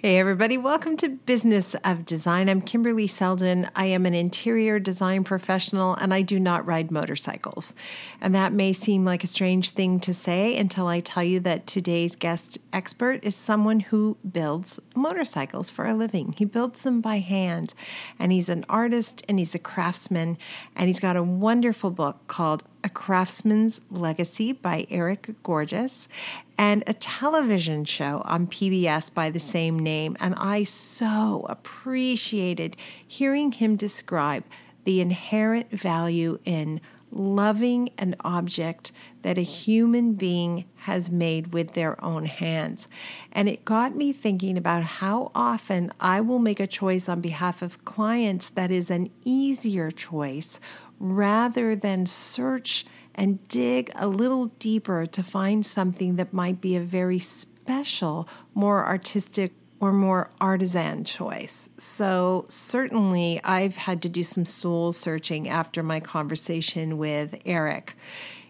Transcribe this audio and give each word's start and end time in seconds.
Hey, 0.00 0.20
everybody, 0.20 0.56
welcome 0.56 0.96
to 0.98 1.08
Business 1.08 1.74
of 1.82 2.06
Design. 2.06 2.48
I'm 2.48 2.60
Kimberly 2.60 3.08
Seldon. 3.08 3.68
I 3.74 3.86
am 3.86 4.06
an 4.06 4.14
interior 4.14 4.78
design 4.78 5.24
professional 5.24 5.96
and 5.96 6.14
I 6.14 6.22
do 6.22 6.38
not 6.38 6.64
ride 6.64 6.92
motorcycles. 6.92 7.74
And 8.20 8.32
that 8.32 8.52
may 8.52 8.72
seem 8.72 9.04
like 9.04 9.24
a 9.24 9.26
strange 9.26 9.70
thing 9.70 9.98
to 9.98 10.14
say 10.14 10.56
until 10.56 10.86
I 10.86 11.00
tell 11.00 11.24
you 11.24 11.40
that 11.40 11.66
today's 11.66 12.14
guest 12.14 12.58
expert 12.72 13.24
is 13.24 13.34
someone 13.34 13.80
who 13.80 14.16
builds 14.30 14.78
motorcycles 14.94 15.68
for 15.68 15.84
a 15.84 15.94
living. 15.94 16.32
He 16.38 16.44
builds 16.44 16.82
them 16.82 17.00
by 17.00 17.18
hand, 17.18 17.74
and 18.20 18.30
he's 18.30 18.48
an 18.48 18.64
artist 18.68 19.24
and 19.28 19.40
he's 19.40 19.56
a 19.56 19.58
craftsman, 19.58 20.38
and 20.76 20.86
he's 20.86 21.00
got 21.00 21.16
a 21.16 21.24
wonderful 21.24 21.90
book 21.90 22.18
called 22.28 22.62
a 22.84 22.88
Craftsman's 22.88 23.80
Legacy 23.90 24.52
by 24.52 24.86
Eric 24.90 25.34
Gorges, 25.42 26.08
and 26.58 26.82
a 26.86 26.92
television 26.92 27.84
show 27.84 28.20
on 28.24 28.48
PBS 28.48 29.14
by 29.14 29.30
the 29.30 29.40
same 29.40 29.78
name. 29.78 30.16
And 30.18 30.34
I 30.36 30.64
so 30.64 31.46
appreciated 31.48 32.76
hearing 33.06 33.52
him 33.52 33.76
describe 33.76 34.42
the 34.82 35.00
inherent 35.00 35.70
value 35.70 36.40
in 36.44 36.80
loving 37.10 37.88
an 37.96 38.14
object 38.20 38.92
that 39.22 39.38
a 39.38 39.42
human 39.42 40.12
being 40.14 40.64
has 40.76 41.10
made 41.10 41.52
with 41.52 41.72
their 41.72 42.02
own 42.04 42.26
hands. 42.26 42.88
And 43.32 43.48
it 43.48 43.64
got 43.64 43.96
me 43.96 44.12
thinking 44.12 44.58
about 44.58 44.82
how 44.82 45.30
often 45.34 45.92
I 46.00 46.20
will 46.20 46.38
make 46.38 46.60
a 46.60 46.66
choice 46.66 47.08
on 47.08 47.20
behalf 47.20 47.62
of 47.62 47.84
clients 47.84 48.50
that 48.50 48.70
is 48.70 48.90
an 48.90 49.10
easier 49.24 49.90
choice 49.90 50.60
rather 50.98 51.76
than 51.76 52.04
search 52.04 52.84
and 53.18 53.46
dig 53.48 53.90
a 53.96 54.06
little 54.06 54.46
deeper 54.60 55.04
to 55.04 55.22
find 55.24 55.66
something 55.66 56.14
that 56.16 56.32
might 56.32 56.60
be 56.60 56.76
a 56.76 56.80
very 56.80 57.18
special, 57.18 58.28
more 58.54 58.86
artistic, 58.86 59.52
or 59.80 59.92
more 59.92 60.30
artisan 60.40 61.04
choice. 61.04 61.68
So, 61.76 62.44
certainly, 62.48 63.40
I've 63.44 63.76
had 63.76 64.02
to 64.02 64.08
do 64.08 64.24
some 64.24 64.44
soul 64.44 64.92
searching 64.92 65.48
after 65.48 65.82
my 65.82 66.00
conversation 66.00 66.96
with 66.96 67.40
Eric. 67.44 67.96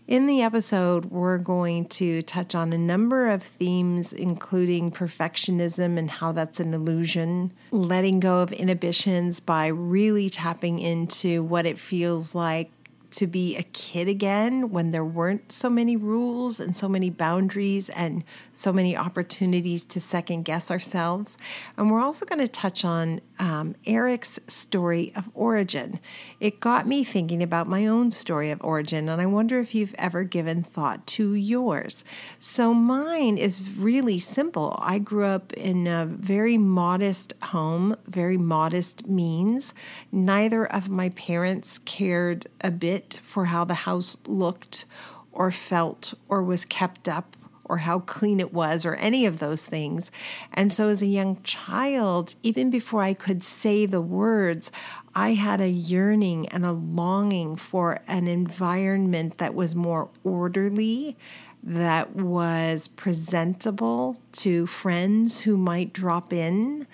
In 0.06 0.26
the 0.26 0.40
episode, 0.40 1.06
we're 1.06 1.36
going 1.36 1.84
to 1.88 2.22
touch 2.22 2.54
on 2.54 2.72
a 2.72 2.78
number 2.78 3.28
of 3.28 3.42
themes, 3.42 4.14
including 4.14 4.90
perfectionism 4.90 5.98
and 5.98 6.10
how 6.10 6.32
that's 6.32 6.60
an 6.60 6.72
illusion, 6.72 7.52
letting 7.72 8.18
go 8.18 8.38
of 8.38 8.50
inhibitions 8.50 9.38
by 9.38 9.66
really 9.66 10.30
tapping 10.30 10.78
into 10.78 11.42
what 11.42 11.66
it 11.66 11.78
feels 11.78 12.34
like 12.34 12.70
to 13.10 13.26
be 13.26 13.56
a 13.56 13.62
kid 13.62 14.08
again 14.08 14.70
when 14.70 14.90
there 14.90 15.04
weren't 15.04 15.50
so 15.50 15.70
many 15.70 15.96
rules 15.96 16.60
and 16.60 16.74
so 16.74 16.88
many 16.88 17.10
boundaries 17.10 17.88
and 17.90 18.24
so 18.52 18.72
many 18.72 18.96
opportunities 18.96 19.84
to 19.84 20.00
second 20.00 20.44
guess 20.44 20.70
ourselves. 20.70 21.38
And 21.76 21.90
we're 21.90 22.00
also 22.00 22.26
going 22.26 22.40
to 22.40 22.48
touch 22.48 22.84
on 22.84 23.20
um, 23.38 23.74
Eric's 23.86 24.38
story 24.46 25.12
of 25.14 25.28
origin. 25.34 26.00
It 26.40 26.60
got 26.60 26.86
me 26.86 27.04
thinking 27.04 27.42
about 27.42 27.68
my 27.68 27.86
own 27.86 28.10
story 28.10 28.50
of 28.50 28.62
origin, 28.62 29.08
and 29.08 29.20
I 29.20 29.26
wonder 29.26 29.58
if 29.58 29.74
you've 29.74 29.94
ever 29.96 30.24
given 30.24 30.62
thought 30.62 31.06
to 31.08 31.34
yours. 31.34 32.04
So 32.38 32.74
mine 32.74 33.38
is 33.38 33.62
really 33.76 34.18
simple. 34.18 34.76
I 34.80 34.98
grew 34.98 35.24
up 35.24 35.52
in 35.52 35.86
a 35.86 36.06
very 36.06 36.58
modest 36.58 37.32
home, 37.42 37.96
very 38.06 38.36
modest 38.36 39.06
means. 39.06 39.74
Neither 40.10 40.64
of 40.64 40.88
my 40.88 41.10
parents 41.10 41.78
cared 41.78 42.46
a 42.60 42.70
bit 42.70 42.97
for 43.22 43.46
how 43.46 43.64
the 43.64 43.74
house 43.74 44.16
looked 44.26 44.84
or 45.32 45.50
felt 45.50 46.14
or 46.28 46.42
was 46.42 46.64
kept 46.64 47.08
up 47.08 47.36
or 47.68 47.78
how 47.78 48.00
clean 48.00 48.40
it 48.40 48.52
was 48.52 48.84
or 48.84 48.94
any 48.94 49.26
of 49.26 49.38
those 49.38 49.64
things. 49.64 50.10
And 50.52 50.72
so, 50.72 50.88
as 50.88 51.02
a 51.02 51.06
young 51.06 51.40
child, 51.42 52.34
even 52.42 52.70
before 52.70 53.02
I 53.02 53.14
could 53.14 53.44
say 53.44 53.86
the 53.86 54.00
words, 54.00 54.72
I 55.14 55.34
had 55.34 55.60
a 55.60 55.68
yearning 55.68 56.48
and 56.48 56.64
a 56.64 56.72
longing 56.72 57.56
for 57.56 58.00
an 58.08 58.26
environment 58.26 59.38
that 59.38 59.54
was 59.54 59.74
more 59.74 60.08
orderly, 60.24 61.16
that 61.62 62.16
was 62.16 62.88
presentable 62.88 64.18
to 64.32 64.66
friends 64.66 65.40
who 65.40 65.56
might 65.56 65.92
drop 65.92 66.32
in, 66.32 66.86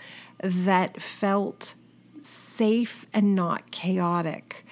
that 0.42 1.00
felt 1.00 1.74
safe 2.22 3.06
and 3.12 3.34
not 3.34 3.70
chaotic. 3.70 4.64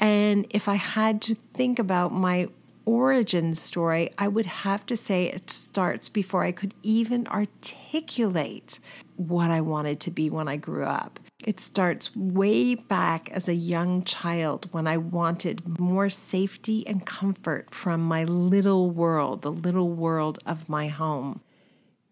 And 0.00 0.46
if 0.48 0.66
I 0.66 0.76
had 0.76 1.20
to 1.22 1.34
think 1.34 1.78
about 1.78 2.12
my 2.12 2.48
origin 2.86 3.54
story, 3.54 4.10
I 4.16 4.26
would 4.26 4.46
have 4.46 4.86
to 4.86 4.96
say 4.96 5.26
it 5.26 5.50
starts 5.50 6.08
before 6.08 6.42
I 6.42 6.52
could 6.52 6.74
even 6.82 7.26
articulate 7.28 8.80
what 9.16 9.50
I 9.50 9.60
wanted 9.60 10.00
to 10.00 10.10
be 10.10 10.30
when 10.30 10.48
I 10.48 10.56
grew 10.56 10.84
up. 10.84 11.20
It 11.44 11.60
starts 11.60 12.14
way 12.16 12.74
back 12.74 13.30
as 13.30 13.48
a 13.48 13.54
young 13.54 14.02
child 14.02 14.68
when 14.72 14.86
I 14.86 14.96
wanted 14.96 15.78
more 15.78 16.08
safety 16.08 16.86
and 16.86 17.04
comfort 17.06 17.74
from 17.74 18.02
my 18.02 18.24
little 18.24 18.90
world, 18.90 19.42
the 19.42 19.52
little 19.52 19.90
world 19.90 20.38
of 20.46 20.68
my 20.68 20.88
home. 20.88 21.40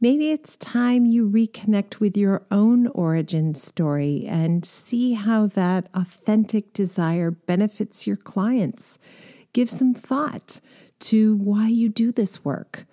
Maybe 0.00 0.30
it's 0.30 0.56
time 0.56 1.06
you 1.06 1.28
reconnect 1.28 1.98
with 1.98 2.16
your 2.16 2.44
own 2.52 2.86
origin 2.88 3.56
story 3.56 4.24
and 4.28 4.64
see 4.64 5.14
how 5.14 5.48
that 5.48 5.88
authentic 5.92 6.72
desire 6.72 7.32
benefits 7.32 8.06
your 8.06 8.14
clients. 8.14 9.00
Give 9.52 9.68
some 9.68 9.94
thought 9.94 10.60
to 11.00 11.34
why 11.34 11.66
you 11.66 11.88
do 11.88 12.12
this 12.12 12.44
work. 12.44 12.84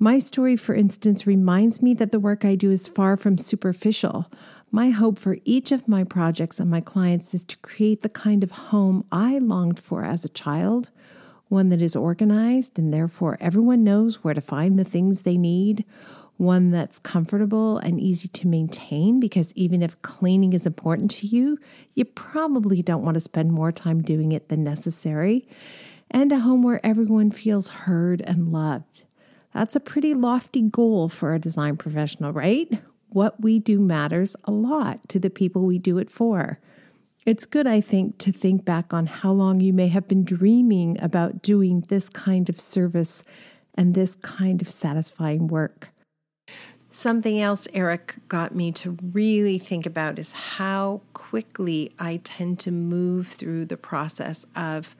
My 0.00 0.18
story, 0.18 0.56
for 0.56 0.74
instance, 0.74 1.24
reminds 1.24 1.80
me 1.80 1.94
that 1.94 2.10
the 2.10 2.18
work 2.18 2.44
I 2.44 2.56
do 2.56 2.72
is 2.72 2.88
far 2.88 3.16
from 3.16 3.38
superficial. 3.38 4.28
My 4.72 4.90
hope 4.90 5.20
for 5.20 5.36
each 5.44 5.70
of 5.70 5.86
my 5.86 6.02
projects 6.02 6.58
and 6.58 6.68
my 6.68 6.80
clients 6.80 7.32
is 7.32 7.44
to 7.44 7.56
create 7.58 8.02
the 8.02 8.08
kind 8.08 8.42
of 8.42 8.50
home 8.50 9.04
I 9.12 9.38
longed 9.38 9.78
for 9.78 10.02
as 10.02 10.24
a 10.24 10.28
child 10.28 10.90
one 11.50 11.68
that 11.68 11.82
is 11.82 11.96
organized 11.96 12.78
and 12.78 12.94
therefore 12.94 13.36
everyone 13.40 13.82
knows 13.82 14.22
where 14.22 14.34
to 14.34 14.40
find 14.40 14.78
the 14.78 14.84
things 14.84 15.22
they 15.22 15.36
need 15.36 15.84
one 16.40 16.70
that's 16.70 16.98
comfortable 16.98 17.76
and 17.78 18.00
easy 18.00 18.26
to 18.26 18.48
maintain 18.48 19.20
because 19.20 19.52
even 19.54 19.82
if 19.82 20.00
cleaning 20.00 20.54
is 20.54 20.64
important 20.64 21.10
to 21.10 21.26
you, 21.26 21.58
you 21.94 22.04
probably 22.04 22.80
don't 22.80 23.04
want 23.04 23.14
to 23.14 23.20
spend 23.20 23.52
more 23.52 23.70
time 23.70 24.00
doing 24.00 24.32
it 24.32 24.48
than 24.48 24.64
necessary, 24.64 25.46
and 26.10 26.32
a 26.32 26.38
home 26.38 26.62
where 26.62 26.84
everyone 26.84 27.30
feels 27.30 27.68
heard 27.68 28.22
and 28.22 28.50
loved. 28.50 29.02
That's 29.52 29.76
a 29.76 29.80
pretty 29.80 30.14
lofty 30.14 30.62
goal 30.62 31.10
for 31.10 31.34
a 31.34 31.38
design 31.38 31.76
professional, 31.76 32.32
right? 32.32 32.82
What 33.10 33.42
we 33.42 33.58
do 33.58 33.78
matters 33.78 34.34
a 34.44 34.50
lot 34.50 35.06
to 35.10 35.18
the 35.18 35.30
people 35.30 35.66
we 35.66 35.78
do 35.78 35.98
it 35.98 36.10
for. 36.10 36.58
It's 37.26 37.44
good, 37.44 37.66
I 37.66 37.82
think, 37.82 38.16
to 38.18 38.32
think 38.32 38.64
back 38.64 38.94
on 38.94 39.04
how 39.04 39.32
long 39.32 39.60
you 39.60 39.74
may 39.74 39.88
have 39.88 40.08
been 40.08 40.24
dreaming 40.24 40.96
about 41.02 41.42
doing 41.42 41.84
this 41.88 42.08
kind 42.08 42.48
of 42.48 42.58
service 42.58 43.24
and 43.74 43.94
this 43.94 44.16
kind 44.22 44.62
of 44.62 44.70
satisfying 44.70 45.46
work. 45.46 45.92
Something 46.92 47.40
else 47.40 47.68
Eric 47.72 48.16
got 48.28 48.54
me 48.54 48.72
to 48.72 48.98
really 49.12 49.58
think 49.58 49.86
about 49.86 50.18
is 50.18 50.32
how 50.32 51.02
quickly 51.14 51.92
I 51.98 52.20
tend 52.24 52.58
to 52.60 52.72
move 52.72 53.28
through 53.28 53.66
the 53.66 53.76
process 53.76 54.44
of 54.56 54.96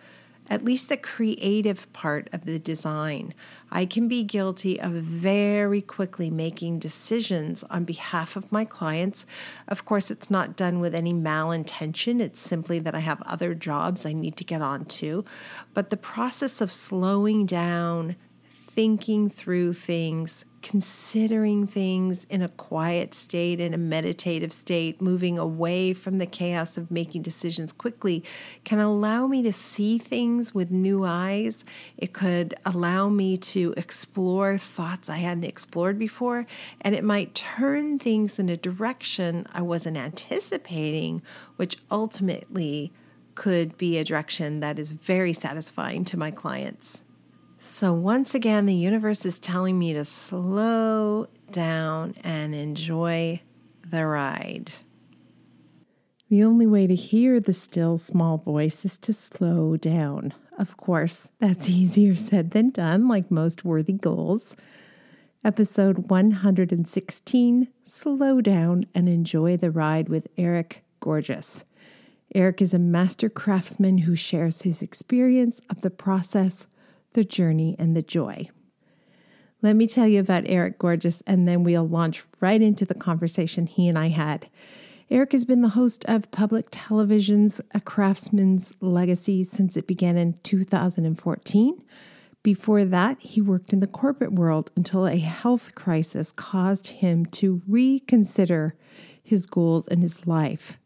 at 0.48 0.64
least 0.64 0.88
the 0.88 0.96
creative 0.96 1.92
part 1.92 2.28
of 2.32 2.44
the 2.44 2.58
design. 2.58 3.34
I 3.70 3.86
can 3.86 4.08
be 4.08 4.24
guilty 4.24 4.80
of 4.80 4.92
very 4.92 5.80
quickly 5.80 6.30
making 6.30 6.80
decisions 6.80 7.62
on 7.70 7.84
behalf 7.84 8.34
of 8.34 8.50
my 8.50 8.64
clients. 8.64 9.26
Of 9.68 9.84
course, 9.84 10.10
it's 10.10 10.30
not 10.30 10.56
done 10.56 10.80
with 10.80 10.94
any 10.94 11.12
malintention, 11.12 12.20
it's 12.20 12.40
simply 12.40 12.80
that 12.80 12.94
I 12.96 13.00
have 13.00 13.22
other 13.22 13.54
jobs 13.54 14.04
I 14.04 14.12
need 14.12 14.36
to 14.38 14.44
get 14.44 14.62
on 14.62 14.86
to. 14.86 15.24
But 15.72 15.90
the 15.90 15.96
process 15.96 16.60
of 16.60 16.72
slowing 16.72 17.46
down, 17.46 18.16
thinking 18.48 19.28
through 19.28 19.74
things, 19.74 20.44
considering 20.62 21.66
things 21.66 22.24
in 22.24 22.42
a 22.42 22.48
quiet 22.48 23.14
state, 23.14 23.60
in 23.60 23.72
a 23.72 23.78
meditative 23.78 24.52
state, 24.52 25.00
moving 25.00 25.38
away 25.38 25.92
from 25.92 26.18
the 26.18 26.26
chaos 26.26 26.76
of 26.76 26.90
making 26.90 27.22
decisions 27.22 27.72
quickly, 27.72 28.22
can 28.64 28.78
allow 28.78 29.26
me 29.26 29.42
to 29.42 29.52
see 29.52 29.98
things 29.98 30.54
with 30.54 30.70
new 30.70 31.04
eyes. 31.04 31.64
It 31.96 32.12
could 32.12 32.54
allow 32.64 33.08
me 33.08 33.36
to 33.38 33.74
explore 33.76 34.58
thoughts 34.58 35.08
I 35.08 35.16
hadn't 35.16 35.44
explored 35.44 35.98
before, 35.98 36.46
and 36.80 36.94
it 36.94 37.04
might 37.04 37.34
turn 37.34 37.98
things 37.98 38.38
in 38.38 38.48
a 38.48 38.56
direction 38.56 39.46
I 39.52 39.62
wasn't 39.62 39.96
anticipating, 39.96 41.22
which 41.56 41.78
ultimately 41.90 42.92
could 43.34 43.78
be 43.78 43.96
a 43.96 44.04
direction 44.04 44.60
that 44.60 44.78
is 44.78 44.92
very 44.92 45.32
satisfying 45.32 46.04
to 46.04 46.18
my 46.18 46.30
clients. 46.30 47.02
So, 47.62 47.92
once 47.92 48.34
again, 48.34 48.64
the 48.64 48.74
universe 48.74 49.26
is 49.26 49.38
telling 49.38 49.78
me 49.78 49.92
to 49.92 50.06
slow 50.06 51.28
down 51.50 52.14
and 52.24 52.54
enjoy 52.54 53.42
the 53.86 54.06
ride. 54.06 54.72
The 56.30 56.42
only 56.42 56.66
way 56.66 56.86
to 56.86 56.94
hear 56.94 57.38
the 57.38 57.52
still 57.52 57.98
small 57.98 58.38
voice 58.38 58.86
is 58.86 58.96
to 58.98 59.12
slow 59.12 59.76
down. 59.76 60.32
Of 60.56 60.78
course, 60.78 61.32
that's 61.38 61.68
easier 61.68 62.14
said 62.14 62.52
than 62.52 62.70
done, 62.70 63.08
like 63.08 63.30
most 63.30 63.62
worthy 63.62 63.92
goals. 63.92 64.56
Episode 65.44 66.08
116 66.08 67.68
Slow 67.84 68.40
Down 68.40 68.86
and 68.94 69.06
Enjoy 69.06 69.58
the 69.58 69.70
Ride 69.70 70.08
with 70.08 70.28
Eric 70.38 70.82
Gorges. 71.00 71.64
Eric 72.34 72.62
is 72.62 72.72
a 72.72 72.78
master 72.78 73.28
craftsman 73.28 73.98
who 73.98 74.16
shares 74.16 74.62
his 74.62 74.80
experience 74.80 75.60
of 75.68 75.82
the 75.82 75.90
process 75.90 76.66
the 77.12 77.24
journey, 77.24 77.76
and 77.78 77.96
the 77.96 78.02
joy. 78.02 78.48
Let 79.62 79.76
me 79.76 79.86
tell 79.86 80.06
you 80.06 80.20
about 80.20 80.44
Eric 80.46 80.78
Gorges, 80.78 81.22
and 81.26 81.46
then 81.46 81.64
we'll 81.64 81.86
launch 81.86 82.22
right 82.40 82.62
into 82.62 82.84
the 82.84 82.94
conversation 82.94 83.66
he 83.66 83.88
and 83.88 83.98
I 83.98 84.08
had. 84.08 84.48
Eric 85.10 85.32
has 85.32 85.44
been 85.44 85.60
the 85.60 85.70
host 85.70 86.04
of 86.06 86.30
public 86.30 86.68
television's 86.70 87.60
A 87.74 87.80
Craftsman's 87.80 88.72
Legacy 88.80 89.44
since 89.44 89.76
it 89.76 89.86
began 89.86 90.16
in 90.16 90.34
2014. 90.44 91.82
Before 92.42 92.84
that, 92.86 93.20
he 93.20 93.42
worked 93.42 93.72
in 93.72 93.80
the 93.80 93.86
corporate 93.86 94.32
world 94.32 94.70
until 94.76 95.06
a 95.06 95.18
health 95.18 95.74
crisis 95.74 96.32
caused 96.32 96.86
him 96.86 97.26
to 97.26 97.60
reconsider 97.68 98.76
his 99.22 99.44
goals 99.46 99.86
in 99.88 100.00
his 100.00 100.26
life. 100.26 100.78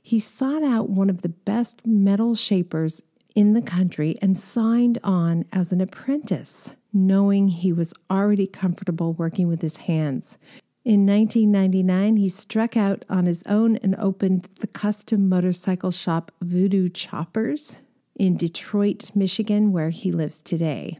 He 0.00 0.18
sought 0.18 0.62
out 0.62 0.88
one 0.88 1.10
of 1.10 1.22
the 1.22 1.28
best 1.28 1.86
metal 1.86 2.34
shapers 2.34 3.02
in 3.34 3.52
the 3.52 3.62
country 3.62 4.18
and 4.22 4.38
signed 4.38 4.98
on 5.02 5.44
as 5.52 5.72
an 5.72 5.80
apprentice, 5.80 6.74
knowing 6.92 7.48
he 7.48 7.72
was 7.72 7.92
already 8.10 8.46
comfortable 8.46 9.12
working 9.14 9.48
with 9.48 9.60
his 9.60 9.76
hands. 9.78 10.38
In 10.84 11.06
1999, 11.06 12.16
he 12.16 12.28
struck 12.28 12.76
out 12.76 13.04
on 13.08 13.26
his 13.26 13.42
own 13.46 13.76
and 13.78 13.96
opened 13.96 14.48
the 14.60 14.66
custom 14.66 15.28
motorcycle 15.28 15.90
shop 15.90 16.30
Voodoo 16.42 16.88
Choppers 16.88 17.80
in 18.16 18.36
Detroit, 18.36 19.10
Michigan, 19.14 19.72
where 19.72 19.90
he 19.90 20.12
lives 20.12 20.42
today. 20.42 20.98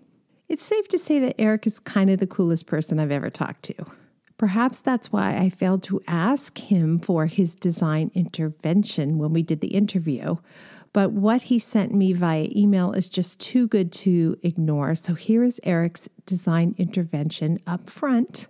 It's 0.49 0.65
safe 0.65 0.89
to 0.89 0.99
say 0.99 1.19
that 1.21 1.41
Eric 1.41 1.67
is 1.67 1.79
kind 1.81 2.11
of 2.11 2.19
the 2.19 2.27
coolest 2.27 2.67
person 2.67 2.99
I've 2.99 3.11
ever 3.11 3.31
talked 3.31 3.63
to. 3.65 3.75
Perhaps 4.37 4.79
that's 4.79 5.13
why 5.13 5.37
I 5.37 5.49
failed 5.49 5.83
to 5.85 6.03
ask 6.09 6.59
him 6.59 6.99
for 6.99 7.27
his 7.27 7.55
design 7.55 8.11
intervention 8.15 9.19
when 9.19 9.33
we 9.33 9.43
did 9.43 9.61
the 9.61 9.69
interview. 9.69 10.37
But 10.94 11.11
what 11.11 11.43
he 11.43 11.58
sent 11.58 11.93
me 11.93 12.12
via 12.12 12.49
email 12.55 12.93
is 12.93 13.11
just 13.11 13.41
too 13.41 13.67
good 13.67 13.93
to 13.93 14.38
ignore. 14.44 14.94
So 14.94 15.14
here 15.14 15.43
is 15.43 15.61
Eric's 15.64 16.08
design 16.25 16.76
intervention 16.79 17.58
up 17.67 17.91
front, 17.91 18.46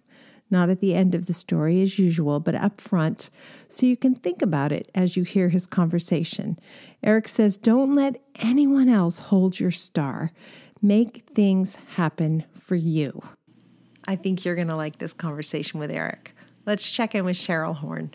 not 0.50 0.68
at 0.68 0.80
the 0.80 0.94
end 0.94 1.14
of 1.14 1.24
the 1.24 1.32
story 1.32 1.80
as 1.80 1.98
usual, 1.98 2.40
but 2.40 2.54
up 2.54 2.82
front, 2.82 3.30
so 3.68 3.86
you 3.86 3.96
can 3.96 4.14
think 4.14 4.42
about 4.42 4.72
it 4.72 4.90
as 4.94 5.16
you 5.16 5.22
hear 5.22 5.48
his 5.48 5.66
conversation. 5.66 6.58
Eric 7.02 7.28
says, 7.28 7.56
Don't 7.56 7.94
let 7.94 8.20
anyone 8.36 8.90
else 8.90 9.18
hold 9.18 9.58
your 9.58 9.70
star. 9.70 10.30
Make 10.82 11.24
things 11.26 11.76
happen 11.96 12.44
for 12.52 12.76
you. 12.76 13.22
I 14.04 14.16
think 14.16 14.44
you're 14.44 14.54
going 14.54 14.68
to 14.68 14.76
like 14.76 14.98
this 14.98 15.14
conversation 15.14 15.80
with 15.80 15.90
Eric. 15.90 16.34
Let's 16.66 16.90
check 16.92 17.14
in 17.14 17.24
with 17.24 17.36
Cheryl 17.36 17.76
Horn. 17.76 18.14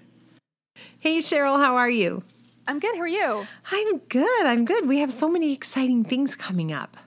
Hey, 0.99 1.17
Cheryl, 1.17 1.57
how 1.57 1.77
are 1.77 1.89
you? 1.89 2.23
I'm 2.69 2.77
good. 2.77 2.98
How 2.98 3.01
are 3.01 3.07
you? 3.07 3.48
I'm 3.71 3.98
good. 4.10 4.45
I'm 4.45 4.63
good. 4.63 4.88
We 4.88 5.00
have 5.00 5.12
so 5.12 5.27
many 5.27 5.54
exciting 5.54 6.04
things 6.04 6.36
coming 6.36 6.71
up. 6.71 6.98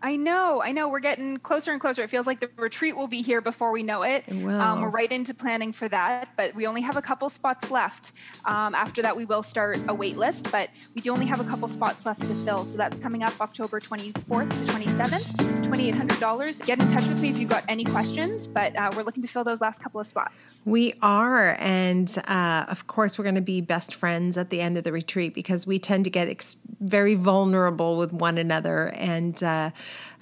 I 0.00 0.14
know, 0.14 0.62
I 0.62 0.70
know. 0.70 0.88
We're 0.88 1.00
getting 1.00 1.38
closer 1.38 1.72
and 1.72 1.80
closer. 1.80 2.04
It 2.04 2.10
feels 2.10 2.26
like 2.26 2.38
the 2.38 2.48
retreat 2.56 2.96
will 2.96 3.08
be 3.08 3.20
here 3.20 3.40
before 3.40 3.72
we 3.72 3.82
know 3.82 4.02
it. 4.04 4.24
Um, 4.30 4.80
we're 4.80 4.90
right 4.90 5.10
into 5.10 5.34
planning 5.34 5.72
for 5.72 5.88
that, 5.88 6.28
but 6.36 6.54
we 6.54 6.68
only 6.68 6.82
have 6.82 6.96
a 6.96 7.02
couple 7.02 7.28
spots 7.28 7.72
left. 7.72 8.12
Um, 8.44 8.76
after 8.76 9.02
that, 9.02 9.16
we 9.16 9.24
will 9.24 9.42
start 9.42 9.80
a 9.88 9.94
wait 9.94 10.16
list, 10.16 10.52
but 10.52 10.70
we 10.94 11.00
do 11.00 11.12
only 11.12 11.26
have 11.26 11.40
a 11.40 11.44
couple 11.44 11.66
spots 11.66 12.06
left 12.06 12.20
to 12.28 12.34
fill. 12.44 12.64
So 12.64 12.78
that's 12.78 13.00
coming 13.00 13.24
up 13.24 13.40
October 13.40 13.80
24th 13.80 14.50
to 14.66 14.72
27th, 14.72 15.32
$2,800. 15.64 16.64
Get 16.64 16.80
in 16.80 16.88
touch 16.88 17.08
with 17.08 17.20
me 17.20 17.30
if 17.30 17.38
you've 17.38 17.50
got 17.50 17.64
any 17.68 17.84
questions, 17.84 18.46
but 18.46 18.76
uh, 18.76 18.92
we're 18.94 19.02
looking 19.02 19.22
to 19.24 19.28
fill 19.28 19.42
those 19.42 19.60
last 19.60 19.82
couple 19.82 20.00
of 20.00 20.06
spots. 20.06 20.62
We 20.64 20.94
are. 21.02 21.56
And 21.58 22.16
uh, 22.28 22.66
of 22.68 22.86
course, 22.86 23.18
we're 23.18 23.24
going 23.24 23.34
to 23.34 23.40
be 23.40 23.60
best 23.60 23.96
friends 23.96 24.36
at 24.36 24.50
the 24.50 24.60
end 24.60 24.78
of 24.78 24.84
the 24.84 24.92
retreat 24.92 25.34
because 25.34 25.66
we 25.66 25.80
tend 25.80 26.04
to 26.04 26.10
get 26.10 26.28
ex- 26.28 26.56
very 26.80 27.16
vulnerable 27.16 27.98
with 27.98 28.12
one 28.12 28.38
another. 28.38 28.90
And, 28.90 29.42
uh, 29.42 29.70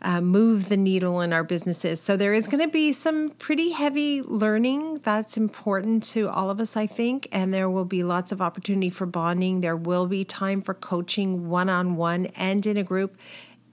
uh, 0.03 0.21
move 0.21 0.69
the 0.69 0.77
needle 0.77 1.21
in 1.21 1.33
our 1.33 1.45
businesses. 1.45 2.01
So 2.01 2.17
there 2.17 2.35
is 2.35 2.49
going 2.49 2.63
to 2.63 2.71
be 2.71 2.93
some 2.93 3.31
pretty 3.31 3.71
heavy 3.71 4.23
learning 4.23 4.99
that's 4.99 5.37
important 5.37 6.03
to 6.05 6.29
all 6.29 6.51
of 6.51 6.61
us, 6.61 6.77
I 6.77 6.87
think. 6.87 7.29
And 7.33 7.53
there 7.53 7.71
will 7.71 7.85
be 7.85 8.03
lots 8.05 8.33
of 8.33 8.43
opportunity 8.43 8.91
for 8.91 9.07
bonding. 9.07 9.61
There 9.61 9.77
will 9.77 10.07
be 10.07 10.25
time 10.25 10.63
for 10.63 10.75
coaching 10.75 11.49
one 11.49 11.69
on 11.69 11.97
one 11.97 12.27
and 12.37 12.65
in 12.67 12.77
a 12.77 12.85
group. 12.85 13.17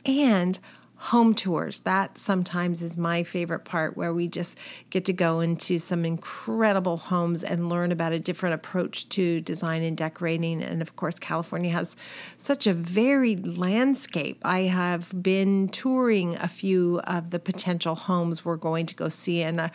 And 0.05 0.59
home 1.03 1.33
tours. 1.33 1.81
That 1.81 2.17
sometimes 2.17 2.81
is 2.81 2.97
my 2.97 3.23
favorite 3.23 3.65
part 3.65 3.97
where 3.97 4.13
we 4.13 4.29
just 4.29 4.57
get 4.89 5.03
to 5.03 5.11
go 5.11 5.41
into 5.41 5.77
some 5.77 6.05
incredible 6.05 6.95
homes 6.95 7.43
and 7.43 7.67
learn 7.67 7.91
about 7.91 8.13
a 8.13 8.19
different 8.19 8.55
approach 8.55 9.09
to 9.09 9.41
design 9.41 9.83
and 9.83 9.97
decorating. 9.97 10.63
And 10.63 10.81
of 10.81 10.95
course, 10.95 11.19
California 11.19 11.71
has 11.71 11.97
such 12.37 12.67
a 12.67 12.73
varied 12.73 13.57
landscape. 13.57 14.39
I 14.45 14.61
have 14.61 15.21
been 15.21 15.67
touring 15.67 16.37
a 16.37 16.47
few 16.47 17.01
of 17.01 17.31
the 17.31 17.39
potential 17.39 17.95
homes 17.95 18.45
we're 18.45 18.55
going 18.55 18.85
to 18.85 18.95
go 18.95 19.09
see, 19.09 19.41
and 19.41 19.59
uh, 19.59 19.69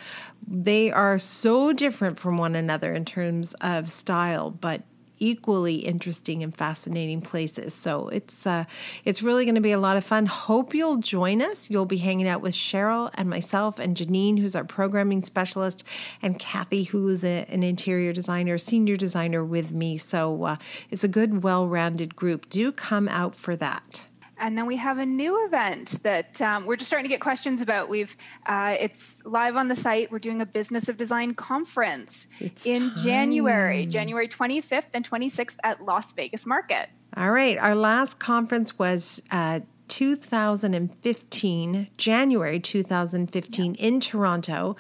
they 0.47 0.91
are 0.91 1.19
so 1.19 1.75
different 1.75 2.19
from 2.19 2.39
one 2.39 2.55
another 2.55 2.95
in 2.95 3.05
terms 3.05 3.53
of 3.61 3.91
style, 3.91 4.51
but 4.51 4.83
equally 5.21 5.77
interesting 5.77 6.43
and 6.43 6.55
fascinating 6.55 7.21
places. 7.21 7.75
So 7.75 8.09
it's 8.09 8.47
uh, 8.47 8.65
it's 9.05 9.23
really 9.23 9.45
going 9.45 9.55
to 9.55 9.61
be 9.61 9.73
a 9.73 9.79
lot 9.79 9.97
of 9.97 10.05
fun. 10.05 10.27
Hope 10.27 10.75
you'll 10.75 10.99
join 10.99 11.41
us. 11.41 11.71
You'll 11.71 11.87
be 11.87 11.99
hanging 11.99 12.29
out 12.29 12.41
with 12.41 12.55
Cheryl 12.55 13.11
and 13.15 13.31
myself 13.31 13.79
and 13.79 13.97
Janine, 13.97 14.39
who's 14.39 14.57
our 14.57 14.65
programming 14.65 15.25
specialist, 15.25 15.85
and 16.23 16.39
Kathy, 16.39 16.85
who 16.85 17.09
is 17.09 17.25
a, 17.25 17.47
an 17.49 17.63
interior 17.63 18.13
designer, 18.13 18.59
senior 18.59 18.97
designer 18.97 19.45
with 19.45 19.73
me. 19.73 19.99
So 19.99 20.45
uh, 20.45 20.57
it's 20.91 21.05
a 21.05 21.09
good, 21.09 21.43
well-rounded 21.43 22.17
group. 22.17 22.49
Do 22.49 22.73
come 22.73 23.09
out 23.09 23.35
for 23.35 23.57
that. 23.57 24.08
And 24.39 24.57
then 24.57 24.67
we 24.67 24.77
have 24.77 24.99
a 24.99 25.07
new 25.07 25.45
event 25.47 26.01
that 26.03 26.41
um, 26.41 26.67
we're 26.67 26.77
just 26.77 26.89
starting 26.89 27.05
to 27.05 27.09
get 27.09 27.21
questions 27.21 27.63
about. 27.63 27.89
We've 27.89 28.17
uh, 28.47 28.77
it's 28.79 29.25
live 29.25 29.57
on 29.57 29.69
the 29.69 29.77
site. 29.77 30.11
We're 30.11 30.19
doing 30.19 30.41
a 30.41 30.47
Business 30.47 30.89
of 30.89 30.97
Design 30.97 31.35
conference 31.35 32.29
it's 32.41 32.67
in 32.67 32.91
time. 32.91 33.05
January, 33.05 33.87
January 33.87 34.29
25th 34.29 34.87
and 34.95 35.09
26th 35.09 35.57
at 35.65 35.85
Las 35.85 36.13
Vegas 36.13 36.47
Market. 36.47 36.89
All 37.17 37.31
right, 37.31 37.59
our 37.59 37.75
last 37.75 38.19
conference 38.19 38.79
was. 38.79 39.23
Uh, 39.31 39.61
2015, 39.89 41.89
January 41.97 42.61
2015 42.61 43.75
yeah. 43.75 43.87
in 43.87 44.01
Toronto 44.01 44.77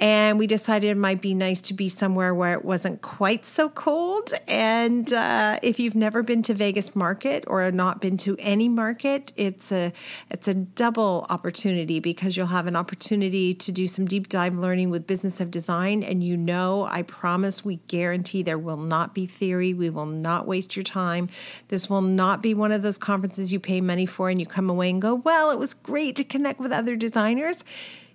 and 0.00 0.38
we 0.38 0.46
decided 0.46 0.88
it 0.88 0.96
might 0.96 1.20
be 1.20 1.34
nice 1.34 1.60
to 1.60 1.74
be 1.74 1.90
somewhere 1.90 2.34
where 2.34 2.54
it 2.54 2.64
wasn't 2.64 3.02
quite 3.02 3.44
so 3.44 3.68
cold. 3.68 4.32
And 4.48 5.12
uh, 5.12 5.58
if 5.62 5.78
you've 5.78 5.94
never 5.94 6.22
been 6.22 6.40
to 6.42 6.54
Vegas 6.54 6.96
Market 6.96 7.44
or 7.46 7.70
not 7.70 8.00
been 8.00 8.16
to 8.18 8.34
any 8.38 8.66
market, 8.68 9.32
it's 9.36 9.70
a 9.70 9.92
it's 10.30 10.48
a 10.48 10.54
double 10.54 11.26
opportunity 11.28 12.00
because 12.00 12.34
you'll 12.34 12.46
have 12.46 12.66
an 12.66 12.76
opportunity 12.76 13.52
to 13.52 13.70
do 13.70 13.86
some 13.86 14.06
deep 14.06 14.30
dive 14.30 14.54
learning 14.54 14.88
with 14.88 15.06
Business 15.06 15.38
of 15.38 15.50
Design, 15.50 16.02
and 16.02 16.24
you 16.24 16.36
know, 16.36 16.86
I 16.90 17.02
promise, 17.02 17.62
we 17.62 17.76
guarantee 17.88 18.42
there 18.42 18.58
will 18.58 18.78
not 18.78 19.14
be 19.14 19.26
theory. 19.26 19.74
We 19.74 19.90
will 19.90 20.06
not 20.06 20.46
waste 20.46 20.76
your 20.76 20.82
time. 20.82 21.28
This 21.68 21.90
will 21.90 22.00
not 22.00 22.40
be 22.40 22.54
one 22.54 22.72
of 22.72 22.80
those 22.80 22.96
conferences 22.96 23.52
you 23.52 23.60
pay 23.60 23.82
money 23.82 24.06
for 24.06 24.30
and 24.30 24.40
you 24.40 24.46
come 24.46 24.70
away 24.70 24.88
and 24.88 25.02
go, 25.02 25.14
"Well, 25.14 25.50
it 25.50 25.58
was 25.58 25.74
great 25.74 26.16
to 26.16 26.24
connect 26.24 26.58
with 26.58 26.72
other 26.72 26.96
designers." 26.96 27.64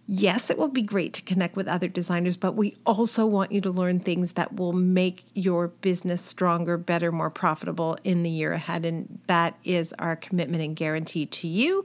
Yes, 0.08 0.50
it 0.50 0.58
will 0.58 0.68
be 0.68 0.82
great 0.82 1.14
to 1.14 1.22
connect 1.24 1.56
with 1.56 1.68
other 1.68 1.88
designers, 1.88 2.38
but 2.38 2.54
we 2.54 2.76
also 2.86 3.26
want 3.26 3.52
you 3.52 3.60
to 3.62 3.72
learn 3.72 4.00
things 4.00 4.34
that 4.34 4.56
will 4.56 4.74
make 4.74 5.24
your 5.34 5.70
business 5.70 6.22
stronger, 6.22 6.78
better, 6.78 7.12
more 7.12 7.30
profitable 7.30 7.98
in 8.04 8.22
the 8.24 8.30
year 8.30 8.54
ahead. 8.54 8.86
And 8.86 9.20
that 9.28 9.58
is 9.64 9.94
our 9.94 10.16
commitment 10.16 10.64
and 10.64 10.76
guarantee 10.76 11.26
to 11.26 11.48
you. 11.48 11.84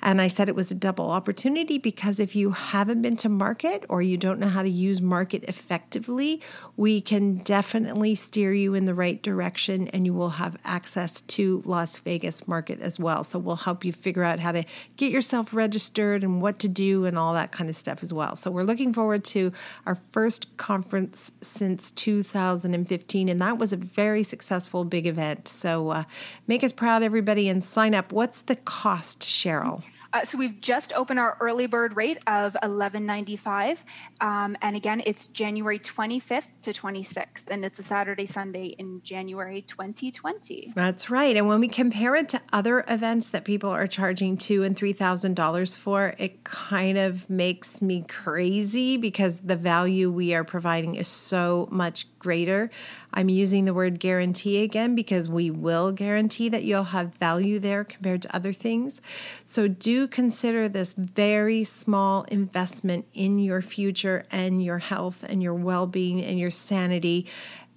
And 0.00 0.20
I 0.20 0.28
said 0.28 0.48
it 0.48 0.54
was 0.54 0.70
a 0.70 0.76
double 0.76 1.10
opportunity 1.10 1.78
because 1.78 2.20
if 2.20 2.36
you 2.36 2.50
haven't 2.50 3.02
been 3.02 3.16
to 3.16 3.28
market 3.28 3.84
or 3.88 4.02
you 4.02 4.16
don't 4.16 4.38
know 4.38 4.48
how 4.48 4.62
to 4.62 4.70
use 4.70 5.00
market 5.00 5.42
effectively, 5.44 6.40
we 6.76 7.00
can 7.00 7.38
definitely 7.38 8.14
steer 8.14 8.52
you 8.52 8.74
in 8.74 8.84
the 8.84 8.94
right 8.94 9.20
direction 9.20 9.88
and 9.88 10.06
you 10.06 10.14
will 10.14 10.30
have 10.30 10.56
access 10.64 11.22
to 11.22 11.62
Las 11.64 11.98
Vegas 11.98 12.46
market 12.46 12.80
as 12.80 12.98
well. 13.00 13.24
So 13.24 13.38
we'll 13.38 13.56
help 13.56 13.84
you 13.84 13.92
figure 13.92 14.22
out 14.22 14.38
how 14.38 14.52
to 14.52 14.64
get 14.96 15.10
yourself 15.10 15.52
registered 15.52 16.22
and 16.22 16.40
what 16.40 16.60
to 16.60 16.68
do 16.68 17.04
and 17.04 17.18
all 17.18 17.34
that 17.34 17.50
kind 17.56 17.70
of 17.70 17.76
stuff 17.76 18.02
as 18.02 18.12
well. 18.12 18.36
So 18.36 18.50
we're 18.50 18.62
looking 18.62 18.92
forward 18.92 19.24
to 19.26 19.52
our 19.86 19.94
first 19.94 20.56
conference 20.56 21.32
since 21.40 21.90
2015, 21.92 23.28
and 23.28 23.40
that 23.40 23.58
was 23.58 23.72
a 23.72 23.76
very 23.76 24.22
successful 24.22 24.84
big 24.84 25.06
event. 25.06 25.48
So 25.48 25.90
uh, 25.90 26.04
make 26.46 26.62
us 26.62 26.72
proud, 26.72 27.02
everybody, 27.02 27.48
and 27.48 27.64
sign 27.64 27.94
up. 27.94 28.12
What's 28.12 28.42
the 28.42 28.56
cost, 28.56 29.20
Cheryl? 29.20 29.82
Uh, 30.12 30.24
so 30.24 30.38
we've 30.38 30.60
just 30.60 30.92
opened 30.92 31.18
our 31.18 31.36
early 31.40 31.66
bird 31.66 31.96
rate 31.96 32.18
of 32.26 32.56
$11.95. 32.62 33.84
Um, 34.20 34.56
and 34.62 34.76
again, 34.76 35.02
it's 35.06 35.28
January 35.28 35.78
25th 35.78 36.48
to 36.62 36.72
26th, 36.72 37.48
and 37.50 37.64
it's 37.64 37.78
a 37.78 37.82
Saturday, 37.82 38.26
Sunday 38.26 38.66
in 38.78 39.02
January 39.02 39.62
2020. 39.62 40.72
That's 40.74 41.10
right. 41.10 41.36
And 41.36 41.46
when 41.46 41.60
we 41.60 41.68
compare 41.68 42.14
it 42.14 42.28
to 42.30 42.40
other 42.52 42.84
events 42.88 43.30
that 43.30 43.44
people 43.44 43.70
are 43.70 43.86
charging 43.86 44.36
two 44.36 44.62
and 44.62 44.76
three 44.76 44.92
thousand 44.92 45.34
dollars 45.34 45.76
for, 45.76 46.14
it 46.18 46.44
kind 46.44 46.98
of 46.98 47.28
makes 47.28 47.82
me 47.82 48.04
crazy 48.08 48.96
because 48.96 49.40
the 49.40 49.56
value 49.56 50.10
we 50.10 50.34
are 50.34 50.44
providing 50.44 50.94
is 50.94 51.08
so 51.08 51.68
much 51.70 52.06
greater. 52.26 52.68
I'm 53.14 53.28
using 53.28 53.66
the 53.66 53.72
word 53.72 54.00
guarantee 54.00 54.64
again 54.64 54.96
because 54.96 55.28
we 55.28 55.48
will 55.48 55.92
guarantee 55.92 56.48
that 56.48 56.64
you'll 56.64 56.90
have 56.96 57.14
value 57.14 57.60
there 57.60 57.84
compared 57.84 58.22
to 58.22 58.34
other 58.34 58.52
things. 58.52 59.00
So 59.44 59.68
do 59.68 60.08
consider 60.08 60.68
this 60.68 60.92
very 60.94 61.62
small 61.62 62.24
investment 62.24 63.06
in 63.14 63.38
your 63.38 63.62
future 63.62 64.24
and 64.32 64.60
your 64.60 64.78
health 64.78 65.24
and 65.28 65.40
your 65.40 65.54
well 65.54 65.86
being 65.86 66.20
and 66.20 66.36
your 66.36 66.50
sanity 66.50 67.26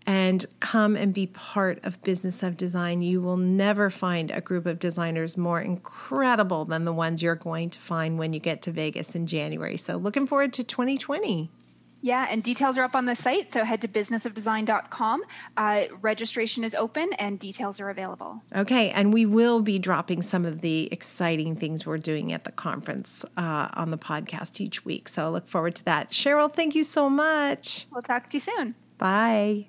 and 0.07 0.47
come 0.59 0.95
and 0.95 1.13
be 1.13 1.27
part 1.27 1.79
of 1.83 2.01
Business 2.01 2.41
of 2.41 2.57
Design. 2.57 3.03
You 3.03 3.21
will 3.21 3.37
never 3.37 3.91
find 3.91 4.31
a 4.31 4.41
group 4.41 4.65
of 4.65 4.79
designers 4.79 5.37
more 5.37 5.61
incredible 5.61 6.65
than 6.65 6.85
the 6.85 6.93
ones 6.93 7.21
you're 7.21 7.35
going 7.35 7.69
to 7.69 7.79
find 7.79 8.17
when 8.17 8.33
you 8.33 8.39
get 8.39 8.63
to 8.63 8.71
Vegas 8.71 9.13
in 9.13 9.27
January. 9.27 9.77
So, 9.77 9.95
looking 9.95 10.25
forward 10.25 10.53
to 10.53 10.63
2020. 10.63 11.51
Yeah, 12.01 12.27
and 12.29 12.41
details 12.41 12.77
are 12.77 12.83
up 12.83 12.95
on 12.95 13.05
the 13.05 13.15
site. 13.15 13.51
So 13.51 13.63
head 13.63 13.81
to 13.81 13.87
businessofdesign.com. 13.87 15.21
Uh, 15.57 15.83
registration 16.01 16.63
is 16.63 16.73
open 16.75 17.11
and 17.13 17.37
details 17.37 17.79
are 17.79 17.89
available. 17.89 18.41
Okay, 18.55 18.89
and 18.91 19.13
we 19.13 19.25
will 19.25 19.61
be 19.61 19.79
dropping 19.79 20.21
some 20.21 20.45
of 20.45 20.61
the 20.61 20.87
exciting 20.91 21.55
things 21.55 21.85
we're 21.85 21.97
doing 21.97 22.31
at 22.31 22.45
the 22.45 22.51
conference 22.51 23.25
uh, 23.37 23.67
on 23.73 23.91
the 23.91 23.97
podcast 23.97 24.61
each 24.61 24.85
week. 24.85 25.09
So 25.09 25.25
I 25.25 25.27
look 25.27 25.47
forward 25.47 25.75
to 25.75 25.85
that. 25.85 26.11
Cheryl, 26.11 26.51
thank 26.51 26.75
you 26.75 26.83
so 26.83 27.09
much. 27.09 27.87
We'll 27.91 28.01
talk 28.01 28.29
to 28.29 28.37
you 28.37 28.41
soon. 28.41 28.75
Bye. 28.97 29.67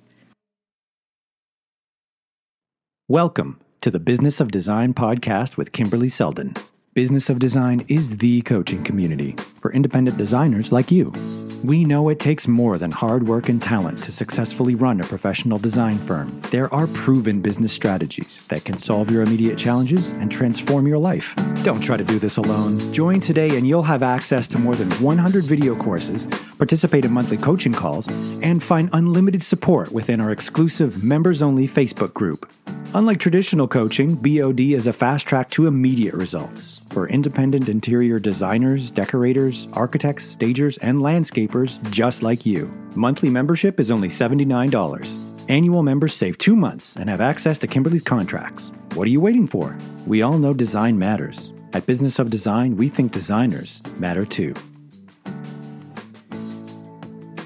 Welcome 3.08 3.58
to 3.80 3.90
the 3.90 3.98
Business 3.98 4.40
of 4.40 4.52
Design 4.52 4.94
podcast 4.94 5.56
with 5.56 5.72
Kimberly 5.72 6.08
Seldon. 6.08 6.54
Business 6.94 7.28
of 7.28 7.40
Design 7.40 7.84
is 7.88 8.18
the 8.18 8.42
coaching 8.42 8.84
community 8.84 9.34
for 9.60 9.72
independent 9.72 10.16
designers 10.16 10.70
like 10.70 10.92
you. 10.92 11.12
We 11.62 11.84
know 11.84 12.08
it 12.08 12.18
takes 12.18 12.48
more 12.48 12.78
than 12.78 12.90
hard 12.90 13.28
work 13.28 13.50
and 13.50 13.60
talent 13.60 14.02
to 14.04 14.12
successfully 14.12 14.74
run 14.74 14.98
a 14.98 15.04
professional 15.04 15.58
design 15.58 15.98
firm. 15.98 16.40
There 16.50 16.72
are 16.72 16.86
proven 16.86 17.42
business 17.42 17.70
strategies 17.70 18.40
that 18.48 18.64
can 18.64 18.78
solve 18.78 19.10
your 19.10 19.22
immediate 19.22 19.58
challenges 19.58 20.12
and 20.12 20.32
transform 20.32 20.86
your 20.86 20.96
life. 20.96 21.34
Don't 21.62 21.82
try 21.82 21.98
to 21.98 22.04
do 22.04 22.18
this 22.18 22.38
alone. 22.38 22.78
Join 22.94 23.20
today 23.20 23.58
and 23.58 23.68
you'll 23.68 23.82
have 23.82 24.02
access 24.02 24.48
to 24.48 24.58
more 24.58 24.74
than 24.74 24.90
100 24.92 25.44
video 25.44 25.76
courses, 25.76 26.26
participate 26.56 27.04
in 27.04 27.12
monthly 27.12 27.36
coaching 27.36 27.74
calls, 27.74 28.08
and 28.08 28.62
find 28.62 28.88
unlimited 28.94 29.42
support 29.42 29.92
within 29.92 30.18
our 30.18 30.30
exclusive 30.30 31.04
members 31.04 31.42
only 31.42 31.68
Facebook 31.68 32.14
group. 32.14 32.50
Unlike 32.92 33.18
traditional 33.20 33.68
coaching, 33.68 34.16
BOD 34.16 34.58
is 34.58 34.88
a 34.88 34.92
fast 34.92 35.24
track 35.24 35.48
to 35.50 35.68
immediate 35.68 36.14
results 36.14 36.80
for 36.90 37.08
independent 37.08 37.68
interior 37.68 38.18
designers, 38.18 38.90
decorators, 38.90 39.68
architects, 39.74 40.24
stagers, 40.24 40.76
and 40.78 40.98
landscapers 40.98 41.80
just 41.90 42.24
like 42.24 42.44
you. 42.44 42.66
Monthly 42.96 43.30
membership 43.30 43.78
is 43.78 43.92
only 43.92 44.08
$79. 44.08 45.48
Annual 45.48 45.84
members 45.84 46.14
save 46.14 46.36
two 46.36 46.56
months 46.56 46.96
and 46.96 47.08
have 47.08 47.20
access 47.20 47.58
to 47.58 47.68
Kimberly's 47.68 48.02
contracts. 48.02 48.72
What 48.94 49.06
are 49.06 49.10
you 49.12 49.20
waiting 49.20 49.46
for? 49.46 49.78
We 50.04 50.22
all 50.22 50.38
know 50.38 50.52
design 50.52 50.98
matters. 50.98 51.52
At 51.72 51.86
Business 51.86 52.18
of 52.18 52.28
Design, 52.28 52.76
we 52.76 52.88
think 52.88 53.12
designers 53.12 53.82
matter 53.98 54.24
too. 54.24 54.52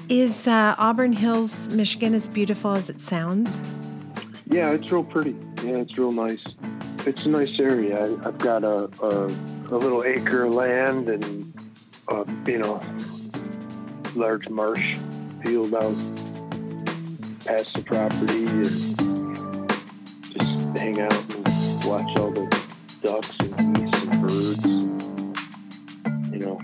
Is 0.09 0.47
uh, 0.47 0.73
Auburn 0.79 1.13
Hills, 1.13 1.69
Michigan, 1.69 2.15
as 2.15 2.27
beautiful 2.27 2.73
as 2.73 2.89
it 2.89 2.99
sounds? 2.99 3.61
Yeah, 4.47 4.71
it's 4.71 4.91
real 4.91 5.03
pretty. 5.03 5.35
Yeah, 5.63 5.77
it's 5.77 5.97
real 5.97 6.11
nice. 6.11 6.43
It's 7.05 7.23
a 7.23 7.29
nice 7.29 7.59
area. 7.59 8.03
I, 8.03 8.23
have 8.23 8.37
got 8.37 8.63
a, 8.63 8.89
a, 9.01 9.25
a 9.71 9.77
little 9.77 10.03
acre 10.03 10.45
of 10.45 10.53
land 10.53 11.09
and 11.09 11.53
a, 12.07 12.25
you 12.49 12.59
know 12.59 12.81
large 14.15 14.47
marsh 14.47 14.95
field 15.43 15.73
out 15.75 15.95
past 17.45 17.73
the 17.75 17.83
property 17.85 18.45
and 18.45 19.69
just 20.31 20.77
hang 20.77 20.99
out 21.01 21.35
and 21.35 21.83
watch 21.83 22.17
all 22.17 22.31
the 22.31 22.63
ducks 23.03 23.37
and 23.39 23.75
geese 23.75 24.03
and 24.03 24.21
birds. 24.21 24.65
And, 24.65 26.33
you 26.33 26.39
know, 26.39 26.61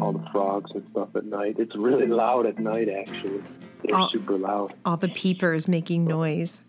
all 0.00 0.12
the 0.12 0.26
frogs 0.32 0.70
and 0.74 0.84
stuff 0.90 1.14
at 1.14 1.24
night. 1.26 1.56
It's 1.58 1.76
really 1.76 2.06
loud 2.06 2.46
at 2.46 2.58
night, 2.58 2.88
actually. 2.88 3.42
They're 3.84 3.94
all, 3.94 4.10
super 4.10 4.36
loud. 4.36 4.74
All 4.84 4.96
the 4.96 5.08
peepers 5.08 5.68
making 5.68 6.06
noise. 6.06 6.62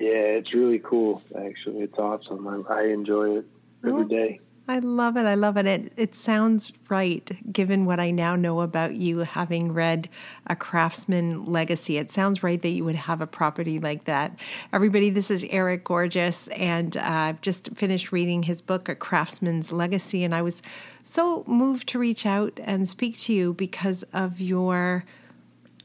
Yeah, 0.00 0.38
it's 0.38 0.54
really 0.54 0.78
cool. 0.78 1.22
Actually, 1.36 1.82
it's 1.82 1.98
awesome. 1.98 2.48
I, 2.48 2.74
I 2.74 2.86
enjoy 2.86 3.36
it 3.36 3.46
every 3.84 4.06
day. 4.06 4.40
I 4.66 4.78
love 4.78 5.16
it. 5.16 5.26
I 5.26 5.34
love 5.34 5.56
it. 5.56 5.66
It 5.66 5.92
it 5.96 6.14
sounds 6.14 6.72
right 6.88 7.28
given 7.52 7.86
what 7.86 7.98
I 7.98 8.12
now 8.12 8.36
know 8.36 8.60
about 8.60 8.94
you 8.94 9.18
having 9.18 9.74
read 9.74 10.08
a 10.46 10.54
craftsman 10.54 11.44
legacy. 11.44 11.98
It 11.98 12.12
sounds 12.12 12.42
right 12.42 12.62
that 12.62 12.68
you 12.68 12.84
would 12.84 12.94
have 12.94 13.20
a 13.20 13.26
property 13.26 13.80
like 13.80 14.04
that. 14.04 14.38
Everybody, 14.72 15.10
this 15.10 15.30
is 15.30 15.44
Eric 15.50 15.84
Gorges 15.84 16.48
and 16.56 16.96
uh, 16.96 17.02
I've 17.02 17.40
just 17.40 17.70
finished 17.74 18.12
reading 18.12 18.44
his 18.44 18.62
book 18.62 18.88
A 18.88 18.94
Craftsman's 18.94 19.72
Legacy 19.72 20.22
and 20.22 20.34
I 20.34 20.40
was 20.40 20.62
so 21.02 21.42
moved 21.48 21.88
to 21.88 21.98
reach 21.98 22.24
out 22.24 22.60
and 22.62 22.88
speak 22.88 23.18
to 23.18 23.34
you 23.34 23.52
because 23.52 24.04
of 24.12 24.40
your 24.40 25.04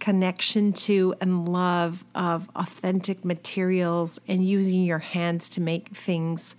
connection 0.05 0.71
to 0.71 1.15
and 1.19 1.49
love 1.49 2.05
of 2.13 2.47
authentic 2.55 3.25
materials 3.25 4.19
and 4.27 4.47
using 4.47 4.83
your 4.83 4.99
hands 4.99 5.49
to 5.49 5.59
make 5.59 5.87
things 5.97 6.55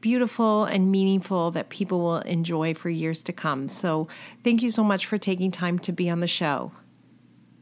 beautiful 0.00 0.64
and 0.64 0.90
meaningful 0.90 1.50
that 1.50 1.68
people 1.68 2.00
will 2.00 2.20
enjoy 2.20 2.72
for 2.72 2.88
years 2.88 3.22
to 3.22 3.34
come. 3.34 3.68
So, 3.68 4.08
thank 4.42 4.62
you 4.62 4.70
so 4.70 4.82
much 4.82 5.04
for 5.04 5.18
taking 5.18 5.50
time 5.50 5.78
to 5.80 5.92
be 5.92 6.08
on 6.08 6.20
the 6.20 6.26
show. 6.26 6.72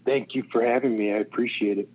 Thank 0.07 0.37
you 0.37 0.45
for 0.53 0.65
having 0.65 0.97
me. 0.97 1.13
I 1.13 1.17
appreciate 1.17 1.79
it. 1.79 1.89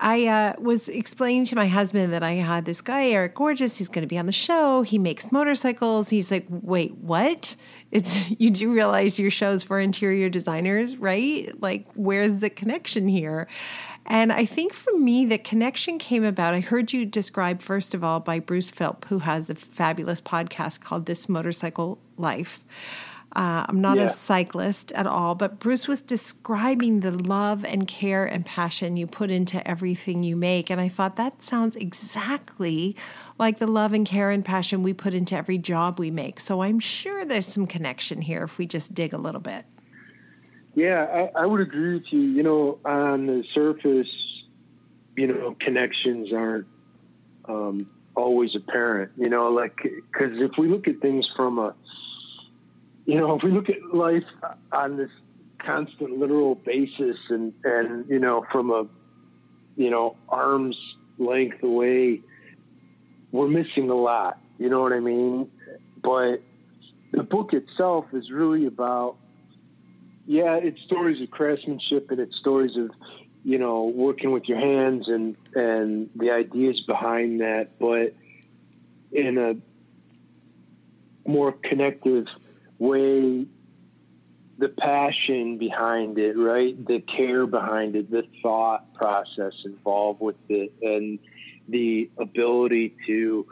I 0.00 0.26
uh, 0.26 0.54
was 0.58 0.88
explaining 0.88 1.44
to 1.46 1.56
my 1.56 1.68
husband 1.68 2.10
that 2.14 2.22
I 2.22 2.32
had 2.32 2.64
this 2.64 2.80
guy, 2.80 3.08
Eric 3.08 3.34
Gorges. 3.34 3.76
He's 3.76 3.90
going 3.90 4.02
to 4.02 4.08
be 4.08 4.18
on 4.18 4.24
the 4.24 4.32
show. 4.32 4.80
He 4.80 4.98
makes 4.98 5.30
motorcycles. 5.30 6.08
He's 6.08 6.30
like, 6.30 6.46
wait, 6.48 6.96
what? 6.96 7.54
It's 7.92 8.30
you 8.40 8.50
do 8.50 8.72
realize 8.72 9.18
your 9.18 9.30
show's 9.30 9.62
for 9.62 9.78
interior 9.78 10.28
designers, 10.28 10.96
right? 10.96 11.52
Like, 11.60 11.86
where's 11.94 12.38
the 12.38 12.50
connection 12.50 13.06
here? 13.06 13.46
And 14.04 14.32
I 14.32 14.44
think 14.44 14.72
for 14.72 14.98
me, 14.98 15.24
the 15.26 15.38
connection 15.38 15.98
came 15.98 16.24
about. 16.24 16.54
I 16.54 16.60
heard 16.60 16.92
you 16.92 17.06
described, 17.06 17.62
first 17.62 17.94
of 17.94 18.02
all, 18.02 18.18
by 18.18 18.40
Bruce 18.40 18.70
Philp, 18.70 19.04
who 19.04 19.20
has 19.20 19.48
a 19.48 19.54
fabulous 19.54 20.20
podcast 20.20 20.80
called 20.80 21.06
This 21.06 21.28
Motorcycle 21.28 21.98
Life. 22.16 22.64
Uh, 23.34 23.64
I'm 23.66 23.80
not 23.80 23.96
yeah. 23.96 24.04
a 24.04 24.10
cyclist 24.10 24.92
at 24.92 25.06
all, 25.06 25.34
but 25.34 25.58
Bruce 25.58 25.88
was 25.88 26.02
describing 26.02 27.00
the 27.00 27.10
love 27.10 27.64
and 27.64 27.88
care 27.88 28.26
and 28.26 28.44
passion 28.44 28.98
you 28.98 29.06
put 29.06 29.30
into 29.30 29.66
everything 29.66 30.22
you 30.22 30.36
make. 30.36 30.68
And 30.68 30.78
I 30.80 30.88
thought 30.88 31.16
that 31.16 31.42
sounds 31.42 31.74
exactly 31.74 32.94
like 33.38 33.58
the 33.58 33.66
love 33.66 33.94
and 33.94 34.06
care 34.06 34.30
and 34.30 34.44
passion 34.44 34.82
we 34.82 34.92
put 34.92 35.14
into 35.14 35.34
every 35.34 35.56
job 35.56 35.98
we 35.98 36.10
make. 36.10 36.40
So 36.40 36.62
I'm 36.62 36.78
sure 36.78 37.24
there's 37.24 37.46
some 37.46 37.66
connection 37.66 38.20
here 38.20 38.42
if 38.42 38.58
we 38.58 38.66
just 38.66 38.92
dig 38.92 39.14
a 39.14 39.18
little 39.18 39.40
bit. 39.40 39.64
Yeah, 40.74 41.30
I, 41.34 41.42
I 41.42 41.46
would 41.46 41.60
agree 41.60 41.94
with 41.94 42.10
you. 42.10 42.20
You 42.20 42.42
know, 42.42 42.78
on 42.84 43.26
the 43.26 43.44
surface, 43.54 44.08
you 45.16 45.26
know, 45.26 45.56
connections 45.58 46.32
aren't 46.34 46.66
um, 47.46 47.90
always 48.14 48.54
apparent. 48.54 49.12
You 49.16 49.30
know, 49.30 49.48
like, 49.48 49.76
because 49.82 50.32
if 50.40 50.52
we 50.58 50.68
look 50.68 50.86
at 50.86 51.00
things 51.00 51.26
from 51.34 51.58
a 51.58 51.74
you 53.04 53.16
know, 53.16 53.36
if 53.36 53.42
we 53.42 53.50
look 53.50 53.68
at 53.68 53.94
life 53.94 54.24
on 54.72 54.96
this 54.96 55.10
constant 55.58 56.18
literal 56.18 56.54
basis 56.54 57.16
and, 57.28 57.52
and, 57.64 58.08
you 58.08 58.18
know, 58.18 58.44
from 58.52 58.70
a, 58.70 58.86
you 59.76 59.90
know, 59.90 60.16
arm's 60.28 60.76
length 61.18 61.62
away, 61.62 62.20
we're 63.32 63.48
missing 63.48 63.90
a 63.90 63.94
lot. 63.94 64.38
You 64.58 64.68
know 64.68 64.80
what 64.80 64.92
I 64.92 65.00
mean? 65.00 65.50
But 66.02 66.42
the 67.12 67.22
book 67.22 67.52
itself 67.52 68.06
is 68.12 68.30
really 68.30 68.66
about, 68.66 69.16
yeah, 70.26 70.54
it's 70.54 70.80
stories 70.86 71.20
of 71.20 71.30
craftsmanship 71.30 72.10
and 72.10 72.20
it's 72.20 72.36
stories 72.38 72.76
of, 72.76 72.90
you 73.44 73.58
know, 73.58 73.84
working 73.94 74.30
with 74.30 74.44
your 74.44 74.58
hands 74.58 75.08
and, 75.08 75.36
and 75.54 76.08
the 76.14 76.30
ideas 76.30 76.80
behind 76.86 77.40
that, 77.40 77.70
but 77.80 78.14
in 79.10 79.38
a 79.38 79.54
more 81.28 81.52
connective 81.52 82.26
way 82.82 83.46
the 84.58 84.68
passion 84.68 85.58
behind 85.58 86.18
it, 86.18 86.36
right? 86.36 86.74
The 86.86 87.00
care 87.00 87.46
behind 87.46 87.96
it, 87.96 88.10
the 88.10 88.24
thought 88.42 88.92
process 88.94 89.52
involved 89.64 90.20
with 90.20 90.36
it, 90.48 90.72
and 90.82 91.18
the 91.68 92.10
ability 92.18 92.96
to 93.06 93.46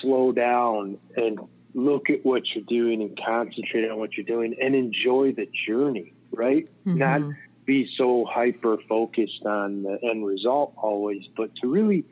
slow 0.00 0.32
down 0.32 0.98
and 1.16 1.38
look 1.74 2.10
at 2.10 2.24
what 2.24 2.42
you're 2.54 2.64
doing 2.64 3.02
and 3.02 3.18
concentrate 3.24 3.88
on 3.88 3.98
what 3.98 4.16
you're 4.16 4.26
doing 4.26 4.56
and 4.60 4.74
enjoy 4.74 5.32
the 5.32 5.48
journey, 5.66 6.14
right? 6.32 6.68
Mm-hmm. 6.84 6.98
Not 6.98 7.22
be 7.64 7.88
so 7.96 8.26
hyper 8.28 8.78
focused 8.88 9.44
on 9.44 9.82
the 9.82 9.98
end 10.02 10.26
result 10.26 10.72
always, 10.76 11.22
but 11.36 11.54
to 11.56 11.68
really 11.68 12.04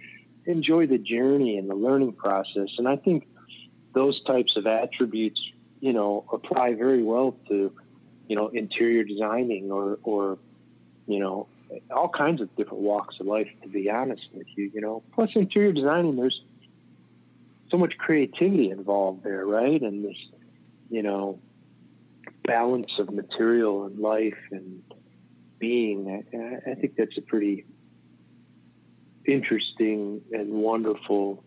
enjoy 0.44 0.86
the 0.86 0.98
journey 0.98 1.58
and 1.58 1.68
the 1.68 1.74
learning 1.74 2.12
process. 2.12 2.68
And 2.78 2.86
I 2.86 2.96
think 2.96 3.26
those 3.94 4.22
types 4.24 4.56
of 4.56 4.66
attributes, 4.66 5.40
you 5.80 5.92
know, 5.92 6.24
apply 6.32 6.74
very 6.74 7.02
well 7.02 7.36
to, 7.48 7.72
you 8.28 8.36
know, 8.36 8.48
interior 8.48 9.04
designing 9.04 9.70
or, 9.70 9.98
or, 10.02 10.38
you 11.06 11.18
know, 11.18 11.48
all 11.90 12.08
kinds 12.08 12.40
of 12.40 12.54
different 12.56 12.82
walks 12.82 13.16
of 13.20 13.26
life, 13.26 13.48
to 13.62 13.68
be 13.68 13.90
honest 13.90 14.28
with 14.32 14.46
you, 14.56 14.70
you 14.72 14.80
know. 14.80 15.02
Plus, 15.14 15.30
interior 15.34 15.72
designing, 15.72 16.16
there's 16.16 16.40
so 17.70 17.76
much 17.76 17.98
creativity 17.98 18.70
involved 18.70 19.24
there, 19.24 19.44
right? 19.44 19.80
And 19.80 20.04
this, 20.04 20.16
you 20.90 21.02
know, 21.02 21.40
balance 22.44 22.92
of 22.98 23.10
material 23.10 23.84
and 23.84 23.98
life 23.98 24.38
and 24.50 24.82
being. 25.58 26.24
I, 26.32 26.70
I 26.70 26.74
think 26.74 26.96
that's 26.96 27.16
a 27.18 27.22
pretty 27.22 27.64
interesting 29.24 30.20
and 30.32 30.52
wonderful 30.52 31.42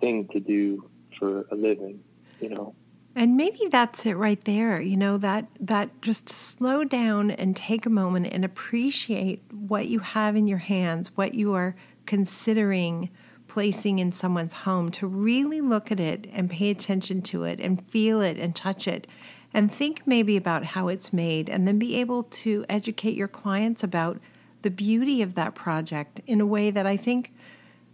thing 0.00 0.28
to 0.28 0.40
do 0.40 0.88
for 1.18 1.46
a 1.50 1.54
living, 1.54 2.00
you 2.40 2.50
know. 2.50 2.74
And 3.14 3.36
maybe 3.36 3.68
that's 3.70 4.06
it 4.06 4.14
right 4.14 4.42
there, 4.44 4.80
you 4.80 4.96
know, 4.96 5.18
that 5.18 5.46
that 5.60 6.00
just 6.00 6.30
slow 6.30 6.82
down 6.82 7.30
and 7.30 7.54
take 7.54 7.84
a 7.84 7.90
moment 7.90 8.28
and 8.32 8.44
appreciate 8.44 9.42
what 9.50 9.86
you 9.86 9.98
have 9.98 10.34
in 10.34 10.48
your 10.48 10.58
hands, 10.58 11.10
what 11.14 11.34
you 11.34 11.52
are 11.52 11.74
considering 12.06 13.10
placing 13.48 13.98
in 13.98 14.12
someone's 14.12 14.54
home, 14.54 14.90
to 14.90 15.06
really 15.06 15.60
look 15.60 15.92
at 15.92 16.00
it 16.00 16.26
and 16.32 16.50
pay 16.50 16.70
attention 16.70 17.20
to 17.20 17.44
it 17.44 17.60
and 17.60 17.86
feel 17.90 18.22
it 18.22 18.38
and 18.38 18.56
touch 18.56 18.88
it. 18.88 19.06
And 19.52 19.70
think 19.70 20.06
maybe 20.06 20.38
about 20.38 20.64
how 20.64 20.88
it's 20.88 21.12
made 21.12 21.50
and 21.50 21.68
then 21.68 21.78
be 21.78 21.96
able 21.96 22.22
to 22.22 22.64
educate 22.70 23.14
your 23.14 23.28
clients 23.28 23.84
about 23.84 24.18
the 24.62 24.70
beauty 24.70 25.20
of 25.20 25.34
that 25.34 25.54
project 25.54 26.22
in 26.26 26.40
a 26.40 26.46
way 26.46 26.70
that 26.70 26.86
I 26.86 26.96
think 26.96 27.34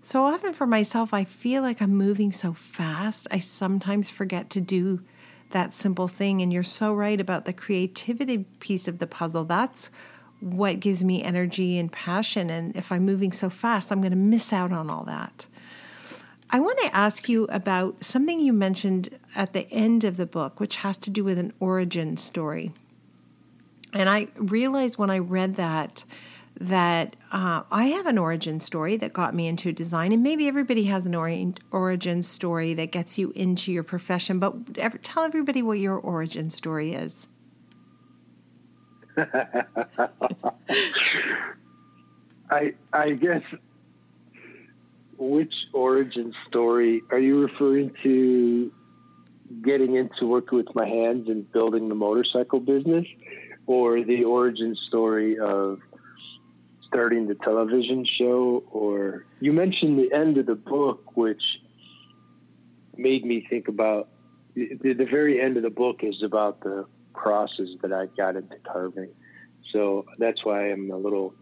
so 0.03 0.25
often 0.25 0.53
for 0.53 0.67
myself, 0.67 1.13
I 1.13 1.25
feel 1.25 1.63
like 1.63 1.83
I'm 1.83 1.97
moving 1.97 2.33
so 2.33 2.53
fast. 2.53 3.27
I 3.31 3.39
sometimes 3.39 4.11
forget 4.11 4.51
to 4.51 4.61
do 4.61 5.03
that 5.51 5.75
simple 5.75 6.09
thing. 6.09 6.41
And 6.41 6.53
you're 6.53 6.63
so 6.63 6.95
right 6.95 7.21
about 7.21 7.45
the 7.45 7.53
creativity 7.53 8.39
piece 8.61 8.89
of 8.89 8.99
the 8.99 9.07
puzzle. 9.07 9.45
That's 9.45 9.91
what 10.41 10.81
gives 10.81 11.03
me 11.03 11.23
energy 11.23 11.79
and 11.79 11.91
passion. 11.91 12.51
And 12.51 12.75
if 12.77 12.93
I'm 12.93 13.05
moving 13.05 13.33
so 13.33 13.51
fast, 13.51 13.91
I'm 13.91 14.01
going 14.01 14.13
to 14.13 14.17
miss 14.17 14.53
out 14.53 14.73
on 14.73 14.89
all 14.89 15.05
that. 15.05 15.47
I 16.51 16.61
want 16.61 16.79
to 16.79 16.97
ask 16.97 17.29
you 17.29 17.45
about 17.45 18.03
something 18.03 18.41
you 18.41 18.55
mentioned 18.55 19.11
at 19.35 19.53
the 19.53 19.71
end 19.71 20.05
of 20.05 20.17
the 20.17 20.25
book, 20.25 20.61
which 20.61 20.77
has 20.77 20.97
to 20.99 21.11
do 21.11 21.23
with 21.23 21.39
an 21.39 21.53
origin 21.61 22.17
story. 22.17 22.73
And 23.93 24.09
I 24.09 24.29
realized 24.37 24.97
when 24.97 25.11
I 25.11 25.19
read 25.19 25.57
that 25.57 26.05
that 26.61 27.15
uh, 27.31 27.63
I 27.71 27.87
have 27.87 28.07
an 28.07 28.19
origin 28.19 28.59
story 28.59 28.97
that 28.97 29.13
got 29.13 29.33
me 29.33 29.47
into 29.47 29.73
design, 29.73 30.13
and 30.13 30.23
maybe 30.23 30.49
everybody 30.49 30.85
has 30.85 31.07
an 31.07 31.15
ori- 31.15 31.55
origin 31.71 32.23
story 32.23 32.75
that 32.75 32.91
gets 32.91 33.17
you 33.17 33.33
into 33.37 33.71
your 33.73 33.85
profession. 33.85 34.41
But 34.41 34.55
ever, 34.77 34.99
tell 34.99 35.23
everybody 35.23 35.63
what 35.63 35.79
your 35.79 35.97
origin 35.97 36.51
story 36.51 36.95
is. 36.95 37.29
I 42.51 42.75
I 42.93 43.11
guess 43.13 43.43
which 45.17 45.55
origin 45.73 46.33
story 46.49 47.03
are 47.11 47.19
you 47.19 47.41
referring 47.41 47.93
to? 48.03 48.73
Getting 49.63 49.95
into 49.95 50.27
working 50.27 50.59
with 50.59 50.75
my 50.75 50.87
hands 50.87 51.27
and 51.29 51.51
building 51.53 51.89
the 51.89 51.95
motorcycle 51.95 52.61
business, 52.61 53.07
or 53.67 54.05
the 54.05 54.25
origin 54.25 54.77
story 54.89 55.39
of 55.39 55.81
starting 56.89 57.27
the 57.27 57.35
television 57.37 58.05
show 58.19 58.65
or 58.71 59.25
you 59.41 59.53
mentioned 59.53 59.99
the 59.99 60.13
end 60.13 60.39
of 60.39 60.47
the 60.47 60.55
book 60.55 61.17
which 61.17 61.43
made 62.97 63.25
me 63.25 63.47
think 63.49 63.69
about 63.69 64.09
the, 64.55 64.93
the 64.93 65.05
very 65.05 65.41
end 65.41 65.57
of 65.57 65.63
the 65.63 65.71
book 65.71 66.01
is 66.03 66.23
about 66.23 66.61
the 66.61 66.87
crosses 67.13 67.77
that 67.83 67.93
I 67.93 68.07
got 68.17 68.37
into 68.37 68.57
carving. 68.71 69.11
So 69.73 70.07
that's 70.19 70.45
why 70.45 70.71
I'm 70.71 70.91
a 70.91 70.97
little 70.97 71.35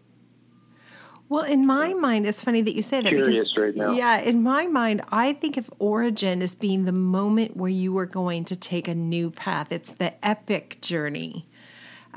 well, 1.29 1.43
in 1.43 1.65
my 1.65 1.91
uh, 1.91 1.95
mind, 1.97 2.25
it's 2.25 2.41
funny 2.41 2.61
that 2.61 2.73
you 2.73 2.81
say 2.81 3.01
that. 3.01 3.09
Curious 3.09 3.49
because, 3.49 3.57
right 3.57 3.75
now. 3.75 3.91
Yeah, 3.91 4.19
in 4.19 4.43
my 4.43 4.65
mind, 4.67 5.01
I 5.11 5.33
think 5.33 5.57
of 5.57 5.69
origin 5.77 6.41
as 6.41 6.55
being 6.55 6.85
the 6.85 6.93
moment 6.93 7.57
where 7.57 7.69
you 7.69 7.97
are 7.97 8.05
going 8.05 8.45
to 8.45 8.55
take 8.55 8.87
a 8.87 8.95
new 8.95 9.29
path. 9.29 9.71
It's 9.71 9.91
the 9.91 10.13
epic 10.25 10.79
journey 10.79 11.45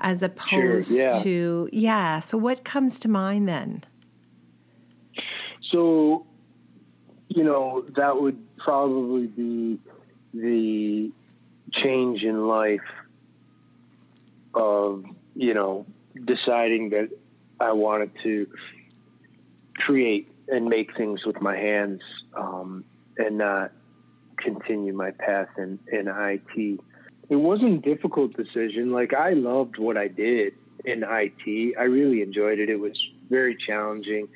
as 0.00 0.22
opposed 0.22 0.88
sure, 0.88 0.98
yeah. 0.98 1.22
to 1.22 1.68
yeah. 1.72 2.18
So 2.20 2.38
what 2.38 2.64
comes 2.64 2.98
to 3.00 3.08
mind 3.08 3.48
then? 3.48 3.84
So 5.70 6.26
you 7.28 7.44
know 7.44 7.84
that 7.96 8.20
would 8.20 8.38
probably 8.58 9.26
be 9.26 9.78
the 10.34 11.12
change 11.72 12.22
in 12.22 12.48
life 12.48 12.80
of 14.54 15.04
you 15.34 15.54
know 15.54 15.86
deciding 16.24 16.90
that 16.90 17.10
I 17.60 17.72
wanted 17.72 18.10
to 18.22 18.46
create 19.76 20.28
and 20.48 20.66
make 20.66 20.96
things 20.96 21.24
with 21.24 21.40
my 21.40 21.56
hands 21.56 22.00
um, 22.34 22.84
and 23.16 23.38
not 23.38 23.72
continue 24.38 24.92
my 24.92 25.10
path 25.12 25.48
in, 25.58 25.78
in 25.92 26.08
IT 26.08 26.80
it 27.30 27.36
wasn't 27.36 27.86
a 27.86 27.94
difficult 27.94 28.36
decision. 28.36 28.92
Like 28.92 29.14
I 29.14 29.30
loved 29.30 29.78
what 29.78 29.96
I 29.96 30.08
did 30.08 30.52
in 30.84 31.04
IT. 31.04 31.74
I 31.78 31.84
really 31.84 32.22
enjoyed 32.22 32.58
it. 32.58 32.68
It 32.68 32.80
was 32.80 32.92
very 33.30 33.56
challenging. 33.56 34.28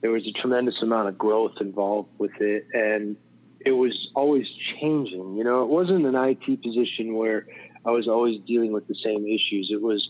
There 0.00 0.12
was 0.12 0.26
a 0.26 0.32
tremendous 0.32 0.76
amount 0.80 1.08
of 1.08 1.18
growth 1.18 1.54
involved 1.60 2.08
with 2.18 2.40
it, 2.40 2.66
and 2.72 3.16
it 3.64 3.72
was 3.72 4.10
always 4.14 4.46
changing. 4.80 5.36
You 5.36 5.42
know, 5.42 5.62
it 5.62 5.68
wasn't 5.68 6.06
an 6.06 6.14
IT 6.14 6.62
position 6.62 7.14
where 7.14 7.46
I 7.84 7.90
was 7.90 8.06
always 8.06 8.40
dealing 8.46 8.72
with 8.72 8.86
the 8.86 8.94
same 9.02 9.26
issues. 9.26 9.70
It 9.72 9.82
was, 9.82 10.08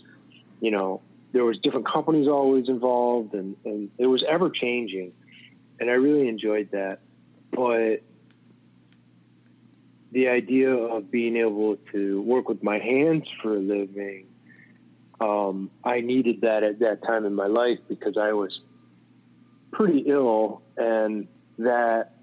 you 0.61 0.71
know, 0.71 1.01
there 1.33 1.45
was 1.45 1.59
different 1.59 1.87
companies 1.87 2.29
always 2.29 2.69
involved, 2.69 3.33
and 3.33 3.57
and 3.65 3.91
it 3.97 4.07
was 4.07 4.23
ever 4.29 4.51
changing, 4.51 5.13
and 5.81 5.89
I 5.89 5.95
really 5.95 6.29
enjoyed 6.29 6.69
that. 6.73 6.99
But 7.51 8.03
the 10.17 10.29
idea 10.29 10.73
of 10.73 11.11
being 11.11 11.37
able 11.37 11.77
to 11.93 12.23
work 12.23 12.49
with 12.49 12.63
my 12.63 12.79
hands 12.79 13.25
for 13.43 13.55
a 13.55 13.59
living, 13.59 14.25
um, 15.21 15.71
I 15.85 16.01
needed 16.01 16.41
that 16.41 16.63
at 16.63 16.79
that 16.79 17.03
time 17.03 17.27
in 17.27 17.35
my 17.35 17.49
life 17.49 17.81
because 17.87 18.17
I 18.17 18.33
was 18.33 18.59
pretty 19.73 19.99
ill, 20.07 20.63
and 20.79 21.29
that 21.59 22.15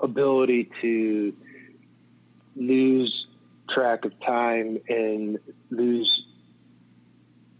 ability 0.00 0.70
to 0.80 1.34
lose 2.56 3.26
track 3.68 4.06
of 4.06 4.18
time 4.20 4.78
and 4.88 5.38
lose 5.68 6.10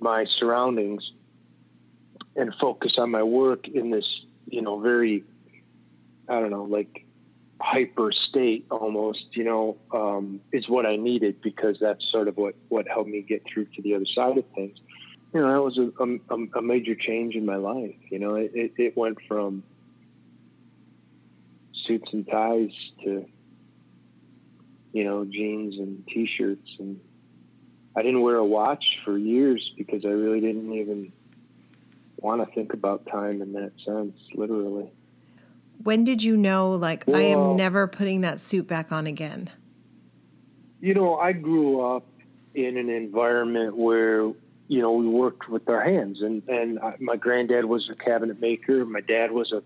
my 0.01 0.25
surroundings 0.41 1.03
and 2.35 2.55
focus 2.59 2.95
on 2.97 3.11
my 3.11 3.23
work 3.23 3.69
in 3.69 3.91
this, 3.91 4.09
you 4.49 4.63
know, 4.63 4.81
very, 4.81 5.23
I 6.31 6.41
don't 6.41 6.51
know, 6.51 6.65
like 6.65 7.06
hyper 7.67 8.13
state 8.13 8.65
almost, 8.71 9.27
you 9.33 9.43
know, 9.43 9.77
um, 9.93 10.41
is 10.53 10.69
what 10.69 10.87
I 10.87 10.95
needed 10.95 11.43
because 11.43 11.77
that's 11.81 12.05
sort 12.13 12.29
of 12.29 12.37
what, 12.37 12.55
what 12.69 12.87
helped 12.87 13.11
me 13.11 13.23
get 13.23 13.43
through 13.45 13.65
to 13.75 13.83
the 13.83 13.97
other 13.97 14.07
side 14.15 14.39
of 14.39 14.45
things. 14.55 14.79
You 15.35 15.41
know, 15.41 15.53
that 15.53 15.63
was 15.63 15.77
a, 15.77 16.33
a, 16.33 16.59
a 16.59 16.63
major 16.63 16.95
change 16.95 17.35
in 17.35 17.45
my 17.45 17.57
life. 17.57 17.97
You 18.09 18.21
know, 18.21 18.37
it, 18.37 18.53
it 18.55 18.97
went 18.97 19.19
from 19.27 19.65
suits 21.87 22.09
and 22.13 22.25
ties 22.29 22.71
to, 23.03 23.27
you 24.93 25.05
know, 25.05 25.25
jeans 25.25 25.77
and 25.81 26.07
t-shirts. 26.07 26.71
And 26.79 27.01
I 27.97 28.03
didn't 28.03 28.21
wear 28.21 28.37
a 28.37 28.47
watch 28.47 28.85
for 29.05 29.19
years 29.19 29.73
because 29.77 30.05
I 30.05 30.11
really 30.11 30.41
didn't 30.41 30.73
even 30.73 31.13
want 32.19 32.47
to 32.47 32.55
think 32.55 32.75
about 32.75 33.07
time 33.07 33.43
in 33.43 33.55
that 33.55 33.73
sense, 33.85 34.17
literally. 34.35 34.89
When 35.83 36.05
did 36.05 36.23
you 36.23 36.37
know, 36.37 36.73
like, 36.73 37.05
well, 37.07 37.17
I 37.17 37.23
am 37.23 37.57
never 37.57 37.87
putting 37.87 38.23
that 38.23 38.41
suit 38.41 38.67
back 38.67 38.93
on 38.93 39.07
again? 39.07 39.51
You 40.81 40.95
know, 40.95 41.17
I 41.17 41.33
grew 41.33 41.81
up 41.81 42.07
in 42.55 42.77
an 42.77 42.89
environment 42.89 43.77
where, 43.77 44.33
you 44.69 44.83
know, 44.83 44.93
we 44.93 45.07
worked 45.07 45.49
with 45.49 45.69
our 45.69 45.83
hands, 45.83 46.23
and 46.23 46.43
and 46.49 46.79
I, 46.81 46.97
my 46.99 47.17
granddad 47.17 47.65
was 47.65 47.89
a 47.91 47.95
cabinet 47.95 48.41
maker. 48.41 48.85
My 48.85 49.01
dad 49.01 49.31
was 49.31 49.53
a 49.53 49.63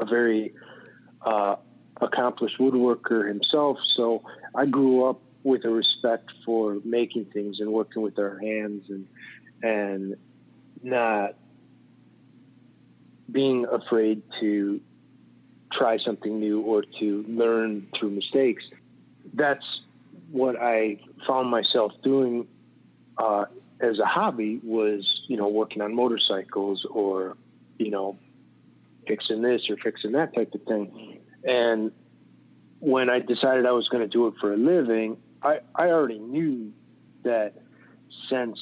a 0.00 0.06
very 0.06 0.54
uh, 1.22 1.56
accomplished 2.00 2.58
woodworker 2.58 3.28
himself. 3.28 3.78
So 3.96 4.22
I 4.54 4.66
grew 4.66 5.04
up 5.04 5.20
with 5.42 5.64
a 5.64 5.70
respect 5.70 6.30
for 6.44 6.78
making 6.84 7.26
things 7.26 7.60
and 7.60 7.72
working 7.72 8.02
with 8.02 8.18
our 8.18 8.38
hands 8.38 8.84
and 8.88 9.06
and 9.62 10.16
not 10.82 11.34
being 13.30 13.66
afraid 13.66 14.22
to 14.40 14.80
try 15.72 15.98
something 15.98 16.40
new 16.40 16.60
or 16.60 16.82
to 16.98 17.24
learn 17.28 17.86
through 17.98 18.10
mistakes. 18.10 18.64
that's 19.34 19.64
what 20.30 20.56
I 20.60 20.98
found 21.26 21.50
myself 21.50 21.92
doing 22.02 22.46
uh, 23.18 23.46
as 23.80 23.98
a 23.98 24.06
hobby 24.06 24.60
was, 24.62 25.08
you 25.26 25.36
know, 25.36 25.48
working 25.48 25.82
on 25.82 25.94
motorcycles 25.94 26.86
or, 26.90 27.36
you 27.78 27.90
know, 27.90 28.18
fixing 29.06 29.42
this 29.42 29.62
or 29.68 29.76
fixing 29.76 30.12
that 30.12 30.34
type 30.34 30.54
of 30.54 30.62
thing. 30.62 31.20
And 31.44 31.90
when 32.78 33.10
I 33.10 33.18
decided 33.18 33.66
I 33.66 33.72
was 33.72 33.88
going 33.88 34.02
to 34.02 34.08
do 34.08 34.26
it 34.28 34.34
for 34.40 34.52
a 34.52 34.56
living, 34.56 35.16
I, 35.42 35.60
I 35.74 35.88
already 35.88 36.18
knew 36.18 36.72
that 37.24 37.54
sense 38.28 38.58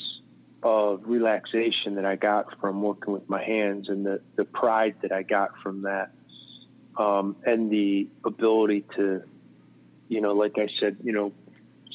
of 0.62 1.02
relaxation 1.04 1.94
that 1.96 2.04
I 2.04 2.16
got 2.16 2.58
from 2.60 2.82
working 2.82 3.12
with 3.12 3.28
my 3.28 3.42
hands 3.44 3.88
and 3.88 4.04
the, 4.04 4.20
the 4.36 4.44
pride 4.44 4.96
that 5.02 5.12
I 5.12 5.22
got 5.22 5.50
from 5.62 5.82
that. 5.82 6.10
Um, 6.98 7.36
and 7.46 7.70
the 7.70 8.08
ability 8.24 8.84
to, 8.96 9.22
you 10.08 10.20
know, 10.20 10.32
like 10.32 10.58
I 10.58 10.68
said, 10.80 10.96
you 11.04 11.12
know, 11.12 11.32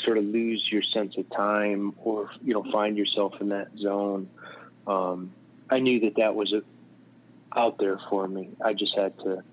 sort 0.05 0.17
of 0.17 0.23
lose 0.23 0.65
your 0.71 0.81
sense 0.81 1.17
of 1.17 1.29
time 1.29 1.93
or, 2.03 2.29
you 2.41 2.53
know, 2.53 2.63
find 2.71 2.97
yourself 2.97 3.33
in 3.41 3.49
that 3.49 3.67
zone. 3.77 4.29
Um, 4.87 5.31
I 5.69 5.79
knew 5.79 5.99
that 6.01 6.15
that 6.15 6.35
was 6.35 6.53
a, 6.53 6.61
out 7.57 7.77
there 7.79 7.99
for 8.09 8.27
me. 8.27 8.49
I 8.63 8.73
just 8.73 8.95
had 8.95 9.17
to 9.19 9.43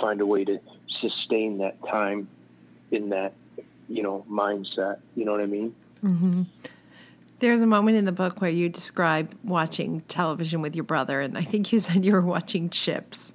find 0.00 0.20
a 0.20 0.26
way 0.26 0.44
to 0.44 0.60
sustain 1.00 1.58
that 1.58 1.76
time 1.88 2.28
in 2.92 3.10
that, 3.10 3.32
you 3.88 4.02
know, 4.02 4.24
mindset. 4.30 5.00
You 5.16 5.24
know 5.24 5.32
what 5.32 5.40
I 5.40 5.46
mean? 5.46 5.74
Mm-hmm. 6.04 6.42
There's 7.40 7.62
a 7.62 7.66
moment 7.66 7.96
in 7.96 8.04
the 8.04 8.12
book 8.12 8.40
where 8.40 8.50
you 8.50 8.68
describe 8.68 9.34
watching 9.42 10.02
television 10.02 10.60
with 10.60 10.76
your 10.76 10.84
brother, 10.84 11.20
and 11.20 11.36
I 11.36 11.42
think 11.42 11.72
you 11.72 11.80
said 11.80 12.04
you 12.04 12.12
were 12.12 12.20
watching 12.20 12.70
Chips 12.70 13.32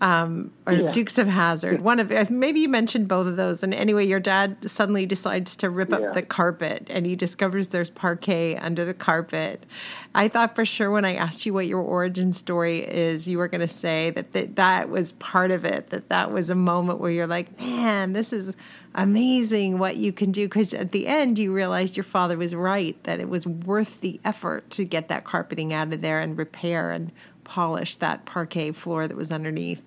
um, 0.00 0.52
or 0.66 0.74
yeah. 0.74 0.90
Dukes 0.92 1.18
of 1.18 1.26
Hazzard. 1.26 1.80
One 1.80 1.98
of 1.98 2.30
maybe 2.30 2.60
you 2.60 2.68
mentioned 2.68 3.08
both 3.08 3.26
of 3.26 3.36
those. 3.36 3.62
And 3.62 3.74
anyway, 3.74 4.06
your 4.06 4.20
dad 4.20 4.70
suddenly 4.70 5.06
decides 5.06 5.56
to 5.56 5.70
rip 5.70 5.90
yeah. 5.90 5.96
up 5.96 6.14
the 6.14 6.22
carpet, 6.22 6.86
and 6.90 7.04
he 7.04 7.16
discovers 7.16 7.68
there's 7.68 7.90
parquet 7.90 8.56
under 8.56 8.84
the 8.84 8.94
carpet. 8.94 9.66
I 10.14 10.28
thought 10.28 10.54
for 10.54 10.64
sure 10.64 10.90
when 10.90 11.04
I 11.04 11.14
asked 11.14 11.46
you 11.46 11.52
what 11.52 11.66
your 11.66 11.82
origin 11.82 12.32
story 12.32 12.80
is, 12.80 13.26
you 13.26 13.38
were 13.38 13.48
going 13.48 13.60
to 13.60 13.68
say 13.68 14.10
that 14.10 14.32
th- 14.32 14.50
that 14.54 14.88
was 14.88 15.12
part 15.12 15.50
of 15.50 15.64
it. 15.64 15.90
That 15.90 16.08
that 16.08 16.32
was 16.32 16.50
a 16.50 16.54
moment 16.54 17.00
where 17.00 17.10
you're 17.10 17.26
like, 17.26 17.58
man, 17.60 18.12
this 18.12 18.32
is 18.32 18.54
amazing 18.94 19.78
what 19.78 19.96
you 19.96 20.12
can 20.12 20.32
do 20.32 20.46
because 20.48 20.72
at 20.72 20.92
the 20.92 21.06
end 21.06 21.38
you 21.38 21.52
realized 21.52 21.96
your 21.96 22.02
father 22.02 22.36
was 22.36 22.54
right 22.54 23.00
that 23.04 23.20
it 23.20 23.28
was 23.28 23.46
worth 23.46 24.00
the 24.00 24.18
effort 24.24 24.68
to 24.70 24.84
get 24.84 25.08
that 25.08 25.24
carpeting 25.24 25.72
out 25.72 25.92
of 25.92 26.00
there 26.00 26.18
and 26.18 26.38
repair 26.38 26.90
and 26.90 27.12
polish 27.44 27.94
that 27.96 28.24
parquet 28.24 28.72
floor 28.72 29.06
that 29.06 29.16
was 29.16 29.30
underneath 29.30 29.82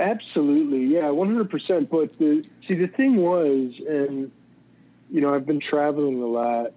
absolutely 0.00 0.86
yeah 0.86 1.02
100% 1.02 1.90
but 1.90 2.18
the 2.18 2.44
see 2.66 2.74
the 2.74 2.88
thing 2.88 3.16
was 3.16 3.72
and 3.88 4.30
you 5.10 5.20
know 5.20 5.34
i've 5.34 5.46
been 5.46 5.60
traveling 5.60 6.22
a 6.22 6.26
lot 6.26 6.72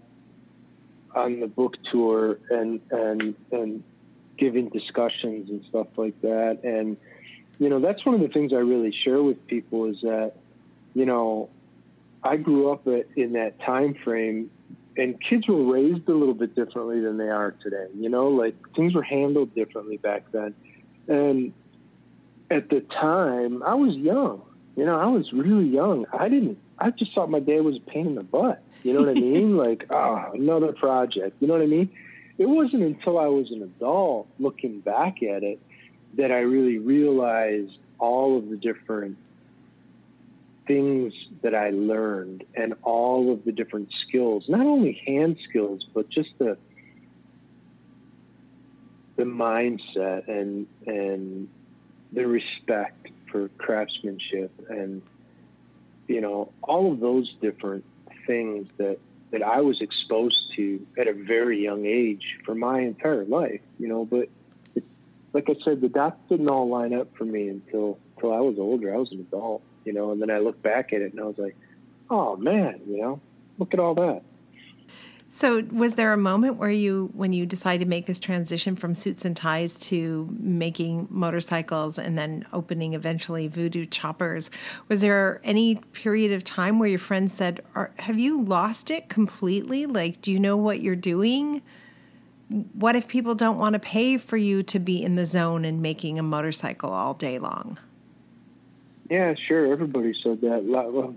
on 1.16 1.40
the 1.40 1.48
book 1.48 1.76
tour 1.92 2.38
and 2.50 2.82
and 2.92 3.36
and 3.52 3.84
giving 4.38 4.70
discussions 4.70 5.50
and 5.50 5.64
stuff 5.70 5.88
like 5.96 6.20
that 6.22 6.60
and 6.64 6.98
you 7.58 7.70
know 7.70 7.80
that's 7.80 8.06
one 8.06 8.16
of 8.16 8.22
the 8.22 8.28
things 8.28 8.52
i 8.54 8.58
really 8.58 8.94
share 9.04 9.24
with 9.24 9.46
people 9.48 9.86
is 9.86 9.98
that 10.02 10.34
you 10.96 11.06
know, 11.06 11.50
I 12.24 12.38
grew 12.38 12.72
up 12.72 12.88
in 12.88 13.34
that 13.34 13.60
time 13.60 13.96
frame 14.04 14.50
and 14.98 15.22
kids 15.22 15.48
were 15.48 15.72
raised 15.72 16.08
a 16.08 16.14
little 16.14 16.34
bit 16.34 16.56
differently 16.56 17.02
than 17.02 17.18
they 17.18 17.30
are 17.30 17.52
today. 17.52 17.88
You 17.94 18.10
know, 18.10 18.30
like 18.30 18.56
things 18.76 18.96
were 18.96 19.04
handled 19.04 19.54
differently 19.54 19.98
back 19.98 20.24
then. 20.32 20.56
And 21.08 21.54
at 22.50 22.70
the 22.70 22.82
time, 22.82 23.64
I 23.64 23.76
was 23.76 23.96
young. 23.96 24.42
You 24.76 24.86
know, 24.86 25.00
I 25.00 25.08
was 25.08 25.32
really 25.32 25.68
young. 25.68 26.06
I 26.14 26.28
didn't, 26.30 26.58
I 26.78 26.92
just 26.92 27.14
thought 27.14 27.30
my 27.30 27.40
dad 27.40 27.62
was 27.62 27.78
a 27.78 27.80
pain 27.80 28.08
in 28.08 28.16
the 28.16 28.24
butt. 28.24 28.62
You 28.84 28.94
know 28.94 29.00
what 29.00 29.10
I 29.10 29.14
mean? 29.14 29.58
like, 29.66 29.86
oh, 29.90 30.32
another 30.34 30.74
project. 30.74 31.38
You 31.40 31.48
know 31.48 31.54
what 31.54 31.64
I 31.64 31.68
mean? 31.68 31.90
It 32.38 32.48
wasn't 32.48 32.84
until 32.84 33.18
I 33.18 33.28
was 33.28 33.52
an 33.52 33.62
adult 33.62 34.28
looking 34.40 34.82
back 34.82 35.24
at 35.24 35.44
it 35.44 35.60
that 36.18 36.32
I 36.32 36.40
really 36.40 36.78
realized 36.78 37.78
all 37.98 38.38
of 38.38 38.50
the 38.50 38.58
different 38.58 39.18
things 40.68 41.14
that 41.42 41.56
I 41.56 41.70
learned 41.70 42.44
and 42.56 42.74
all 42.84 43.32
of 43.32 43.46
the 43.46 43.52
different 43.52 43.90
skills, 44.08 44.46
not 44.48 44.66
only 44.66 45.02
hand 45.06 45.38
skills, 45.50 45.86
but 45.94 46.10
just 46.10 46.30
the 46.38 46.58
the 49.16 49.24
mindset 49.24 50.28
and 50.28 50.68
and 50.86 51.48
the 52.16 52.28
respect 52.28 53.10
for 53.32 53.50
craftsmanship 53.58 54.52
and 54.70 55.02
you 56.08 56.22
know 56.22 56.52
all 56.64 56.92
of 56.92 57.00
those 57.00 57.34
different 57.42 57.84
things 58.26 58.68
that 58.78 58.98
that 59.32 59.44
I 59.44 59.62
was 59.62 59.82
exposed 59.82 60.54
to 60.56 60.86
at 60.98 61.08
a 61.08 61.14
very 61.14 61.64
young 61.64 61.86
age 61.86 62.38
for 62.46 62.56
my 62.56 62.80
entire 62.80 63.26
life, 63.26 63.60
you 63.80 63.88
know, 63.88 64.06
but 64.06 64.30
it, 64.76 64.84
like 65.34 65.50
I 65.50 65.56
said, 65.66 65.82
the 65.82 65.90
dots 65.90 66.18
didn't 66.30 66.48
all 66.48 66.70
line 66.70 66.94
up 66.94 67.16
for 67.18 67.26
me 67.26 67.50
until 67.50 68.00
until 68.16 68.34
I 68.34 68.40
was 68.40 68.58
older. 68.58 68.94
I 68.94 68.98
was 68.98 69.12
an 69.12 69.20
adult 69.20 69.62
you 69.86 69.94
know, 69.94 70.12
and 70.12 70.22
then 70.22 70.32
I 70.32 70.40
look 70.40 70.62
back 70.62 70.92
at 70.92 71.02
it 71.02 71.14
and 71.14 71.22
I 71.22 71.26
was 71.26 71.38
like, 71.38 71.56
oh 72.10 72.36
man, 72.36 72.82
you 72.88 73.02
know, 73.02 73.22
look 73.58 73.74
at 73.74 73.80
all 73.80 73.94
that. 73.96 74.24
So, 75.36 75.62
was 75.70 75.96
there 75.96 76.14
a 76.14 76.18
moment 76.18 76.56
where 76.56 76.72
you, 76.72 77.10
when 77.12 77.34
you 77.34 77.46
decided 77.46 77.84
to 77.84 77.90
make 77.90 78.06
this 78.06 78.22
transition 78.22 78.78
from 78.78 78.96
suits 78.96 79.26
and 79.26 79.36
ties 79.36 79.78
to 79.80 80.34
making 80.40 81.10
motorcycles 81.10 82.00
and 82.00 82.18
then 82.18 82.46
opening 82.54 82.94
eventually 82.94 83.50
Voodoo 83.50 83.86
Choppers, 83.86 84.50
was 84.88 85.02
there 85.02 85.42
any 85.44 85.76
period 85.92 86.32
of 86.32 86.46
time 86.46 86.80
where 86.80 86.88
your 86.88 87.00
friends 87.00 87.34
said, 87.34 87.62
Have 88.00 88.18
you 88.18 88.44
lost 88.44 88.90
it 88.90 89.10
completely? 89.10 89.86
Like, 89.86 90.22
do 90.22 90.32
you 90.32 90.40
know 90.40 90.56
what 90.56 90.80
you're 90.80 90.96
doing? 90.96 91.62
What 92.72 92.96
if 92.96 93.10
people 93.10 93.36
don't 93.36 93.58
want 93.58 93.74
to 93.74 93.80
pay 93.80 94.16
for 94.16 94.38
you 94.38 94.64
to 94.64 94.80
be 94.80 95.04
in 95.04 95.16
the 95.16 95.26
zone 95.26 95.66
and 95.66 95.82
making 95.82 96.18
a 96.18 96.24
motorcycle 96.24 96.94
all 96.94 97.14
day 97.14 97.40
long? 97.40 97.78
Yeah, 99.10 99.34
sure. 99.50 99.70
Everybody 99.70 100.16
said 100.24 100.40
that. 100.40 101.14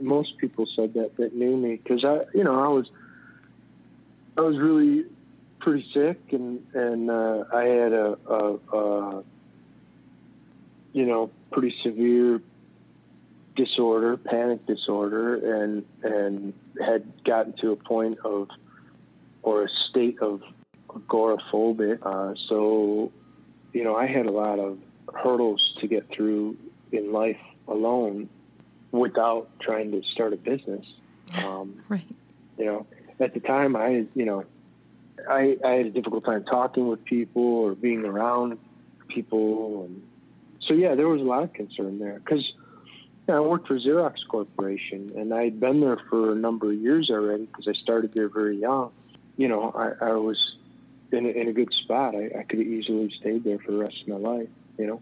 Most 0.00 0.38
people 0.38 0.66
said 0.74 0.94
that 0.94 1.18
that 1.18 1.34
knew 1.34 1.58
me 1.58 1.76
because 1.76 2.06
I, 2.06 2.20
you 2.32 2.42
know, 2.42 2.58
I 2.58 2.68
was, 2.68 2.86
I 4.36 4.40
was 4.40 4.56
really 4.56 5.04
pretty 5.58 5.86
sick, 5.92 6.20
and 6.32 6.64
and 6.74 7.10
uh, 7.10 7.44
I 7.52 7.64
had 7.64 7.92
a, 7.92 8.18
a, 8.28 8.76
a, 8.76 9.24
you 10.92 11.06
know, 11.06 11.30
pretty 11.50 11.74
severe 11.82 12.40
disorder, 13.56 14.16
panic 14.16 14.66
disorder, 14.66 15.62
and 15.62 15.84
and 16.02 16.52
had 16.84 17.04
gotten 17.24 17.52
to 17.54 17.72
a 17.72 17.76
point 17.76 18.18
of, 18.24 18.48
or 19.42 19.64
a 19.64 19.68
state 19.90 20.18
of 20.20 20.42
agoraphobia. 20.94 21.98
Uh, 22.02 22.34
so, 22.48 23.12
you 23.72 23.84
know, 23.84 23.94
I 23.96 24.06
had 24.06 24.26
a 24.26 24.30
lot 24.30 24.58
of 24.58 24.78
hurdles 25.14 25.62
to 25.80 25.86
get 25.86 26.08
through 26.10 26.56
in 26.92 27.12
life 27.12 27.40
alone 27.68 28.28
without 28.92 29.48
trying 29.60 29.92
to 29.92 30.02
start 30.12 30.32
a 30.32 30.36
business. 30.36 30.86
Um, 31.46 31.84
right. 31.88 32.04
You 32.58 32.64
know, 32.64 32.86
at 33.20 33.34
the 33.34 33.40
time, 33.40 33.76
I, 33.76 34.06
you 34.14 34.24
know, 34.24 34.44
I, 35.28 35.56
I 35.64 35.70
had 35.72 35.86
a 35.86 35.90
difficult 35.90 36.24
time 36.24 36.44
talking 36.44 36.88
with 36.88 37.04
people 37.04 37.42
or 37.42 37.74
being 37.74 38.04
around 38.04 38.58
people. 39.08 39.84
And 39.84 40.02
so, 40.62 40.74
yeah, 40.74 40.94
there 40.94 41.08
was 41.08 41.20
a 41.20 41.24
lot 41.24 41.42
of 41.42 41.52
concern 41.52 41.98
there 41.98 42.18
because 42.18 42.52
you 43.28 43.34
know, 43.34 43.44
I 43.44 43.46
worked 43.46 43.68
for 43.68 43.78
Xerox 43.78 44.14
Corporation 44.28 45.12
and 45.16 45.34
I'd 45.34 45.60
been 45.60 45.80
there 45.80 45.98
for 46.08 46.32
a 46.32 46.34
number 46.34 46.72
of 46.72 46.78
years 46.78 47.10
already 47.10 47.44
because 47.44 47.68
I 47.68 47.74
started 47.74 48.14
there 48.14 48.28
very 48.28 48.56
young. 48.56 48.92
You 49.36 49.48
know, 49.48 49.70
I, 49.70 50.06
I 50.06 50.12
was 50.12 50.38
in 51.12 51.26
a, 51.26 51.28
in 51.28 51.48
a 51.48 51.52
good 51.52 51.72
spot. 51.84 52.14
I, 52.14 52.30
I 52.38 52.42
could 52.44 52.58
have 52.58 52.68
easily 52.68 53.12
stayed 53.20 53.44
there 53.44 53.58
for 53.58 53.72
the 53.72 53.78
rest 53.78 54.02
of 54.02 54.08
my 54.08 54.16
life, 54.16 54.48
you 54.78 54.86
know. 54.86 55.00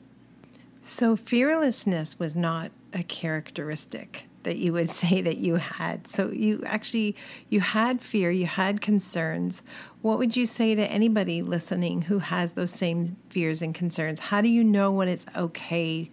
So 0.80 1.16
fearlessness 1.16 2.18
was 2.18 2.36
not 2.36 2.70
a 2.92 3.02
characteristic 3.02 4.27
that 4.42 4.56
you 4.56 4.72
would 4.72 4.90
say 5.02 5.20
that 5.20 5.38
you 5.38 5.56
had. 5.56 6.06
So 6.08 6.30
you 6.30 6.62
actually 6.66 7.16
you 7.48 7.60
had 7.60 8.00
fear, 8.00 8.30
you 8.30 8.46
had 8.46 8.80
concerns. 8.80 9.62
What 10.02 10.18
would 10.18 10.36
you 10.36 10.46
say 10.46 10.74
to 10.74 10.90
anybody 10.90 11.42
listening 11.42 12.02
who 12.02 12.18
has 12.18 12.52
those 12.52 12.70
same 12.70 13.16
fears 13.30 13.62
and 13.62 13.74
concerns? 13.74 14.20
How 14.20 14.40
do 14.40 14.48
you 14.48 14.64
know 14.64 14.90
when 14.90 15.08
it's 15.08 15.26
okay 15.36 16.10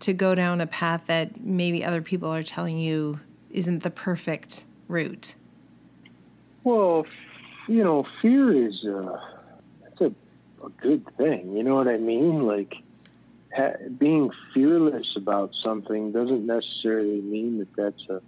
to 0.00 0.12
go 0.12 0.34
down 0.34 0.60
a 0.60 0.66
path 0.66 1.06
that 1.06 1.40
maybe 1.40 1.84
other 1.84 2.02
people 2.02 2.28
are 2.28 2.42
telling 2.42 2.78
you 2.78 3.20
isn't 3.50 3.82
the 3.82 3.90
perfect 3.90 4.64
route? 4.88 5.34
Well, 6.64 7.06
you 7.68 7.82
know, 7.82 8.06
fear 8.20 8.66
is 8.66 8.84
uh, 8.84 9.18
it's 9.86 10.00
a, 10.00 10.12
a 10.64 10.70
good 10.80 11.04
thing. 11.16 11.56
You 11.56 11.62
know 11.62 11.74
what 11.74 11.88
I 11.88 11.96
mean? 11.96 12.46
Like 12.46 12.74
ha- 13.54 13.76
being 13.98 14.30
fearless 14.54 15.06
about 15.16 15.52
something 15.62 16.12
doesn't 16.12 16.46
necessarily 16.46 17.20
mean 17.20 17.58
that 17.58 17.74
that's 17.76 18.08
a 18.08 18.22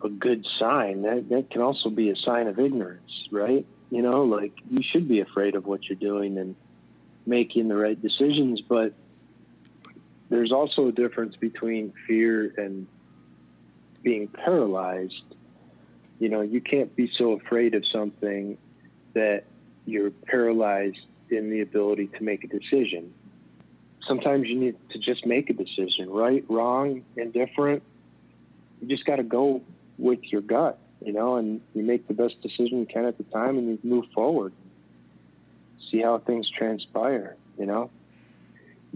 a 0.00 0.08
good 0.08 0.46
sign. 0.58 1.02
That 1.02 1.28
that 1.30 1.50
can 1.50 1.60
also 1.60 1.90
be 1.90 2.10
a 2.10 2.16
sign 2.16 2.46
of 2.46 2.58
ignorance, 2.58 3.28
right? 3.30 3.66
You 3.90 4.02
know, 4.02 4.24
like 4.24 4.52
you 4.70 4.82
should 4.82 5.08
be 5.08 5.20
afraid 5.20 5.54
of 5.54 5.66
what 5.66 5.84
you're 5.84 5.98
doing 5.98 6.38
and 6.38 6.54
making 7.26 7.68
the 7.68 7.76
right 7.76 8.00
decisions, 8.00 8.60
but 8.60 8.92
there's 10.28 10.52
also 10.52 10.88
a 10.88 10.92
difference 10.92 11.36
between 11.36 11.92
fear 12.06 12.52
and 12.56 12.86
being 14.02 14.28
paralyzed, 14.28 15.22
you 16.18 16.28
know, 16.28 16.40
you 16.40 16.60
can't 16.60 16.94
be 16.94 17.10
so 17.16 17.32
afraid 17.32 17.74
of 17.74 17.84
something 17.86 18.58
that 19.14 19.44
you're 19.86 20.10
paralyzed 20.10 20.98
in 21.30 21.50
the 21.50 21.60
ability 21.60 22.08
to 22.18 22.22
make 22.22 22.44
a 22.44 22.46
decision. 22.46 23.12
Sometimes 24.08 24.48
you 24.48 24.58
need 24.58 24.76
to 24.90 24.98
just 24.98 25.26
make 25.26 25.50
a 25.50 25.52
decision, 25.52 26.10
right, 26.10 26.44
wrong, 26.48 27.04
indifferent. 27.16 27.82
You 28.80 28.88
just 28.88 29.04
got 29.04 29.16
to 29.16 29.22
go 29.22 29.62
with 29.98 30.20
your 30.24 30.40
gut, 30.40 30.78
you 31.04 31.12
know, 31.12 31.36
and 31.36 31.60
you 31.74 31.82
make 31.82 32.08
the 32.08 32.14
best 32.14 32.40
decision 32.42 32.80
you 32.80 32.86
can 32.86 33.04
at 33.04 33.18
the 33.18 33.24
time 33.24 33.58
and 33.58 33.68
you 33.68 33.78
move 33.82 34.06
forward. 34.14 34.52
See 35.90 36.00
how 36.00 36.18
things 36.18 36.48
transpire, 36.50 37.36
you 37.58 37.66
know? 37.66 37.90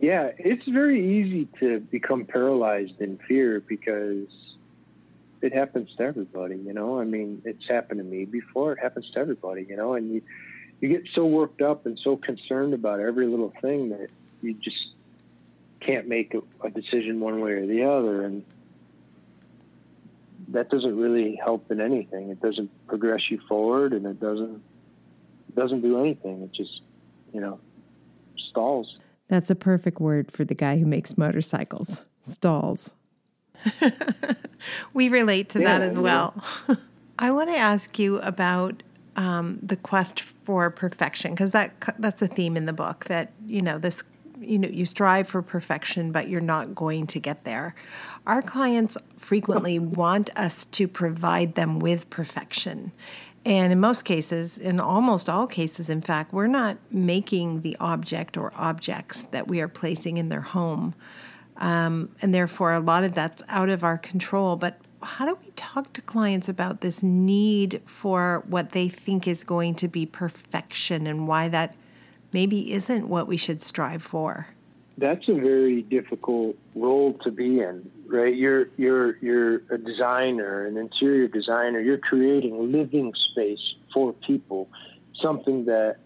Yeah, 0.01 0.31
it's 0.38 0.66
very 0.66 1.20
easy 1.20 1.48
to 1.61 1.81
become 1.81 2.25
paralyzed 2.25 3.01
in 3.01 3.18
fear 3.29 3.61
because 3.61 4.27
it 5.42 5.53
happens 5.53 5.90
to 5.96 6.03
everybody, 6.05 6.57
you 6.57 6.72
know. 6.72 6.98
I 6.98 7.05
mean, 7.05 7.42
it's 7.44 7.68
happened 7.68 7.98
to 7.98 8.05
me 8.05 8.25
before. 8.25 8.72
It 8.72 8.79
happens 8.79 9.11
to 9.14 9.20
everybody, 9.20 9.66
you 9.68 9.77
know. 9.77 9.94
And 9.94 10.12
you 10.12 10.22
you 10.81 10.88
get 10.88 11.09
so 11.14 11.27
worked 11.27 11.62
up 11.62 11.87
and 11.87 11.98
so 12.03 12.16
concerned 12.16 12.75
about 12.75 12.98
every 13.01 13.27
little 13.27 13.53
thing 13.61 13.90
that 13.90 14.09
you 14.40 14.55
just 14.55 14.77
can't 15.85 16.09
make 16.09 16.35
a, 16.35 16.66
a 16.66 16.71
decision 16.71 17.21
one 17.21 17.40
way 17.40 17.53
or 17.53 17.66
the 17.66 17.85
other, 17.85 18.25
and 18.25 18.45
that 20.49 20.71
doesn't 20.71 20.97
really 20.97 21.37
help 21.37 21.71
in 21.71 21.81
anything. 21.81 22.31
It 22.31 22.40
doesn't 22.40 22.71
progress 22.87 23.31
you 23.31 23.40
forward, 23.49 23.92
and 23.92 24.07
it 24.07 24.21
doesn't 24.21 24.62
it 25.49 25.55
doesn't 25.57 25.83
do 25.83 26.01
anything. 26.01 26.42
It 26.42 26.53
just 26.53 26.83
you 27.33 27.40
know 27.40 27.59
stalls. 28.51 28.99
That's 29.29 29.51
a 29.51 29.55
perfect 29.55 30.01
word 30.01 30.31
for 30.31 30.45
the 30.45 30.55
guy 30.55 30.79
who 30.79 30.87
makes 30.87 31.16
motorcycles. 31.16 32.03
Stalls. 32.23 32.90
we 34.95 35.09
relate 35.09 35.49
to 35.51 35.61
yeah, 35.61 35.79
that 35.79 35.83
as 35.83 35.99
well. 35.99 36.35
Yeah. 36.68 36.77
I 37.18 37.31
want 37.31 37.51
to 37.51 37.57
ask 37.57 37.99
you 37.99 38.18
about 38.18 38.83
um, 39.16 39.59
the 39.62 39.77
quest 39.77 40.21
for 40.21 40.71
perfection 40.71 41.33
because 41.33 41.53
that 41.53 41.73
that's 41.99 42.23
a 42.23 42.27
theme 42.27 42.57
in 42.57 42.66
the 42.66 42.73
book 42.73 43.05
that 43.07 43.33
you 43.47 43.62
know 43.62 43.79
this 43.79 44.03
you 44.40 44.59
know 44.59 44.68
you 44.68 44.87
strive 44.87 45.29
for 45.29 45.42
perfection 45.42 46.12
but 46.12 46.29
you're 46.29 46.40
not 46.40 46.75
going 46.75 47.07
to 47.09 47.21
get 47.21 47.45
there. 47.45 47.75
Our 48.27 48.42
clients 48.42 48.97
frequently 49.16 49.79
want 49.79 50.31
us 50.37 50.64
to 50.66 50.88
provide 50.88 51.55
them 51.55 51.79
with 51.79 52.09
perfection. 52.11 52.92
And 53.45 53.73
in 53.73 53.81
most 53.81 54.05
cases 54.05 54.59
in 54.59 54.81
almost 54.81 55.29
all 55.29 55.47
cases 55.47 55.88
in 55.88 56.01
fact 56.01 56.33
we're 56.33 56.47
not 56.47 56.79
making 56.90 57.62
the 57.62 57.77
object 57.81 58.37
or 58.37 58.53
objects 58.57 59.23
that 59.33 59.49
we 59.49 59.61
are 59.61 59.68
placing 59.68 60.16
in 60.16 60.29
their 60.29 60.42
home. 60.42 60.95
Um, 61.59 62.11
and 62.21 62.35
therefore, 62.35 62.73
a 62.73 62.81
lot 62.81 63.05
of 63.05 63.12
that's 63.12 63.42
out 63.49 63.68
of 63.68 63.85
our 63.85 63.99
control. 63.99 64.57
But 64.57 64.79
how 65.03 65.27
do 65.27 65.38
we 65.45 65.51
talk 65.53 65.92
to 65.95 66.01
clients 66.01 66.49
about 66.49 66.81
this 66.81 67.03
need 67.03 67.81
for 67.87 68.42
what 68.47 68.73
they 68.73 68.88
think 68.88 69.27
is 69.27 69.45
going 69.45 69.75
to 69.77 69.88
be 69.88 70.07
perfection 70.07 71.07
and 71.07 71.27
why 71.27 71.49
that 71.49 71.75
maybe 72.33 72.73
isn't 72.73 73.09
what 73.09 73.27
we 73.27 73.37
should 73.37 73.62
strive 73.62 74.03
for? 74.03 74.49
That's 74.99 75.27
a 75.29 75.35
very 75.35 75.83
difficult 75.83 76.57
role 76.75 77.14
to 77.25 77.31
be 77.31 77.61
in, 77.61 77.90
right? 78.07 78.35
You're 78.35 78.66
you're 78.77 79.16
you're 79.16 79.62
a 79.71 79.79
designer, 79.79 80.66
an 80.66 80.77
interior 80.77 81.29
designer. 81.29 81.81
You're 81.81 81.99
creating 81.99 82.71
living 82.71 83.12
space 83.31 83.75
for 83.92 84.12
people, 84.12 84.68
something 85.21 85.64
that 85.64 85.97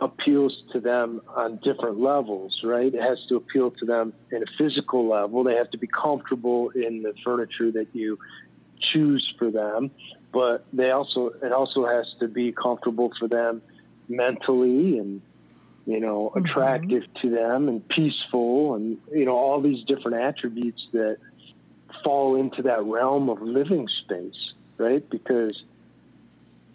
appeals 0.00 0.62
to 0.72 0.80
them 0.80 1.20
on 1.28 1.56
different 1.62 2.00
levels, 2.00 2.58
right? 2.64 2.92
It 2.92 3.02
has 3.02 3.18
to 3.28 3.36
appeal 3.36 3.70
to 3.72 3.84
them 3.84 4.14
in 4.32 4.42
a 4.42 4.46
physical 4.56 5.06
level. 5.06 5.44
They 5.44 5.54
have 5.54 5.70
to 5.72 5.78
be 5.78 5.86
comfortable 5.86 6.70
in 6.70 7.02
the 7.02 7.12
furniture 7.22 7.70
that 7.72 7.88
you 7.92 8.18
choose 8.92 9.34
for 9.38 9.50
them, 9.50 9.90
but 10.32 10.64
they 10.72 10.90
also 10.90 11.32
it 11.42 11.52
also 11.52 11.86
has 11.86 12.06
to 12.20 12.28
be 12.28 12.52
comfortable 12.52 13.12
for 13.18 13.28
them 13.28 13.60
mentally 14.10 14.98
and 14.98 15.22
you 15.86 16.00
know 16.00 16.30
mm-hmm. 16.34 16.44
attractive 16.44 17.04
to 17.22 17.30
them 17.30 17.68
and 17.68 17.86
peaceful 17.88 18.74
and 18.74 18.98
you 19.12 19.24
know 19.24 19.36
all 19.36 19.60
these 19.60 19.84
different 19.84 20.18
attributes 20.18 20.86
that 20.92 21.16
fall 22.04 22.36
into 22.36 22.62
that 22.62 22.82
realm 22.84 23.28
of 23.28 23.42
living 23.42 23.88
space, 24.04 24.52
right? 24.78 25.08
Because 25.10 25.62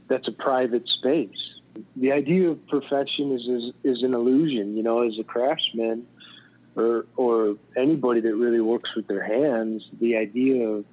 that's 0.07 0.27
a 0.27 0.31
private 0.31 0.87
space 0.87 1.55
the 1.95 2.11
idea 2.11 2.49
of 2.49 2.67
perfection 2.67 3.31
is, 3.31 3.41
is 3.47 3.73
is 3.83 4.03
an 4.03 4.13
illusion. 4.13 4.77
You 4.77 4.83
know, 4.83 5.01
as 5.01 5.17
a 5.19 5.23
craftsman 5.23 6.05
or 6.75 7.05
or 7.17 7.55
anybody 7.75 8.21
that 8.21 8.35
really 8.35 8.61
works 8.61 8.89
with 8.95 9.07
their 9.07 9.23
hands, 9.23 9.83
the 9.99 10.17
idea 10.17 10.67
of 10.67 10.85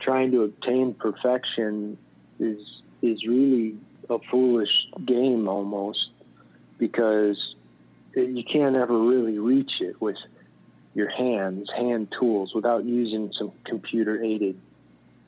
trying 0.00 0.30
to 0.32 0.42
obtain 0.42 0.94
perfection 0.94 1.98
is 2.38 2.60
is 3.02 3.24
really 3.26 3.76
a 4.10 4.18
foolish 4.30 4.70
game 5.04 5.48
almost 5.48 6.10
because 6.78 7.54
you 8.14 8.44
can't 8.44 8.76
ever 8.76 8.98
really 8.98 9.38
reach 9.38 9.80
it 9.80 10.00
with 10.00 10.16
your 10.94 11.08
hands, 11.08 11.70
hand 11.76 12.12
tools, 12.18 12.52
without 12.54 12.84
using 12.84 13.32
some 13.38 13.52
computer 13.64 14.22
aided 14.22 14.60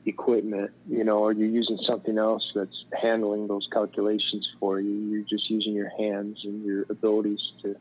equipment, 0.05 0.71
you 0.89 1.03
know, 1.03 1.19
or 1.19 1.31
you're 1.31 1.47
using 1.47 1.79
something 1.87 2.17
else 2.17 2.51
that's 2.53 2.83
handling 2.91 3.47
those 3.47 3.67
calculations 3.71 4.47
for 4.59 4.79
you. 4.79 4.91
You're 4.91 5.23
just 5.23 5.49
using 5.49 5.73
your 5.73 5.89
hands 5.97 6.39
and 6.43 6.63
your 6.65 6.85
abilities 6.89 7.39
to 7.61 7.75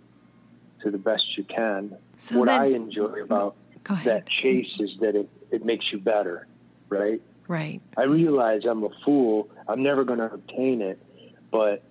to 0.82 0.90
the 0.90 0.98
best 0.98 1.22
you 1.36 1.44
can. 1.44 1.96
So 2.16 2.38
what 2.38 2.46
then, 2.46 2.60
I 2.60 2.66
enjoy 2.66 3.22
about 3.22 3.56
that 4.04 4.26
chase 4.28 4.72
is 4.78 4.90
that 5.00 5.14
it, 5.14 5.28
it 5.50 5.64
makes 5.64 5.92
you 5.92 5.98
better, 5.98 6.46
right? 6.88 7.20
Right. 7.52 7.82
I 7.98 8.04
realize 8.04 8.62
I'm 8.66 8.82
a 8.82 8.88
fool. 9.04 9.50
I'm 9.68 9.82
never 9.82 10.04
going 10.04 10.20
to 10.20 10.32
obtain 10.32 10.80
it, 10.80 10.98
but 11.50 11.84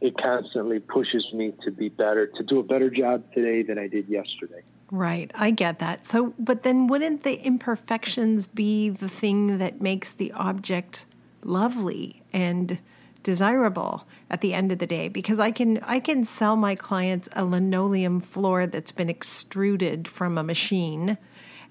it 0.00 0.16
constantly 0.16 0.78
pushes 0.78 1.26
me 1.32 1.52
to 1.64 1.72
be 1.72 1.88
better, 1.88 2.28
to 2.28 2.44
do 2.44 2.60
a 2.60 2.62
better 2.62 2.90
job 2.90 3.24
today 3.34 3.64
than 3.64 3.76
I 3.76 3.88
did 3.88 4.08
yesterday. 4.08 4.62
Right. 4.92 5.32
I 5.34 5.50
get 5.50 5.80
that. 5.80 6.06
So, 6.06 6.32
but 6.38 6.62
then 6.62 6.86
wouldn't 6.86 7.24
the 7.24 7.44
imperfections 7.44 8.46
be 8.46 8.88
the 8.88 9.08
thing 9.08 9.58
that 9.58 9.80
makes 9.80 10.12
the 10.12 10.30
object 10.30 11.06
lovely 11.42 12.22
and 12.32 12.78
desirable 13.24 14.06
at 14.30 14.42
the 14.42 14.54
end 14.54 14.70
of 14.70 14.78
the 14.78 14.86
day 14.86 15.08
because 15.08 15.40
I 15.40 15.50
can 15.50 15.78
I 15.82 15.98
can 16.00 16.24
sell 16.24 16.56
my 16.56 16.74
clients 16.74 17.28
a 17.32 17.44
linoleum 17.44 18.20
floor 18.20 18.66
that's 18.66 18.92
been 18.92 19.10
extruded 19.10 20.08
from 20.08 20.38
a 20.38 20.42
machine 20.42 21.18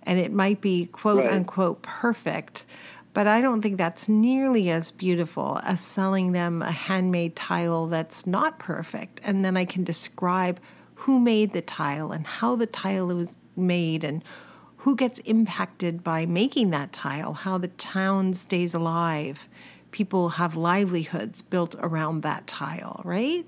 and 0.03 0.19
it 0.19 0.31
might 0.31 0.61
be 0.61 0.85
quote 0.85 1.19
right. 1.19 1.33
unquote 1.33 1.81
perfect 1.81 2.65
but 3.13 3.27
I 3.27 3.41
don't 3.41 3.61
think 3.61 3.77
that's 3.77 4.07
nearly 4.07 4.69
as 4.69 4.91
beautiful 4.91 5.59
as 5.63 5.81
selling 5.81 6.31
them 6.31 6.61
a 6.61 6.71
handmade 6.71 7.35
tile 7.35 7.87
that's 7.87 8.27
not 8.27 8.59
perfect 8.59 9.19
and 9.23 9.43
then 9.43 9.57
I 9.57 9.65
can 9.65 9.83
describe 9.83 10.59
who 10.95 11.19
made 11.19 11.53
the 11.53 11.61
tile 11.61 12.11
and 12.11 12.27
how 12.27 12.55
the 12.55 12.67
tile 12.67 13.07
was 13.07 13.35
made 13.55 14.03
and 14.03 14.23
who 14.77 14.95
gets 14.95 15.19
impacted 15.19 16.03
by 16.03 16.25
making 16.25 16.69
that 16.69 16.93
tile, 16.93 17.33
how 17.33 17.57
the 17.57 17.67
town 17.67 18.33
stays 18.33 18.73
alive. 18.73 19.47
People 19.91 20.29
have 20.29 20.55
livelihoods 20.55 21.41
built 21.41 21.75
around 21.79 22.21
that 22.21 22.47
tile, 22.47 23.01
right? 23.03 23.45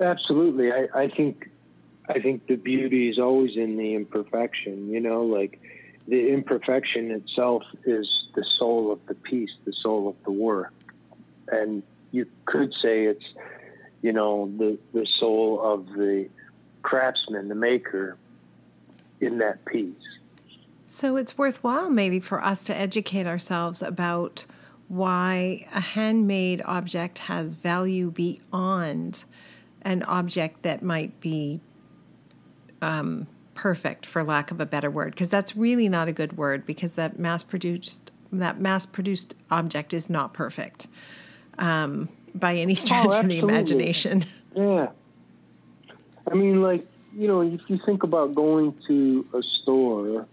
Absolutely. 0.00 0.72
I, 0.72 0.88
I 0.94 1.08
think 1.08 1.50
I 2.08 2.18
think 2.18 2.46
the 2.48 2.56
beauty 2.56 3.08
is 3.08 3.18
always 3.18 3.56
in 3.56 3.76
the 3.76 3.94
imperfection, 3.94 4.90
you 4.90 5.00
know, 5.00 5.22
like 5.22 5.60
the 6.08 6.32
imperfection 6.32 7.10
itself 7.10 7.62
is 7.84 8.08
the 8.34 8.44
soul 8.58 8.92
of 8.92 8.98
the 9.06 9.14
piece, 9.14 9.50
the 9.64 9.72
soul 9.72 10.08
of 10.08 10.16
the 10.24 10.32
work. 10.32 10.72
And 11.48 11.82
you 12.10 12.26
could 12.44 12.72
say 12.82 13.04
it's, 13.04 13.24
you 14.02 14.12
know, 14.12 14.50
the, 14.58 14.78
the 14.92 15.06
soul 15.18 15.60
of 15.62 15.86
the 15.86 16.28
craftsman, 16.82 17.48
the 17.48 17.54
maker, 17.54 18.16
in 19.20 19.38
that 19.38 19.64
piece. 19.64 19.94
So 20.86 21.16
it's 21.16 21.38
worthwhile 21.38 21.88
maybe 21.88 22.20
for 22.20 22.44
us 22.44 22.62
to 22.62 22.76
educate 22.76 23.26
ourselves 23.26 23.80
about 23.82 24.44
why 24.88 25.66
a 25.74 25.80
handmade 25.80 26.60
object 26.66 27.18
has 27.18 27.54
value 27.54 28.10
beyond 28.10 29.24
an 29.82 30.02
object 30.02 30.62
that 30.62 30.82
might 30.82 31.18
be 31.20 31.60
um, 32.82 33.26
perfect, 33.54 34.06
for 34.06 34.22
lack 34.22 34.50
of 34.50 34.60
a 34.60 34.66
better 34.66 34.90
word, 34.90 35.12
because 35.12 35.28
that's 35.28 35.56
really 35.56 35.88
not 35.88 36.08
a 36.08 36.12
good 36.12 36.36
word 36.36 36.66
because 36.66 36.92
that 36.92 37.18
mass 37.18 37.42
produced 37.42 38.10
that 38.32 38.58
mass 38.58 38.86
produced 38.86 39.34
object 39.50 39.92
is 39.92 40.08
not 40.08 40.32
perfect 40.32 40.86
um, 41.58 42.08
by 42.34 42.56
any 42.56 42.74
stretch 42.74 43.08
oh, 43.10 43.20
of 43.20 43.28
the 43.28 43.38
imagination. 43.38 44.24
Yeah, 44.54 44.88
I 46.30 46.34
mean, 46.34 46.62
like, 46.62 46.86
you 47.16 47.26
know, 47.26 47.40
if 47.40 47.62
you 47.68 47.80
think 47.84 48.02
about 48.02 48.34
going 48.34 48.78
to 48.86 49.26
a 49.34 49.42
store 49.42 50.26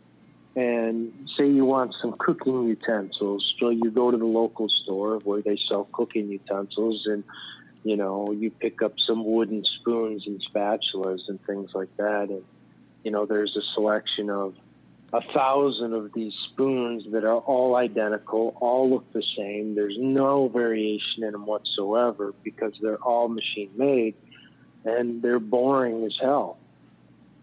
and 0.56 1.12
say 1.38 1.48
you 1.48 1.66
want 1.66 1.96
some 2.02 2.16
cooking 2.20 2.68
utensils, 2.68 3.54
so 3.60 3.70
you 3.70 3.90
go 3.92 4.12
to 4.12 4.18
the 4.18 4.26
local 4.26 4.68
store 4.84 5.20
where 5.20 5.42
they 5.42 5.58
sell 5.70 5.88
cooking 5.92 6.30
utensils 6.30 7.06
and, 7.06 7.24
you 7.84 7.96
know, 7.96 8.32
you 8.32 8.52
pick 8.52 8.82
up 8.82 8.94
some 9.08 9.26
wooden 9.26 9.64
spoons 9.64 10.28
and 10.28 10.44
spatulas 10.54 11.22
and 11.28 11.42
things 11.46 11.72
like 11.74 11.96
that. 11.98 12.30
And, 12.30 12.44
you 13.04 13.12
know, 13.12 13.26
there's 13.26 13.56
a 13.56 13.62
selection 13.74 14.30
of 14.30 14.56
a 15.12 15.22
thousand 15.34 15.94
of 15.94 16.14
these 16.14 16.34
spoons 16.52 17.04
that 17.12 17.24
are 17.24 17.38
all 17.40 17.76
identical, 17.76 18.56
all 18.60 18.90
look 18.90 19.12
the 19.12 19.24
same. 19.36 19.74
There's 19.74 19.98
no 19.98 20.48
variation 20.50 21.24
in 21.24 21.32
them 21.32 21.46
whatsoever 21.46 22.34
because 22.44 22.74
they're 22.82 22.98
all 22.98 23.28
machine 23.28 23.72
made 23.76 24.16
and 24.86 25.22
they're 25.22 25.40
boring 25.40 26.04
as 26.06 26.16
hell, 26.22 26.58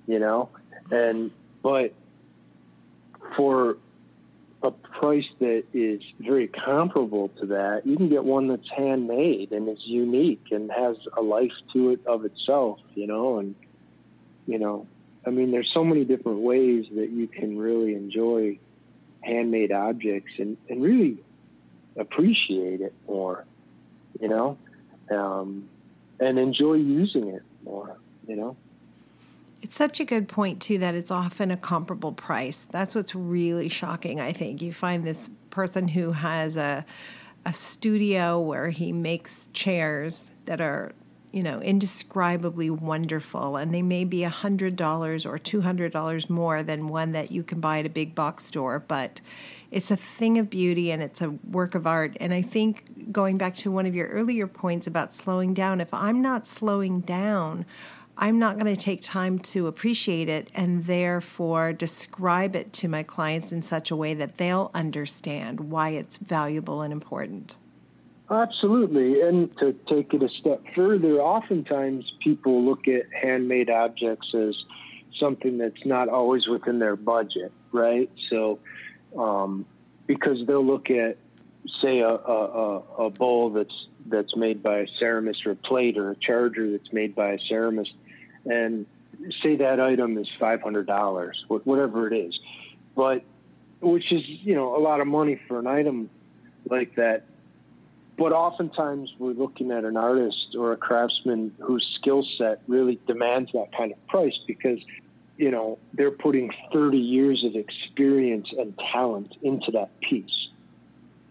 you 0.06 0.18
know? 0.18 0.48
And, 0.92 1.32
but 1.62 1.92
for 3.36 3.78
a 4.62 4.70
price 4.70 5.26
that 5.40 5.64
is 5.74 6.00
very 6.20 6.46
comparable 6.46 7.28
to 7.40 7.46
that, 7.46 7.84
you 7.84 7.96
can 7.96 8.08
get 8.08 8.24
one 8.24 8.46
that's 8.46 8.68
handmade 8.74 9.50
and 9.50 9.68
is 9.68 9.84
unique 9.84 10.46
and 10.52 10.70
has 10.70 10.96
a 11.16 11.20
life 11.20 11.52
to 11.72 11.90
it 11.90 12.06
of 12.06 12.24
itself, 12.24 12.78
you 12.94 13.08
know? 13.08 13.40
And, 13.40 13.56
you 14.46 14.60
know, 14.60 14.86
I 15.26 15.30
mean, 15.30 15.50
there's 15.50 15.70
so 15.74 15.84
many 15.84 16.04
different 16.04 16.38
ways 16.38 16.86
that 16.94 17.10
you 17.10 17.26
can 17.26 17.58
really 17.58 17.94
enjoy 17.94 18.58
handmade 19.22 19.72
objects 19.72 20.32
and, 20.38 20.56
and 20.68 20.80
really 20.80 21.18
appreciate 21.96 22.80
it 22.80 22.94
more, 23.08 23.44
you 24.20 24.28
know, 24.28 24.56
um, 25.10 25.68
and 26.20 26.38
enjoy 26.38 26.74
using 26.74 27.28
it 27.28 27.42
more, 27.64 27.96
you 28.28 28.36
know. 28.36 28.56
It's 29.62 29.74
such 29.74 29.98
a 29.98 30.04
good 30.04 30.28
point, 30.28 30.60
too, 30.60 30.78
that 30.78 30.94
it's 30.94 31.10
often 31.10 31.50
a 31.50 31.56
comparable 31.56 32.12
price. 32.12 32.68
That's 32.70 32.94
what's 32.94 33.14
really 33.14 33.68
shocking, 33.68 34.20
I 34.20 34.32
think. 34.32 34.62
You 34.62 34.72
find 34.72 35.04
this 35.04 35.30
person 35.50 35.88
who 35.88 36.12
has 36.12 36.56
a, 36.56 36.84
a 37.44 37.52
studio 37.52 38.38
where 38.38 38.68
he 38.68 38.92
makes 38.92 39.48
chairs 39.52 40.30
that 40.44 40.60
are 40.60 40.92
you 41.32 41.42
know, 41.42 41.60
indescribably 41.60 42.70
wonderful, 42.70 43.56
and 43.56 43.74
they 43.74 43.82
may 43.82 44.04
be 44.04 44.24
a 44.24 44.28
hundred 44.28 44.76
dollars 44.76 45.26
or 45.26 45.38
two 45.38 45.60
hundred 45.60 45.92
dollars 45.92 46.30
more 46.30 46.62
than 46.62 46.88
one 46.88 47.12
that 47.12 47.30
you 47.30 47.42
can 47.42 47.60
buy 47.60 47.80
at 47.80 47.86
a 47.86 47.90
big 47.90 48.14
box 48.14 48.44
store, 48.44 48.78
but 48.78 49.20
it's 49.70 49.90
a 49.90 49.96
thing 49.96 50.38
of 50.38 50.48
beauty 50.48 50.90
and 50.90 51.02
it's 51.02 51.20
a 51.20 51.30
work 51.30 51.74
of 51.74 51.86
art. 51.86 52.16
And 52.20 52.32
I 52.32 52.42
think 52.42 53.12
going 53.12 53.36
back 53.36 53.54
to 53.56 53.70
one 53.70 53.86
of 53.86 53.94
your 53.94 54.08
earlier 54.08 54.46
points 54.46 54.86
about 54.86 55.12
slowing 55.12 55.54
down, 55.54 55.80
if 55.80 55.92
I'm 55.92 56.22
not 56.22 56.46
slowing 56.46 57.00
down, 57.00 57.66
I'm 58.18 58.38
not 58.38 58.58
going 58.58 58.74
to 58.74 58.80
take 58.80 59.02
time 59.02 59.38
to 59.40 59.66
appreciate 59.66 60.28
it 60.28 60.50
and 60.54 60.86
therefore 60.86 61.72
describe 61.74 62.56
it 62.56 62.72
to 62.74 62.88
my 62.88 63.02
clients 63.02 63.52
in 63.52 63.60
such 63.60 63.90
a 63.90 63.96
way 63.96 64.14
that 64.14 64.38
they'll 64.38 64.70
understand 64.72 65.60
why 65.60 65.90
it's 65.90 66.16
valuable 66.16 66.80
and 66.80 66.92
important. 66.92 67.58
Absolutely. 68.30 69.20
And 69.20 69.56
to 69.58 69.72
take 69.88 70.12
it 70.12 70.22
a 70.22 70.28
step 70.28 70.62
further, 70.74 71.20
oftentimes 71.20 72.12
people 72.20 72.64
look 72.64 72.88
at 72.88 73.04
handmade 73.12 73.70
objects 73.70 74.34
as 74.34 74.54
something 75.18 75.58
that's 75.58 75.84
not 75.84 76.08
always 76.08 76.46
within 76.48 76.78
their 76.78 76.96
budget, 76.96 77.52
right? 77.72 78.10
So, 78.28 78.58
um, 79.16 79.64
because 80.06 80.44
they'll 80.46 80.64
look 80.64 80.90
at, 80.90 81.18
say, 81.80 82.00
a, 82.00 82.08
a, 82.08 82.78
a 83.06 83.10
bowl 83.10 83.50
that's 83.50 83.86
that's 84.08 84.36
made 84.36 84.62
by 84.62 84.78
a 84.78 84.86
ceramist 85.00 85.44
or 85.46 85.52
a 85.52 85.56
plate 85.56 85.98
or 85.98 86.12
a 86.12 86.16
charger 86.16 86.70
that's 86.70 86.92
made 86.92 87.14
by 87.14 87.30
a 87.32 87.38
ceramist, 87.50 87.90
and 88.44 88.86
say 89.42 89.56
that 89.56 89.80
item 89.80 90.16
is 90.18 90.28
five 90.38 90.62
hundred 90.62 90.86
dollars, 90.86 91.44
whatever 91.48 92.06
it 92.06 92.16
is, 92.16 92.38
but 92.94 93.24
which 93.80 94.12
is 94.12 94.22
you 94.26 94.54
know 94.54 94.76
a 94.76 94.80
lot 94.80 95.00
of 95.00 95.08
money 95.08 95.40
for 95.48 95.58
an 95.58 95.66
item 95.66 96.08
like 96.68 96.94
that 96.96 97.24
but 98.18 98.32
oftentimes 98.32 99.12
we're 99.18 99.32
looking 99.32 99.70
at 99.70 99.84
an 99.84 99.96
artist 99.96 100.56
or 100.58 100.72
a 100.72 100.76
craftsman 100.76 101.52
whose 101.60 101.86
skill 102.00 102.26
set 102.38 102.62
really 102.66 102.98
demands 103.06 103.50
that 103.52 103.76
kind 103.76 103.92
of 103.92 104.06
price 104.06 104.38
because 104.46 104.78
you 105.36 105.50
know 105.50 105.78
they're 105.92 106.10
putting 106.10 106.50
30 106.72 106.96
years 106.96 107.44
of 107.44 107.54
experience 107.54 108.48
and 108.58 108.78
talent 108.92 109.34
into 109.42 109.70
that 109.72 109.90
piece 110.00 110.48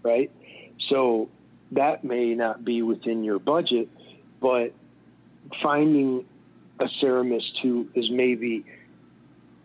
right? 0.06 0.32
So 0.90 1.30
that 1.72 2.04
may 2.04 2.36
not 2.36 2.64
be 2.64 2.82
within 2.82 3.24
your 3.24 3.40
budget 3.40 3.90
but 4.40 4.74
finding 5.62 6.26
a 6.80 6.86
ceramist 7.02 7.60
who 7.62 7.88
is 7.96 8.10
maybe 8.12 8.64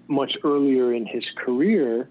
much 0.09 0.37
earlier 0.43 0.93
in 0.93 1.07
his 1.07 1.25
career 1.45 2.09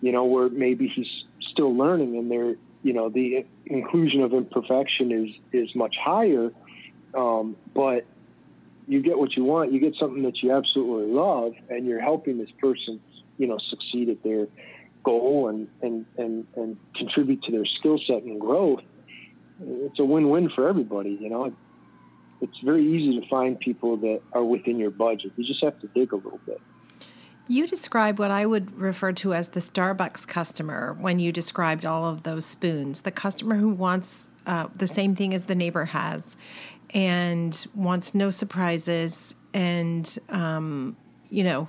you 0.00 0.12
know 0.12 0.24
where 0.24 0.48
maybe 0.48 0.86
he's 0.88 1.24
still 1.50 1.76
learning 1.76 2.16
and 2.16 2.30
they're 2.30 2.54
you 2.86 2.92
know 2.92 3.08
the 3.08 3.44
inclusion 3.66 4.20
of 4.22 4.32
imperfection 4.32 5.10
is 5.10 5.30
is 5.52 5.74
much 5.74 5.96
higher 6.00 6.52
um, 7.14 7.56
but 7.74 8.06
you 8.86 9.02
get 9.02 9.18
what 9.18 9.36
you 9.36 9.44
want. 9.44 9.72
You 9.72 9.80
get 9.80 9.94
something 9.98 10.22
that 10.22 10.42
you 10.42 10.52
absolutely 10.52 11.12
love 11.12 11.54
and 11.68 11.86
you're 11.86 12.00
helping 12.00 12.38
this 12.38 12.50
person 12.60 13.00
you 13.38 13.46
know 13.46 13.58
succeed 13.58 14.08
at 14.08 14.22
their 14.22 14.46
goal 15.04 15.48
and 15.48 15.68
and 15.82 16.06
and, 16.16 16.46
and 16.54 16.76
contribute 16.94 17.42
to 17.44 17.52
their 17.52 17.64
skill 17.64 17.98
set 18.06 18.22
and 18.22 18.40
growth. 18.40 18.82
It's 19.60 19.98
a 19.98 20.04
win-win 20.04 20.50
for 20.54 20.68
everybody 20.68 21.18
you 21.20 21.28
know? 21.28 21.52
It's 22.42 22.58
very 22.62 22.84
easy 22.84 23.18
to 23.18 23.26
find 23.28 23.58
people 23.58 23.96
that 23.96 24.20
are 24.34 24.44
within 24.44 24.78
your 24.78 24.90
budget. 24.90 25.32
You 25.36 25.44
just 25.44 25.64
have 25.64 25.80
to 25.80 25.86
dig 25.88 26.12
a 26.12 26.16
little 26.16 26.40
bit 26.44 26.60
you 27.48 27.66
describe 27.66 28.18
what 28.18 28.30
I 28.30 28.46
would 28.46 28.76
refer 28.78 29.12
to 29.12 29.34
as 29.34 29.48
the 29.48 29.60
Starbucks 29.60 30.26
customer 30.26 30.96
when 30.98 31.18
you 31.18 31.32
described 31.32 31.84
all 31.84 32.06
of 32.06 32.22
those 32.24 32.44
spoons. 32.44 33.02
The 33.02 33.12
customer 33.12 33.56
who 33.56 33.68
wants 33.68 34.30
uh, 34.46 34.68
the 34.74 34.86
same 34.86 35.14
thing 35.14 35.34
as 35.34 35.44
the 35.44 35.54
neighbor 35.54 35.86
has 35.86 36.36
and 36.90 37.66
wants 37.74 38.14
no 38.14 38.30
surprises 38.30 39.34
and, 39.54 40.18
um, 40.28 40.96
you 41.30 41.44
know, 41.44 41.68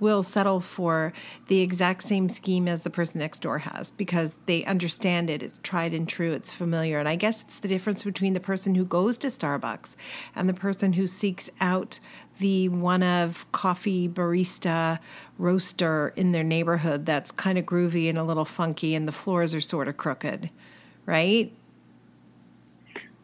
will 0.00 0.22
settle 0.22 0.60
for 0.60 1.12
the 1.46 1.60
exact 1.60 2.02
same 2.02 2.28
scheme 2.28 2.66
as 2.66 2.82
the 2.82 2.90
person 2.90 3.20
next 3.20 3.42
door 3.42 3.58
has 3.58 3.90
because 3.92 4.38
they 4.46 4.64
understand 4.64 5.30
it. 5.30 5.42
It's 5.42 5.60
tried 5.62 5.94
and 5.94 6.08
true. 6.08 6.32
It's 6.32 6.50
familiar. 6.50 6.98
And 6.98 7.08
I 7.08 7.16
guess 7.16 7.42
it's 7.42 7.60
the 7.60 7.68
difference 7.68 8.02
between 8.02 8.32
the 8.32 8.40
person 8.40 8.74
who 8.74 8.84
goes 8.84 9.16
to 9.18 9.28
Starbucks 9.28 9.94
and 10.34 10.48
the 10.48 10.54
person 10.54 10.94
who 10.94 11.06
seeks 11.06 11.48
out 11.60 12.00
the 12.38 12.68
one 12.68 13.02
of 13.02 13.50
coffee 13.52 14.08
barista 14.08 14.98
roaster 15.38 16.12
in 16.16 16.32
their 16.32 16.44
neighborhood 16.44 17.06
that's 17.06 17.32
kind 17.32 17.56
of 17.56 17.64
groovy 17.64 18.08
and 18.08 18.18
a 18.18 18.24
little 18.24 18.44
funky 18.44 18.94
and 18.94 19.06
the 19.08 19.12
floors 19.12 19.54
are 19.54 19.60
sort 19.60 19.88
of 19.88 19.96
crooked, 19.96 20.50
right? 21.06 21.52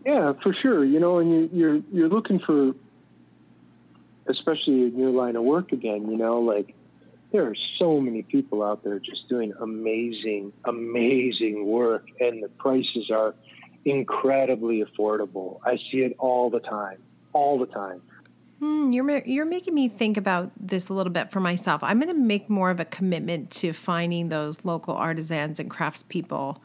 Yeah, 0.06 0.32
for 0.42 0.54
sure. 0.54 0.84
You 0.84 0.98
know, 0.98 1.18
and 1.18 1.30
you, 1.30 1.50
you're 1.52 1.80
you're 1.92 2.08
looking 2.08 2.40
for, 2.40 2.72
especially 4.28 4.82
in 4.82 4.98
your 4.98 5.10
line 5.10 5.36
of 5.36 5.44
work 5.44 5.72
again. 5.72 6.10
You 6.10 6.16
know, 6.16 6.40
like 6.40 6.74
there 7.32 7.46
are 7.46 7.56
so 7.78 8.00
many 8.00 8.22
people 8.22 8.62
out 8.62 8.84
there 8.84 8.98
just 8.98 9.28
doing 9.28 9.52
amazing, 9.60 10.52
amazing 10.64 11.66
work, 11.66 12.06
and 12.20 12.42
the 12.42 12.48
prices 12.48 13.10
are 13.10 13.34
incredibly 13.84 14.84
affordable. 14.84 15.58
I 15.64 15.76
see 15.90 15.98
it 15.98 16.14
all 16.18 16.50
the 16.50 16.60
time, 16.60 16.98
all 17.32 17.58
the 17.58 17.66
time. 17.66 18.02
Hmm, 18.60 18.92
you're 18.92 19.18
you're 19.26 19.44
making 19.44 19.74
me 19.74 19.88
think 19.88 20.16
about 20.16 20.52
this 20.56 20.88
a 20.88 20.94
little 20.94 21.12
bit 21.12 21.32
for 21.32 21.40
myself. 21.40 21.82
I'm 21.82 21.98
going 21.98 22.14
to 22.14 22.20
make 22.20 22.48
more 22.48 22.70
of 22.70 22.78
a 22.78 22.84
commitment 22.84 23.50
to 23.52 23.72
finding 23.72 24.28
those 24.28 24.64
local 24.64 24.94
artisans 24.94 25.58
and 25.58 25.68
craftspeople 25.68 26.58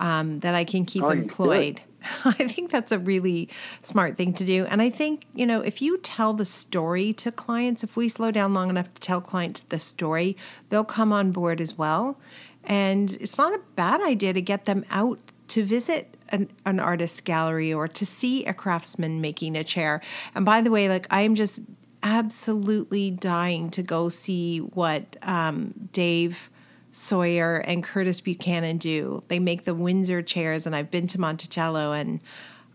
um, 0.00 0.40
that 0.40 0.54
I 0.54 0.64
can 0.64 0.84
keep 0.84 1.02
oh, 1.02 1.10
employed. 1.10 1.80
I 2.24 2.46
think 2.46 2.70
that's 2.70 2.92
a 2.92 2.98
really 2.98 3.48
smart 3.82 4.16
thing 4.16 4.32
to 4.34 4.44
do. 4.44 4.66
And 4.66 4.80
I 4.80 4.90
think, 4.90 5.26
you 5.34 5.46
know, 5.46 5.60
if 5.60 5.82
you 5.82 5.98
tell 5.98 6.32
the 6.32 6.44
story 6.44 7.12
to 7.14 7.32
clients, 7.32 7.82
if 7.82 7.96
we 7.96 8.08
slow 8.08 8.30
down 8.30 8.54
long 8.54 8.70
enough 8.70 8.92
to 8.94 9.00
tell 9.00 9.20
clients 9.20 9.62
the 9.62 9.78
story, 9.78 10.36
they'll 10.68 10.84
come 10.84 11.12
on 11.12 11.32
board 11.32 11.60
as 11.60 11.76
well. 11.76 12.18
And 12.64 13.12
it's 13.20 13.38
not 13.38 13.54
a 13.54 13.60
bad 13.74 14.00
idea 14.00 14.32
to 14.32 14.42
get 14.42 14.64
them 14.64 14.84
out 14.90 15.18
to 15.48 15.64
visit 15.64 16.14
an, 16.30 16.50
an 16.66 16.78
artist's 16.78 17.20
gallery 17.20 17.72
or 17.72 17.88
to 17.88 18.04
see 18.04 18.44
a 18.44 18.52
craftsman 18.52 19.20
making 19.20 19.56
a 19.56 19.64
chair. 19.64 20.00
And 20.34 20.44
by 20.44 20.60
the 20.60 20.70
way, 20.70 20.88
like 20.88 21.06
I 21.10 21.22
am 21.22 21.34
just 21.34 21.62
absolutely 22.02 23.10
dying 23.10 23.70
to 23.70 23.82
go 23.82 24.08
see 24.08 24.58
what 24.58 25.16
um, 25.22 25.74
Dave 25.92 26.50
Sawyer 26.98 27.56
and 27.56 27.82
Curtis 27.82 28.20
Buchanan 28.20 28.76
do. 28.78 29.22
They 29.28 29.38
make 29.38 29.64
the 29.64 29.74
Windsor 29.74 30.22
chairs, 30.22 30.66
and 30.66 30.74
I've 30.74 30.90
been 30.90 31.06
to 31.08 31.20
Monticello, 31.20 31.92
and 31.92 32.20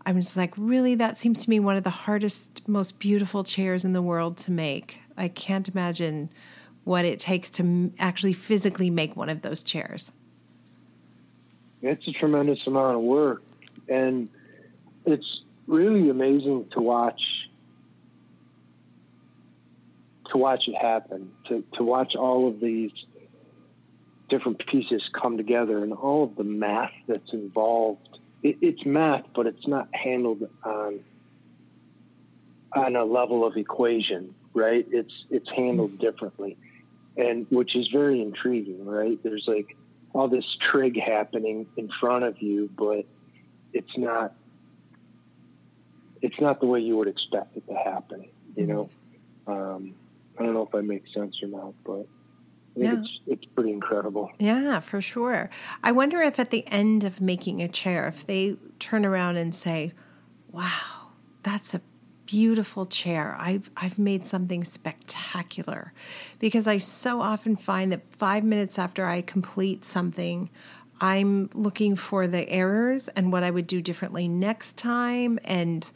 I'm 0.06 0.16
just 0.16 0.36
like, 0.36 0.54
really, 0.56 0.94
that 0.96 1.18
seems 1.18 1.44
to 1.44 1.50
me 1.50 1.60
one 1.60 1.76
of 1.76 1.84
the 1.84 1.90
hardest, 1.90 2.66
most 2.68 2.98
beautiful 2.98 3.44
chairs 3.44 3.84
in 3.84 3.92
the 3.92 4.02
world 4.02 4.36
to 4.38 4.50
make. 4.50 5.00
I 5.16 5.28
can't 5.28 5.68
imagine 5.68 6.30
what 6.84 7.04
it 7.04 7.18
takes 7.18 7.50
to 7.50 7.92
actually 7.98 8.32
physically 8.32 8.90
make 8.90 9.16
one 9.16 9.28
of 9.28 9.42
those 9.42 9.62
chairs. 9.62 10.12
It's 11.82 12.06
a 12.08 12.12
tremendous 12.12 12.66
amount 12.66 12.96
of 12.96 13.02
work, 13.02 13.42
and 13.88 14.28
it's 15.04 15.42
really 15.66 16.08
amazing 16.08 16.66
to 16.72 16.80
watch 16.80 17.20
to 20.30 20.38
watch 20.38 20.62
it 20.66 20.74
happen. 20.74 21.30
To 21.48 21.62
to 21.74 21.84
watch 21.84 22.14
all 22.16 22.48
of 22.48 22.60
these 22.60 22.90
different 24.28 24.64
pieces 24.66 25.02
come 25.12 25.36
together, 25.36 25.82
and 25.82 25.92
all 25.92 26.24
of 26.24 26.36
the 26.36 26.44
math 26.44 26.92
that's 27.06 27.32
involved. 27.32 28.18
It, 28.42 28.58
it's 28.60 28.84
math, 28.84 29.24
but 29.34 29.46
it's 29.46 29.66
not 29.66 29.88
handled 29.94 30.48
on 30.64 31.00
on 32.72 32.96
a 32.96 33.04
level 33.04 33.46
of 33.46 33.56
equation, 33.56 34.34
right? 34.52 34.86
It's 34.90 35.12
it's 35.30 35.48
handled 35.50 35.98
differently, 35.98 36.56
and 37.16 37.46
which 37.50 37.76
is 37.76 37.88
very 37.88 38.20
intriguing, 38.20 38.84
right? 38.84 39.18
There's 39.22 39.44
like 39.46 39.76
all 40.12 40.28
this 40.28 40.44
trig 40.60 40.98
happening 40.98 41.66
in 41.76 41.90
front 42.00 42.24
of 42.24 42.40
you, 42.40 42.70
but 42.76 43.04
it's 43.72 43.96
not 43.96 44.34
it's 46.22 46.40
not 46.40 46.60
the 46.60 46.66
way 46.66 46.80
you 46.80 46.96
would 46.96 47.08
expect 47.08 47.56
it 47.56 47.66
to 47.68 47.74
happen. 47.74 48.26
You 48.56 48.66
know, 48.66 48.90
um, 49.46 49.94
I 50.38 50.42
don't 50.42 50.54
know 50.54 50.66
if 50.66 50.74
I 50.74 50.80
make 50.80 51.04
sense 51.12 51.36
or 51.42 51.48
not, 51.48 51.74
but 51.84 52.06
I 52.76 52.80
think 52.80 52.92
Yeah. 52.92 53.00
it's 53.00 53.20
it's 53.26 53.44
pretty 53.54 53.72
incredible. 53.72 54.30
Yeah, 54.38 54.80
for 54.80 55.00
sure. 55.00 55.48
I 55.82 55.92
wonder 55.92 56.20
if 56.22 56.38
at 56.40 56.50
the 56.50 56.66
end 56.68 57.04
of 57.04 57.20
making 57.20 57.62
a 57.62 57.68
chair, 57.68 58.08
if 58.08 58.26
they 58.26 58.56
turn 58.80 59.04
around 59.06 59.36
and 59.36 59.54
say, 59.54 59.92
"Wow, 60.50 61.12
that's 61.42 61.74
a 61.74 61.80
beautiful 62.26 62.86
chair. 62.86 63.36
I've 63.38 63.70
I've 63.76 63.98
made 63.98 64.26
something 64.26 64.64
spectacular." 64.64 65.92
Because 66.40 66.66
I 66.66 66.78
so 66.78 67.20
often 67.20 67.56
find 67.56 67.92
that 67.92 68.06
5 68.08 68.42
minutes 68.44 68.78
after 68.78 69.06
I 69.06 69.20
complete 69.22 69.84
something, 69.84 70.50
I'm 71.00 71.50
looking 71.54 71.94
for 71.96 72.26
the 72.26 72.48
errors 72.48 73.08
and 73.08 73.30
what 73.32 73.44
I 73.44 73.50
would 73.50 73.66
do 73.66 73.80
differently 73.80 74.26
next 74.26 74.76
time 74.76 75.38
and 75.44 75.90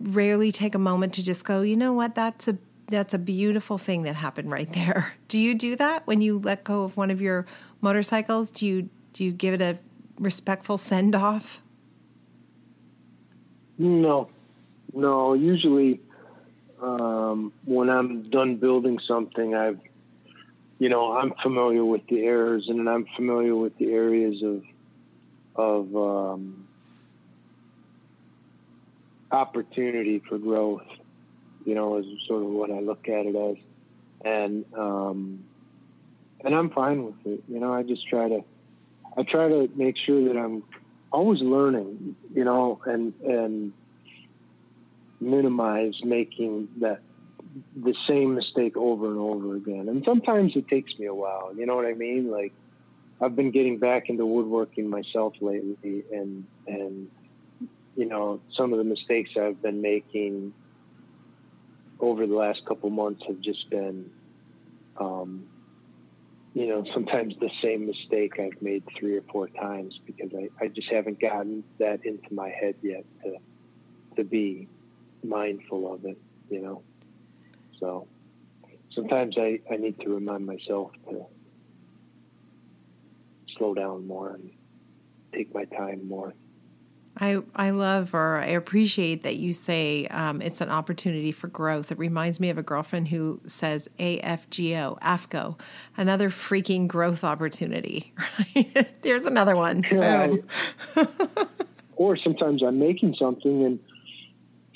rarely 0.00 0.52
take 0.52 0.74
a 0.74 0.78
moment 0.78 1.12
to 1.14 1.22
just 1.24 1.44
go, 1.44 1.62
"You 1.62 1.76
know 1.76 1.92
what? 1.92 2.14
That's 2.14 2.48
a 2.48 2.56
that's 2.88 3.14
a 3.14 3.18
beautiful 3.18 3.78
thing 3.78 4.02
that 4.02 4.16
happened 4.16 4.50
right 4.50 4.72
there." 4.72 5.14
Do 5.28 5.38
you 5.38 5.54
do 5.54 5.76
that 5.76 6.06
when 6.06 6.20
you 6.20 6.38
let 6.38 6.64
go 6.64 6.82
of 6.82 6.96
one 6.96 7.10
of 7.10 7.20
your 7.20 7.46
motorcycles? 7.80 8.50
Do 8.50 8.66
you 8.66 8.88
do 9.12 9.24
you 9.24 9.32
give 9.32 9.54
it 9.54 9.60
a 9.60 9.78
respectful 10.18 10.78
send 10.78 11.14
off? 11.14 11.62
No, 13.78 14.28
no. 14.92 15.34
Usually, 15.34 16.00
um, 16.82 17.52
when 17.64 17.88
I'm 17.88 18.28
done 18.30 18.56
building 18.56 18.98
something, 19.06 19.54
I've, 19.54 19.80
you 20.78 20.88
know, 20.88 21.16
I'm 21.16 21.32
familiar 21.42 21.84
with 21.84 22.06
the 22.08 22.24
errors 22.24 22.66
and 22.68 22.88
I'm 22.88 23.06
familiar 23.16 23.54
with 23.54 23.76
the 23.78 23.92
areas 23.92 24.42
of, 24.42 24.64
of 25.54 25.96
um, 25.96 26.66
opportunity 29.30 30.22
for 30.28 30.38
growth. 30.38 30.86
You 31.68 31.74
know, 31.74 31.98
is 31.98 32.06
sort 32.26 32.42
of 32.42 32.48
what 32.48 32.70
I 32.70 32.80
look 32.80 33.06
at 33.08 33.26
it 33.26 33.36
as, 33.36 33.56
and 34.24 34.64
um, 34.74 35.44
and 36.42 36.54
I'm 36.54 36.70
fine 36.70 37.04
with 37.04 37.26
it. 37.26 37.44
You 37.46 37.60
know, 37.60 37.74
I 37.74 37.82
just 37.82 38.08
try 38.08 38.26
to, 38.26 38.40
I 39.18 39.22
try 39.22 39.48
to 39.50 39.68
make 39.76 39.96
sure 39.98 40.32
that 40.32 40.38
I'm 40.38 40.62
always 41.12 41.42
learning, 41.42 42.16
you 42.34 42.44
know, 42.44 42.80
and 42.86 43.12
and 43.20 43.74
minimize 45.20 45.92
making 46.02 46.68
that 46.80 47.00
the 47.76 47.94
same 48.08 48.34
mistake 48.34 48.78
over 48.78 49.08
and 49.08 49.18
over 49.18 49.54
again. 49.54 49.90
And 49.90 50.02
sometimes 50.06 50.56
it 50.56 50.68
takes 50.68 50.98
me 50.98 51.04
a 51.04 51.14
while. 51.14 51.52
You 51.54 51.66
know 51.66 51.76
what 51.76 51.84
I 51.84 51.92
mean? 51.92 52.30
Like 52.30 52.54
I've 53.20 53.36
been 53.36 53.50
getting 53.50 53.78
back 53.78 54.08
into 54.08 54.24
woodworking 54.24 54.88
myself 54.88 55.34
lately, 55.42 56.04
and 56.10 56.46
and 56.66 57.10
you 57.94 58.06
know 58.06 58.40
some 58.56 58.72
of 58.72 58.78
the 58.78 58.84
mistakes 58.84 59.32
I've 59.38 59.60
been 59.60 59.82
making 59.82 60.54
over 62.00 62.26
the 62.26 62.34
last 62.34 62.64
couple 62.66 62.90
months 62.90 63.22
have 63.26 63.40
just 63.40 63.68
been. 63.70 64.10
Um, 64.98 65.46
you 66.54 66.66
know, 66.66 66.84
sometimes 66.94 67.34
the 67.40 67.50
same 67.62 67.86
mistake 67.86 68.40
I've 68.40 68.60
made 68.60 68.82
three 68.98 69.16
or 69.16 69.22
four 69.32 69.48
times 69.48 69.98
because 70.06 70.30
I, 70.34 70.64
I 70.64 70.68
just 70.68 70.88
haven't 70.88 71.20
gotten 71.20 71.62
that 71.78 72.04
into 72.04 72.32
my 72.32 72.48
head 72.48 72.74
yet 72.82 73.04
to 73.22 73.36
to 74.16 74.24
be 74.24 74.66
mindful 75.22 75.94
of 75.94 76.04
it, 76.04 76.18
you 76.50 76.60
know. 76.60 76.82
So 77.78 78.08
sometimes 78.92 79.36
I, 79.38 79.60
I 79.70 79.76
need 79.76 80.00
to 80.00 80.08
remind 80.08 80.44
myself 80.44 80.90
to 81.08 81.26
slow 83.56 83.74
down 83.74 84.06
more 84.06 84.30
and 84.34 84.50
take 85.32 85.54
my 85.54 85.64
time 85.64 86.08
more. 86.08 86.34
I, 87.20 87.42
I 87.56 87.70
love 87.70 88.14
or 88.14 88.38
I 88.38 88.46
appreciate 88.46 89.22
that 89.22 89.36
you 89.36 89.52
say 89.52 90.06
um, 90.06 90.40
it's 90.40 90.60
an 90.60 90.70
opportunity 90.70 91.32
for 91.32 91.48
growth. 91.48 91.90
It 91.90 91.98
reminds 91.98 92.38
me 92.38 92.48
of 92.50 92.58
a 92.58 92.62
girlfriend 92.62 93.08
who 93.08 93.40
says 93.46 93.88
AFGO, 93.98 95.00
AFGO, 95.00 95.58
another 95.96 96.30
freaking 96.30 96.86
growth 96.86 97.24
opportunity. 97.24 98.12
Right? 98.54 99.02
There's 99.02 99.24
another 99.24 99.56
one. 99.56 99.84
Yeah, 99.90 100.34
or 101.96 102.16
sometimes 102.16 102.62
I'm 102.62 102.78
making 102.78 103.16
something 103.18 103.64
and 103.64 103.80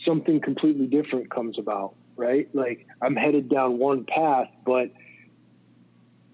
something 0.05 0.41
completely 0.41 0.87
different 0.87 1.31
comes 1.31 1.59
about, 1.59 1.95
right? 2.17 2.49
Like 2.53 2.87
I'm 3.01 3.15
headed 3.15 3.49
down 3.49 3.79
one 3.79 4.05
path, 4.05 4.49
but 4.67 4.91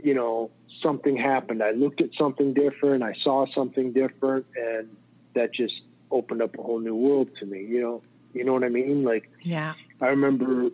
you 0.02 0.14
know, 0.14 0.50
something 0.82 1.16
happened. 1.16 1.62
I 1.62 1.72
looked 1.72 2.00
at 2.00 2.10
something 2.18 2.54
different, 2.54 3.02
I 3.02 3.14
saw 3.22 3.46
something 3.54 3.92
different, 3.92 4.46
and 4.56 4.96
that 5.34 5.52
just 5.52 5.74
opened 6.10 6.42
up 6.42 6.58
a 6.58 6.62
whole 6.62 6.80
new 6.80 6.94
world 6.94 7.28
to 7.40 7.46
me. 7.46 7.64
You 7.64 7.80
know, 7.80 8.02
you 8.34 8.44
know 8.44 8.52
what 8.52 8.64
I 8.64 8.68
mean? 8.68 9.04
Like 9.04 9.30
Yeah. 9.42 9.74
I 10.00 10.06
remember 10.06 10.70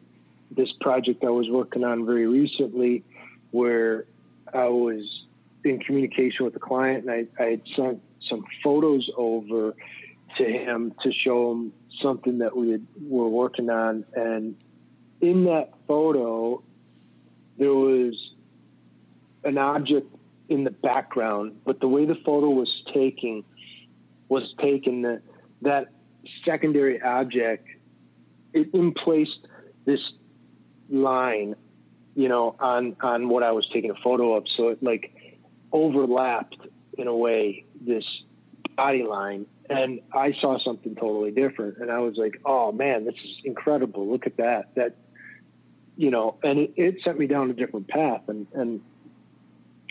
this 0.51 0.72
project 0.80 1.24
I 1.24 1.30
was 1.30 1.49
working 1.49 1.85
on 1.85 2.07
very 2.07 2.26
recently 2.26 3.03
where 3.51 4.05
I 4.53 4.68
was 4.68 5.24
in 5.64 5.78
communication 5.80 6.45
with 6.45 6.55
the 6.55 6.61
client 6.61 7.05
and 7.05 7.11
I, 7.11 7.43
I 7.43 7.47
had 7.51 7.62
sent 7.74 8.03
some 8.28 8.45
photos 8.62 9.11
over 9.16 9.74
to 10.39 10.45
him 10.45 10.95
to 11.03 11.12
show 11.12 11.53
him 11.53 11.72
something 12.03 12.39
that 12.39 12.57
we 12.57 12.72
had, 12.72 12.87
were 13.01 13.28
working 13.28 13.70
on. 13.70 14.05
And 14.14 14.57
in 15.20 15.45
that 15.45 15.72
photo, 15.87 16.62
there 17.59 17.72
was 17.72 18.14
an 19.45 19.59
object 19.59 20.14
in 20.49 20.64
the 20.64 20.70
background, 20.70 21.61
but 21.64 21.80
the 21.80 21.89
way 21.89 22.05
the 22.05 22.16
photo 22.16 22.51
was 22.51 22.70
taking 22.93 23.45
was 24.29 24.55
taken 24.61 25.03
that 25.03 25.22
that 25.62 25.89
secondary 26.45 27.01
object 27.01 27.68
it 28.55 28.72
emplaced 28.72 29.47
this 29.85 30.01
line, 30.89 31.57
you 32.14 32.29
know, 32.29 32.57
on 32.61 32.97
on 33.03 33.29
what 33.29 33.43
I 33.43 33.53
was 33.53 33.68
taking 33.72 33.91
a 33.91 34.01
photo 34.03 34.35
of. 34.35 34.45
So 34.57 34.68
it 34.68 34.83
like 34.83 35.39
overlapped 35.72 36.57
in 36.97 37.09
a 37.09 37.14
way 37.14 37.64
this 37.81 38.05
body 38.77 39.03
line, 39.03 39.47
and 39.68 40.01
I 40.12 40.33
saw 40.41 40.59
something 40.59 40.95
totally 40.95 41.33
different. 41.33 41.79
And 41.79 41.91
I 41.91 41.99
was 41.99 42.14
like, 42.16 42.41
oh 42.45 42.72
man, 42.72 43.05
this 43.05 43.14
is 43.14 43.37
incredible. 43.45 44.11
Look 44.11 44.27
at 44.27 44.37
that. 44.39 44.75
That 44.77 44.97
you 45.97 46.11
know, 46.11 46.37
and 46.43 46.59
it, 46.61 46.75
it 46.77 46.97
sent 47.05 47.18
me 47.18 47.27
down 47.27 47.51
a 47.51 47.55
different 47.55 47.89
path, 47.89 48.22
and 48.29 48.47
and 48.55 48.81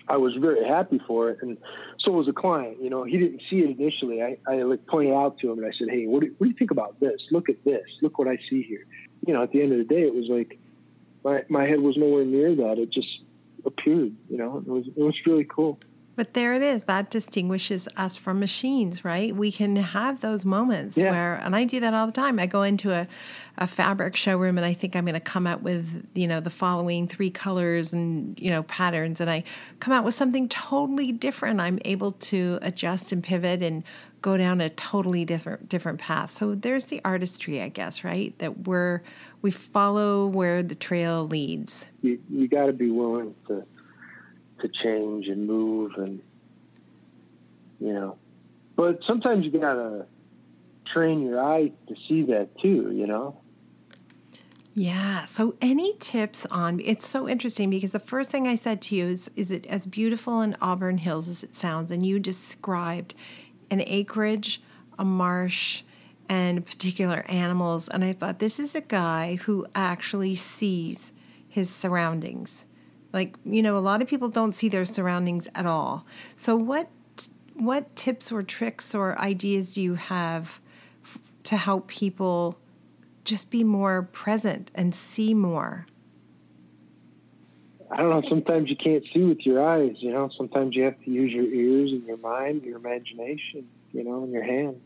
I 0.08 0.18
was 0.18 0.36
very 0.36 0.66
happy 0.66 1.02
for 1.06 1.30
it. 1.30 1.40
And 1.42 1.58
so 2.04 2.12
was 2.12 2.26
the 2.26 2.34
client. 2.34 2.82
You 2.82 2.90
know, 2.90 3.04
he 3.04 3.18
didn't 3.18 3.42
see 3.50 3.60
it 3.60 3.80
initially. 3.80 4.22
I, 4.22 4.38
I 4.48 4.64
like 4.64 4.86
pointed 4.88 5.14
out 5.14 5.40
to 5.40 5.52
him 5.52 5.60
and 5.60 5.68
I 5.68 5.72
said, 5.78 5.88
Hey, 5.90 6.06
what 6.06 6.22
do, 6.22 6.34
what 6.38 6.46
do 6.46 6.50
you 6.50 6.56
think 6.56 6.72
about 6.72 7.00
this? 7.00 7.22
Look 7.32 7.50
at 7.50 7.64
this. 7.64 7.84
Look 8.02 8.20
what 8.20 8.28
I 8.28 8.38
see 8.50 8.62
here. 8.64 8.86
You 9.26 9.34
know, 9.34 9.44
at 9.44 9.52
the 9.52 9.62
end 9.62 9.72
of 9.72 9.78
the 9.78 9.86
day, 9.86 10.02
it 10.02 10.14
was 10.14 10.28
like 10.28 10.60
my 11.24 11.44
my 11.50 11.66
head 11.66 11.80
was 11.80 11.96
nowhere 11.98 12.26
near 12.26 12.56
that. 12.56 12.78
It 12.78 12.90
just 12.92 13.08
appeared. 13.66 14.16
You 14.30 14.38
know, 14.38 14.58
it 14.58 14.68
was 14.68 14.86
it 14.88 15.02
was 15.02 15.16
really 15.26 15.46
cool. 15.46 15.80
But 16.16 16.34
there 16.36 16.54
it 16.54 16.62
is. 16.62 16.84
That 16.84 17.10
distinguishes 17.10 17.88
us 17.98 18.16
from 18.18 18.40
machines, 18.40 19.04
right? 19.04 19.36
We 19.36 19.52
can 19.52 19.76
have 19.76 20.22
those 20.22 20.46
moments 20.46 20.96
Yeah. 20.98 21.10
where, 21.10 21.36
and 21.36 21.56
I 21.56 21.64
do 21.64 21.80
that 21.80 21.94
all 21.94 22.06
the 22.06 22.12
time. 22.12 22.38
I 22.38 22.46
go 22.46 22.62
into 22.62 22.92
a, 22.92 23.08
a 23.58 23.66
fabric 23.66 24.16
showroom 24.16 24.58
and 24.58 24.66
I 24.66 24.74
think 24.74 24.96
I'm 24.96 25.06
going 25.06 25.14
to 25.16 25.20
come 25.20 25.48
out 25.48 25.64
with, 25.64 26.06
you 26.14 26.28
know, 26.28 26.40
the 26.40 26.52
following 26.52 27.08
three 27.08 27.32
colors 27.32 27.94
and, 27.94 28.40
you 28.40 28.52
know, 28.52 28.62
patterns. 28.64 29.22
And 29.22 29.30
I 29.30 29.44
come 29.80 29.92
out 29.94 30.04
with 30.04 30.14
something 30.14 30.48
totally 30.50 31.12
different. 31.12 31.60
I'm 31.60 31.80
able 31.84 32.12
to 32.12 32.60
adjust 32.62 33.12
and 33.12 33.24
pivot 33.24 33.64
and 33.64 33.84
go 34.22 34.38
down 34.38 34.62
a 34.62 34.70
totally 34.70 35.26
different, 35.26 35.68
different 35.68 36.00
path. 36.00 36.30
So 36.30 36.56
there's 36.56 36.86
the 36.86 37.02
artistry, 37.04 37.60
I 37.62 37.70
guess, 37.70 38.04
right? 38.04 38.38
That 38.38 38.68
we're, 38.68 39.02
we 39.42 39.52
follow 39.52 40.28
where 40.28 40.64
the 40.64 40.76
trail 40.76 41.28
leads. 41.28 41.86
You 42.02 42.20
you 42.30 42.48
got 42.48 42.68
to 42.68 42.74
be 42.74 42.90
willing 42.90 43.36
to 43.48 43.66
to 44.64 44.70
change 44.84 45.28
and 45.28 45.46
move 45.46 45.94
and 45.98 46.22
you 47.80 47.94
know, 47.94 48.18
but 48.76 49.00
sometimes 49.06 49.46
you 49.46 49.52
gotta 49.52 50.06
train 50.92 51.22
your 51.22 51.42
eye 51.42 51.72
to 51.88 51.96
see 52.08 52.24
that 52.24 52.58
too. 52.60 52.92
You 52.94 53.06
know. 53.08 53.38
Yeah. 54.74 55.26
So, 55.26 55.56
any 55.62 55.96
tips 56.00 56.48
on 56.50 56.80
it's 56.80 57.08
so 57.08 57.30
interesting 57.30 57.70
because 57.70 57.92
the 57.92 58.00
first 58.00 58.32
thing 58.32 58.48
I 58.48 58.56
said 58.56 58.82
to 58.84 58.96
you 58.96 59.06
is, 59.06 59.30
is 59.36 59.52
it 59.52 59.66
as 59.68 59.86
beautiful 59.86 60.42
in 60.42 60.56
Auburn 60.62 60.98
Hills 60.98 61.28
as 61.28 61.44
it 61.44 61.54
sounds? 61.54 61.92
And 61.92 62.06
you 62.06 62.20
described 62.20 63.14
an 63.70 63.84
acreage, 63.86 64.62
a 64.98 65.06
marsh, 65.06 65.84
and 66.28 66.66
particular 66.66 67.26
animals. 67.28 67.88
And 67.88 68.04
I 68.04 68.14
thought, 68.14 68.40
this 68.40 68.60
is 68.60 68.74
a 68.74 68.82
guy 68.82 69.36
who 69.36 69.68
actually 69.76 70.36
sees 70.36 71.12
his 71.48 71.70
surroundings. 71.70 72.66
Like, 73.14 73.36
you 73.46 73.62
know, 73.62 73.78
a 73.78 73.80
lot 73.80 74.02
of 74.02 74.08
people 74.08 74.28
don't 74.28 74.54
see 74.54 74.68
their 74.68 74.86
surroundings 74.86 75.48
at 75.56 75.66
all. 75.66 76.06
So, 76.36 76.56
what 76.56 76.90
what 77.56 77.96
tips 77.96 78.32
or 78.32 78.42
tricks 78.42 78.96
or 78.96 79.18
ideas 79.20 79.74
do 79.74 79.82
you 79.82 79.94
have 79.94 80.60
f- 81.04 81.20
to 81.44 81.56
help 81.56 81.88
people 81.88 82.58
just 83.24 83.52
be 83.52 83.64
more 83.64 84.10
present 84.12 84.72
and 84.74 84.94
see 84.96 85.36
more? 85.36 85.86
I 87.92 87.98
don't 87.98 88.10
know. 88.10 88.28
Sometimes 88.28 88.72
you 88.72 88.76
can't 88.76 89.04
see 89.14 89.22
with 89.22 89.46
your 89.46 89.64
eyes. 89.64 89.98
You 90.00 90.12
know, 90.12 90.32
sometimes 90.36 90.76
you 90.76 90.84
have 90.84 91.00
to 91.04 91.12
use 91.12 91.32
your 91.32 91.46
ears 91.46 91.92
and 91.92 92.04
your 92.06 92.18
mind, 92.18 92.64
your 92.64 92.78
imagination. 92.78 93.70
You 93.92 94.04
know, 94.04 94.24
and 94.24 94.34
your 94.34 94.44
hands. 94.44 94.82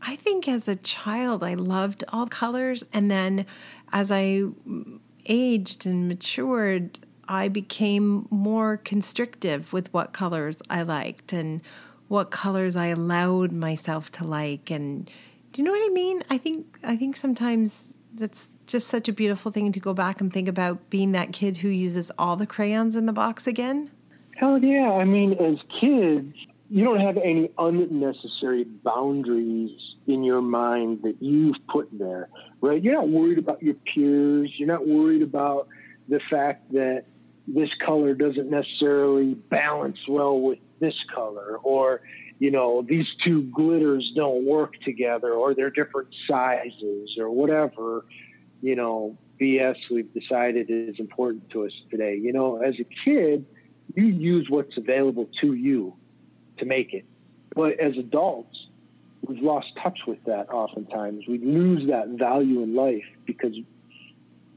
I 0.00 0.14
think 0.14 0.46
as 0.48 0.68
a 0.68 0.76
child, 0.76 1.42
I 1.42 1.54
loved 1.54 2.04
all 2.08 2.26
colors, 2.26 2.84
and 2.92 3.10
then 3.10 3.46
as 3.92 4.12
I 4.12 4.44
aged 5.26 5.86
and 5.86 6.08
matured, 6.08 6.98
I 7.32 7.48
became 7.48 8.28
more 8.28 8.76
constrictive 8.76 9.72
with 9.72 9.90
what 9.94 10.12
colors 10.12 10.60
I 10.68 10.82
liked 10.82 11.32
and 11.32 11.62
what 12.08 12.30
colors 12.30 12.76
I 12.76 12.88
allowed 12.88 13.52
myself 13.52 14.12
to 14.12 14.24
like. 14.24 14.70
And 14.70 15.10
do 15.50 15.62
you 15.62 15.64
know 15.64 15.72
what 15.72 15.80
I 15.82 15.94
mean? 15.94 16.22
I 16.28 16.36
think 16.36 16.78
I 16.84 16.94
think 16.94 17.16
sometimes 17.16 17.94
that's 18.14 18.50
just 18.66 18.88
such 18.88 19.08
a 19.08 19.14
beautiful 19.14 19.50
thing 19.50 19.72
to 19.72 19.80
go 19.80 19.94
back 19.94 20.20
and 20.20 20.30
think 20.30 20.46
about 20.46 20.90
being 20.90 21.12
that 21.12 21.32
kid 21.32 21.56
who 21.56 21.68
uses 21.68 22.12
all 22.18 22.36
the 22.36 22.46
crayons 22.46 22.96
in 22.96 23.06
the 23.06 23.14
box 23.14 23.46
again. 23.46 23.90
Hell 24.36 24.62
yeah. 24.62 24.92
I 24.92 25.04
mean, 25.04 25.32
as 25.32 25.56
kids, 25.80 26.36
you 26.68 26.84
don't 26.84 27.00
have 27.00 27.16
any 27.16 27.48
unnecessary 27.56 28.64
boundaries 28.64 29.70
in 30.06 30.22
your 30.22 30.42
mind 30.42 31.00
that 31.04 31.16
you've 31.22 31.56
put 31.66 31.88
there, 31.98 32.28
right? 32.60 32.82
You're 32.82 32.92
not 32.92 33.08
worried 33.08 33.38
about 33.38 33.62
your 33.62 33.76
peers. 33.94 34.52
You're 34.58 34.68
not 34.68 34.86
worried 34.86 35.22
about 35.22 35.68
the 36.10 36.20
fact 36.28 36.70
that 36.72 37.04
this 37.46 37.70
color 37.84 38.14
doesn't 38.14 38.50
necessarily 38.50 39.34
balance 39.34 39.98
well 40.08 40.40
with 40.40 40.58
this 40.80 40.94
color 41.14 41.58
or 41.62 42.02
you 42.42 42.50
know, 42.50 42.84
these 42.84 43.06
two 43.24 43.42
glitters 43.54 44.12
don't 44.16 44.44
work 44.44 44.74
together 44.84 45.32
or 45.32 45.54
they're 45.54 45.70
different 45.70 46.08
sizes 46.26 47.10
or 47.16 47.30
whatever, 47.30 48.04
you 48.60 48.74
know, 48.74 49.16
BS 49.40 49.76
we've 49.92 50.12
decided 50.12 50.66
is 50.68 50.96
important 50.98 51.48
to 51.50 51.66
us 51.66 51.72
today. 51.88 52.16
You 52.20 52.32
know, 52.32 52.56
as 52.56 52.74
a 52.80 52.86
kid, 53.04 53.46
you 53.94 54.06
use 54.06 54.48
what's 54.50 54.76
available 54.76 55.28
to 55.40 55.54
you 55.54 55.94
to 56.58 56.64
make 56.64 56.92
it. 56.94 57.04
But 57.54 57.78
as 57.78 57.96
adults, 57.96 58.56
we've 59.24 59.40
lost 59.40 59.68
touch 59.80 60.00
with 60.08 60.24
that 60.24 60.50
oftentimes. 60.50 61.28
We 61.28 61.38
lose 61.38 61.88
that 61.90 62.08
value 62.08 62.64
in 62.64 62.74
life 62.74 63.04
because 63.24 63.54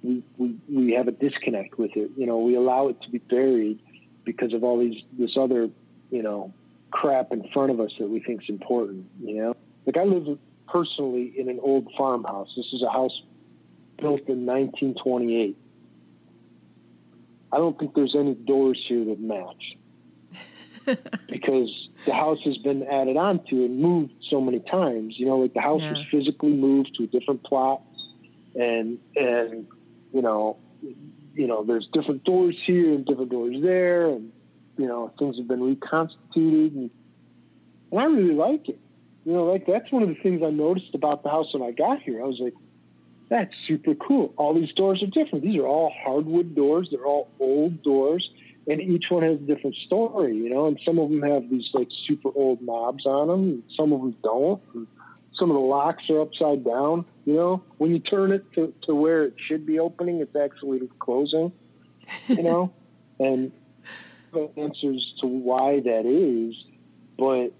we, 0.05 0.23
we, 0.37 0.55
we 0.69 0.93
have 0.93 1.07
a 1.07 1.11
disconnect 1.11 1.77
with 1.77 1.91
it. 1.95 2.11
You 2.15 2.25
know, 2.25 2.37
we 2.37 2.55
allow 2.55 2.89
it 2.89 3.01
to 3.01 3.09
be 3.09 3.17
buried 3.17 3.79
because 4.23 4.53
of 4.53 4.63
all 4.63 4.79
these, 4.79 5.01
this 5.17 5.35
other, 5.37 5.69
you 6.11 6.23
know, 6.23 6.53
crap 6.91 7.31
in 7.31 7.47
front 7.53 7.71
of 7.71 7.79
us 7.79 7.91
that 7.99 8.07
we 8.09 8.19
think 8.19 8.43
is 8.43 8.49
important. 8.49 9.05
You 9.21 9.35
know, 9.35 9.55
like 9.85 9.97
I 9.97 10.03
live 10.03 10.37
personally 10.67 11.33
in 11.37 11.49
an 11.49 11.59
old 11.61 11.87
farmhouse. 11.97 12.49
This 12.55 12.67
is 12.73 12.81
a 12.81 12.91
house 12.91 13.21
built 13.97 14.27
in 14.27 14.45
1928. 14.45 15.57
I 17.51 17.57
don't 17.57 17.77
think 17.79 17.93
there's 17.95 18.15
any 18.17 18.33
doors 18.33 18.83
here 18.87 19.05
that 19.05 19.19
match 19.19 19.77
because 21.29 21.89
the 22.05 22.13
house 22.13 22.39
has 22.43 22.57
been 22.57 22.83
added 22.83 23.17
onto 23.17 23.63
and 23.63 23.79
moved 23.79 24.13
so 24.29 24.41
many 24.41 24.59
times. 24.59 25.15
You 25.17 25.25
know, 25.27 25.37
like 25.37 25.53
the 25.53 25.61
house 25.61 25.81
yeah. 25.81 25.91
was 25.91 26.05
physically 26.11 26.53
moved 26.53 26.95
to 26.95 27.03
a 27.03 27.07
different 27.07 27.43
plot, 27.43 27.81
and 28.55 28.99
and 29.15 29.67
you 30.15 30.21
know, 30.21 30.57
you 31.33 31.45
know, 31.45 31.65
there's 31.65 31.87
different 31.91 32.23
doors 32.23 32.55
here 32.65 32.93
and 32.93 33.05
different 33.05 33.29
doors 33.29 33.57
there, 33.61 34.07
and 34.07 34.31
you 34.77 34.87
know, 34.87 35.11
things 35.19 35.35
have 35.37 35.47
been 35.47 35.61
reconstituted, 35.61 36.73
and, 36.73 36.89
and 37.91 37.99
I 37.99 38.05
really 38.05 38.33
like 38.33 38.69
it. 38.69 38.79
You 39.25 39.33
know, 39.33 39.43
like 39.43 39.67
that's 39.67 39.91
one 39.91 40.03
of 40.03 40.09
the 40.09 40.15
things 40.15 40.41
I 40.41 40.51
noticed 40.51 40.95
about 40.95 41.23
the 41.23 41.29
house 41.29 41.47
when 41.53 41.63
I 41.63 41.71
got 41.71 42.01
here. 42.01 42.23
I 42.23 42.27
was 42.27 42.39
like, 42.39 42.53
that's 43.29 43.51
super 43.67 43.93
cool. 43.93 44.33
All 44.37 44.53
these 44.53 44.71
doors 44.71 45.03
are 45.03 45.07
different. 45.07 45.43
These 45.43 45.59
are 45.59 45.67
all 45.67 45.91
hardwood 46.05 46.55
doors. 46.55 46.87
They're 46.91 47.05
all 47.05 47.27
old 47.41 47.83
doors, 47.83 48.29
and 48.67 48.79
each 48.79 49.05
one 49.09 49.23
has 49.23 49.35
a 49.35 49.43
different 49.43 49.75
story. 49.85 50.33
You 50.33 50.49
know, 50.49 50.67
and 50.67 50.79
some 50.85 50.97
of 50.97 51.09
them 51.09 51.23
have 51.23 51.49
these 51.49 51.67
like 51.73 51.89
super 52.07 52.29
old 52.33 52.61
knobs 52.61 53.05
on 53.05 53.27
them. 53.27 53.63
Some 53.75 53.91
of 53.91 53.99
them 53.99 54.15
don't. 54.23 54.61
And 54.73 54.87
some 55.37 55.49
of 55.49 55.55
the 55.55 55.61
locks 55.61 56.03
are 56.09 56.21
upside 56.21 56.63
down. 56.63 57.05
You 57.25 57.33
know, 57.33 57.63
when 57.77 57.91
you 57.91 57.99
turn 57.99 58.31
it 58.31 58.51
to, 58.53 58.73
to 58.83 58.95
where 58.95 59.23
it 59.23 59.35
should 59.47 59.65
be 59.65 59.79
opening, 59.79 60.19
it's 60.19 60.35
actually 60.35 60.81
closing. 60.99 61.51
You 62.27 62.43
know, 62.43 62.73
and 63.19 63.51
answers 64.57 65.13
to 65.21 65.27
why 65.27 65.79
that 65.79 66.05
is, 66.05 66.55
but 67.17 67.53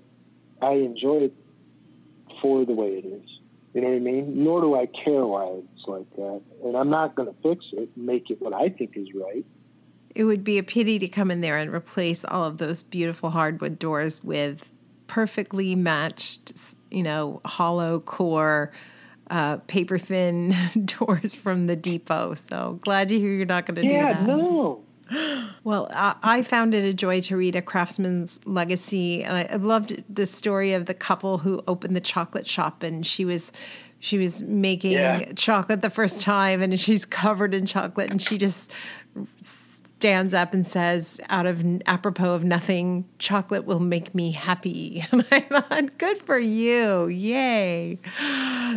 I 0.66 0.74
enjoy 0.74 1.26
it 1.26 1.34
for 2.42 2.66
the 2.66 2.74
way 2.74 2.90
it 2.90 3.06
is. 3.06 3.30
You 3.74 3.82
know 3.82 3.90
what 3.90 3.96
I 3.96 4.00
mean? 4.00 4.44
Nor 4.44 4.62
do 4.62 4.76
I 4.76 4.86
care 4.86 5.26
why 5.26 5.48
it's 5.48 5.88
like 5.88 6.10
that. 6.16 6.42
And 6.64 6.78
I'm 6.78 6.90
not 6.90 7.16
going 7.16 7.28
to 7.28 7.36
fix 7.42 7.66
it 7.74 7.90
make 7.98 8.30
it 8.30 8.42
what 8.42 8.54
I 8.54 8.70
think 8.70 8.96
is 8.96 9.08
right. 9.14 9.46
It 10.14 10.24
would 10.24 10.46
be 10.46 10.58
a 10.58 10.64
pity 10.64 10.98
to 11.00 11.08
come 11.10 11.30
in 11.30 11.42
there 11.42 11.58
and 11.58 11.74
replace 11.74 12.24
all 12.24 12.46
of 12.46 12.58
those 12.58 12.84
beautiful 12.84 13.32
hardwood 13.32 13.78
doors 13.78 14.24
with 14.24 14.72
perfectly 15.08 15.76
matched, 15.76 16.75
you 16.92 17.04
know, 17.04 17.42
hollow 17.46 18.00
core, 18.00 18.72
uh, 19.30 19.58
paper 19.68 19.98
thin 19.98 20.56
doors 20.86 21.36
from 21.36 21.68
the 21.68 21.76
depot. 21.76 22.34
So 22.34 22.80
glad 22.82 23.10
to 23.10 23.20
hear 23.20 23.30
you're 23.30 23.46
not 23.46 23.66
going 23.66 23.76
to 23.76 23.86
yeah, 23.86 24.20
do 24.20 24.26
that. 24.26 24.28
Yeah, 24.28 24.36
no. 24.36 24.82
Well, 25.64 25.88
I, 25.92 26.44
found 26.44 26.76
it 26.76 26.86
a 26.86 26.94
joy 26.94 27.22
to 27.22 27.36
read 27.36 27.56
A 27.56 27.62
Craftsman's 27.62 28.40
Legacy, 28.46 29.24
and 29.24 29.36
I, 29.36 29.56
loved 29.56 30.04
the 30.08 30.28
story 30.28 30.74
of 30.74 30.86
the 30.86 30.94
couple 30.94 31.40
who 31.40 31.64
opened 31.68 31.96
the 31.96 32.02
chocolate 32.02 32.48
shop, 32.48 32.84
and 32.84 33.04
she 33.04 33.26
was 33.26 33.52
she 34.00 34.20
was 34.20 34.44
making 34.44 34.92
yeah. 34.92 35.32
chocolate 35.34 35.82
the 35.82 35.90
first 35.90 36.22
time, 36.22 36.62
and 36.62 36.80
she's 36.80 37.04
covered 37.04 37.56
in 37.56 37.66
chocolate, 37.66 38.12
and 38.12 38.22
she 38.22 38.38
just 38.38 38.72
stands 40.00 40.34
up 40.34 40.54
and 40.54 40.68
says, 40.68 41.22
out 41.30 41.46
of 41.46 41.64
apropos 41.86 42.34
of 42.34 42.44
nothing, 42.44 43.06
chocolate 43.18 43.66
will 43.66 43.80
make 43.80 44.14
me 44.14 44.32
happy. 44.32 45.06
And 45.16 45.26
I 45.32 45.40
thought, 45.40 45.98
good 45.98 46.20
for 46.20 46.38
you. 46.38 47.08
Yay. 47.08 48.00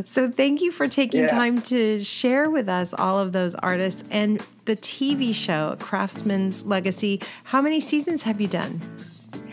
So 0.05 0.31
thank 0.31 0.61
you 0.61 0.71
for 0.71 0.87
taking 0.87 1.23
yeah. 1.23 1.27
time 1.27 1.61
to 1.63 2.03
share 2.05 2.49
with 2.49 2.69
us 2.69 2.95
all 2.95 3.19
of 3.19 3.33
those 3.33 3.55
artists 3.57 4.05
and 4.11 4.41
the 4.67 4.77
TV 4.77 5.35
show, 5.35 5.77
Craftsman's 5.81 6.65
Legacy. 6.65 7.21
How 7.45 7.61
many 7.61 7.81
seasons 7.81 8.23
have 8.23 8.41
you 8.41 8.47
done? 8.47 8.81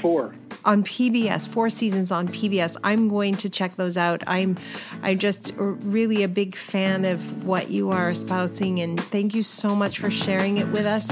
Four 0.02 0.36
on 0.66 0.84
PBS, 0.84 1.48
four 1.48 1.70
seasons 1.70 2.12
on 2.12 2.28
PBS. 2.28 2.76
I'm 2.84 3.08
going 3.08 3.36
to 3.38 3.50
check 3.50 3.76
those 3.76 3.98
out. 3.98 4.24
I'm 4.28 4.58
I'm 5.04 5.20
just 5.20 5.54
really 5.58 6.24
a 6.24 6.28
big 6.28 6.56
fan 6.56 7.06
of 7.06 7.44
what 7.44 7.70
you 7.70 7.92
are 7.92 8.10
espousing 8.10 8.80
and 8.80 9.00
thank 9.00 9.34
you 9.34 9.44
so 9.44 9.76
much 9.76 10.00
for 10.00 10.12
sharing 10.12 10.58
it 10.58 10.68
with 10.70 10.86
us. 10.86 11.10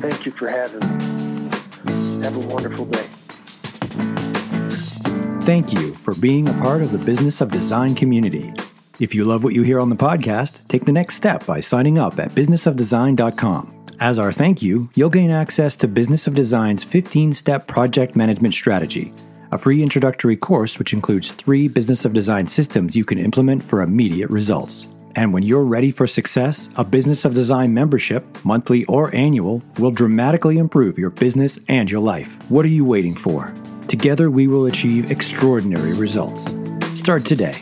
Thank 0.00 0.26
you 0.26 0.32
for 0.32 0.48
having 0.48 0.80
me. 0.80 2.24
Have 2.24 2.36
a 2.36 2.40
wonderful 2.40 2.86
day. 2.86 3.06
Thank 5.46 5.72
you 5.72 5.94
for 5.94 6.14
being 6.14 6.48
a 6.48 6.52
part 6.54 6.82
of 6.82 6.90
the 6.92 6.98
Business 6.98 7.40
of 7.40 7.52
Design 7.52 7.94
community. 7.94 8.52
If 8.98 9.14
you 9.14 9.24
love 9.24 9.44
what 9.44 9.54
you 9.54 9.62
hear 9.62 9.78
on 9.78 9.90
the 9.90 9.96
podcast, 9.96 10.66
take 10.68 10.86
the 10.86 10.92
next 10.92 11.14
step 11.14 11.46
by 11.46 11.60
signing 11.60 11.98
up 11.98 12.18
at 12.18 12.34
businessofdesign.com. 12.34 13.72
As 14.00 14.18
our 14.18 14.32
thank 14.32 14.60
you, 14.60 14.90
you'll 14.94 15.08
gain 15.08 15.30
access 15.30 15.76
to 15.76 15.88
Business 15.88 16.26
of 16.26 16.34
Design's 16.34 16.82
15 16.82 17.32
step 17.32 17.66
project 17.66 18.16
management 18.16 18.54
strategy, 18.54 19.14
a 19.52 19.58
free 19.58 19.82
introductory 19.82 20.36
course 20.36 20.78
which 20.78 20.92
includes 20.92 21.30
three 21.30 21.68
Business 21.68 22.04
of 22.04 22.12
Design 22.12 22.46
systems 22.46 22.96
you 22.96 23.04
can 23.04 23.18
implement 23.18 23.62
for 23.62 23.82
immediate 23.82 24.30
results. 24.30 24.88
And 25.16 25.32
when 25.32 25.42
you're 25.42 25.64
ready 25.64 25.90
for 25.90 26.06
success, 26.06 26.68
a 26.76 26.84
Business 26.84 27.24
of 27.24 27.32
Design 27.32 27.72
membership, 27.72 28.22
monthly 28.44 28.84
or 28.84 29.12
annual, 29.14 29.62
will 29.78 29.90
dramatically 29.90 30.58
improve 30.58 30.98
your 30.98 31.08
business 31.08 31.58
and 31.68 31.90
your 31.90 32.02
life. 32.02 32.38
What 32.50 32.66
are 32.66 32.68
you 32.68 32.84
waiting 32.84 33.14
for? 33.14 33.52
Together, 33.88 34.30
we 34.30 34.46
will 34.46 34.66
achieve 34.66 35.10
extraordinary 35.10 35.94
results. 35.94 36.52
Start 36.92 37.24
today 37.24 37.54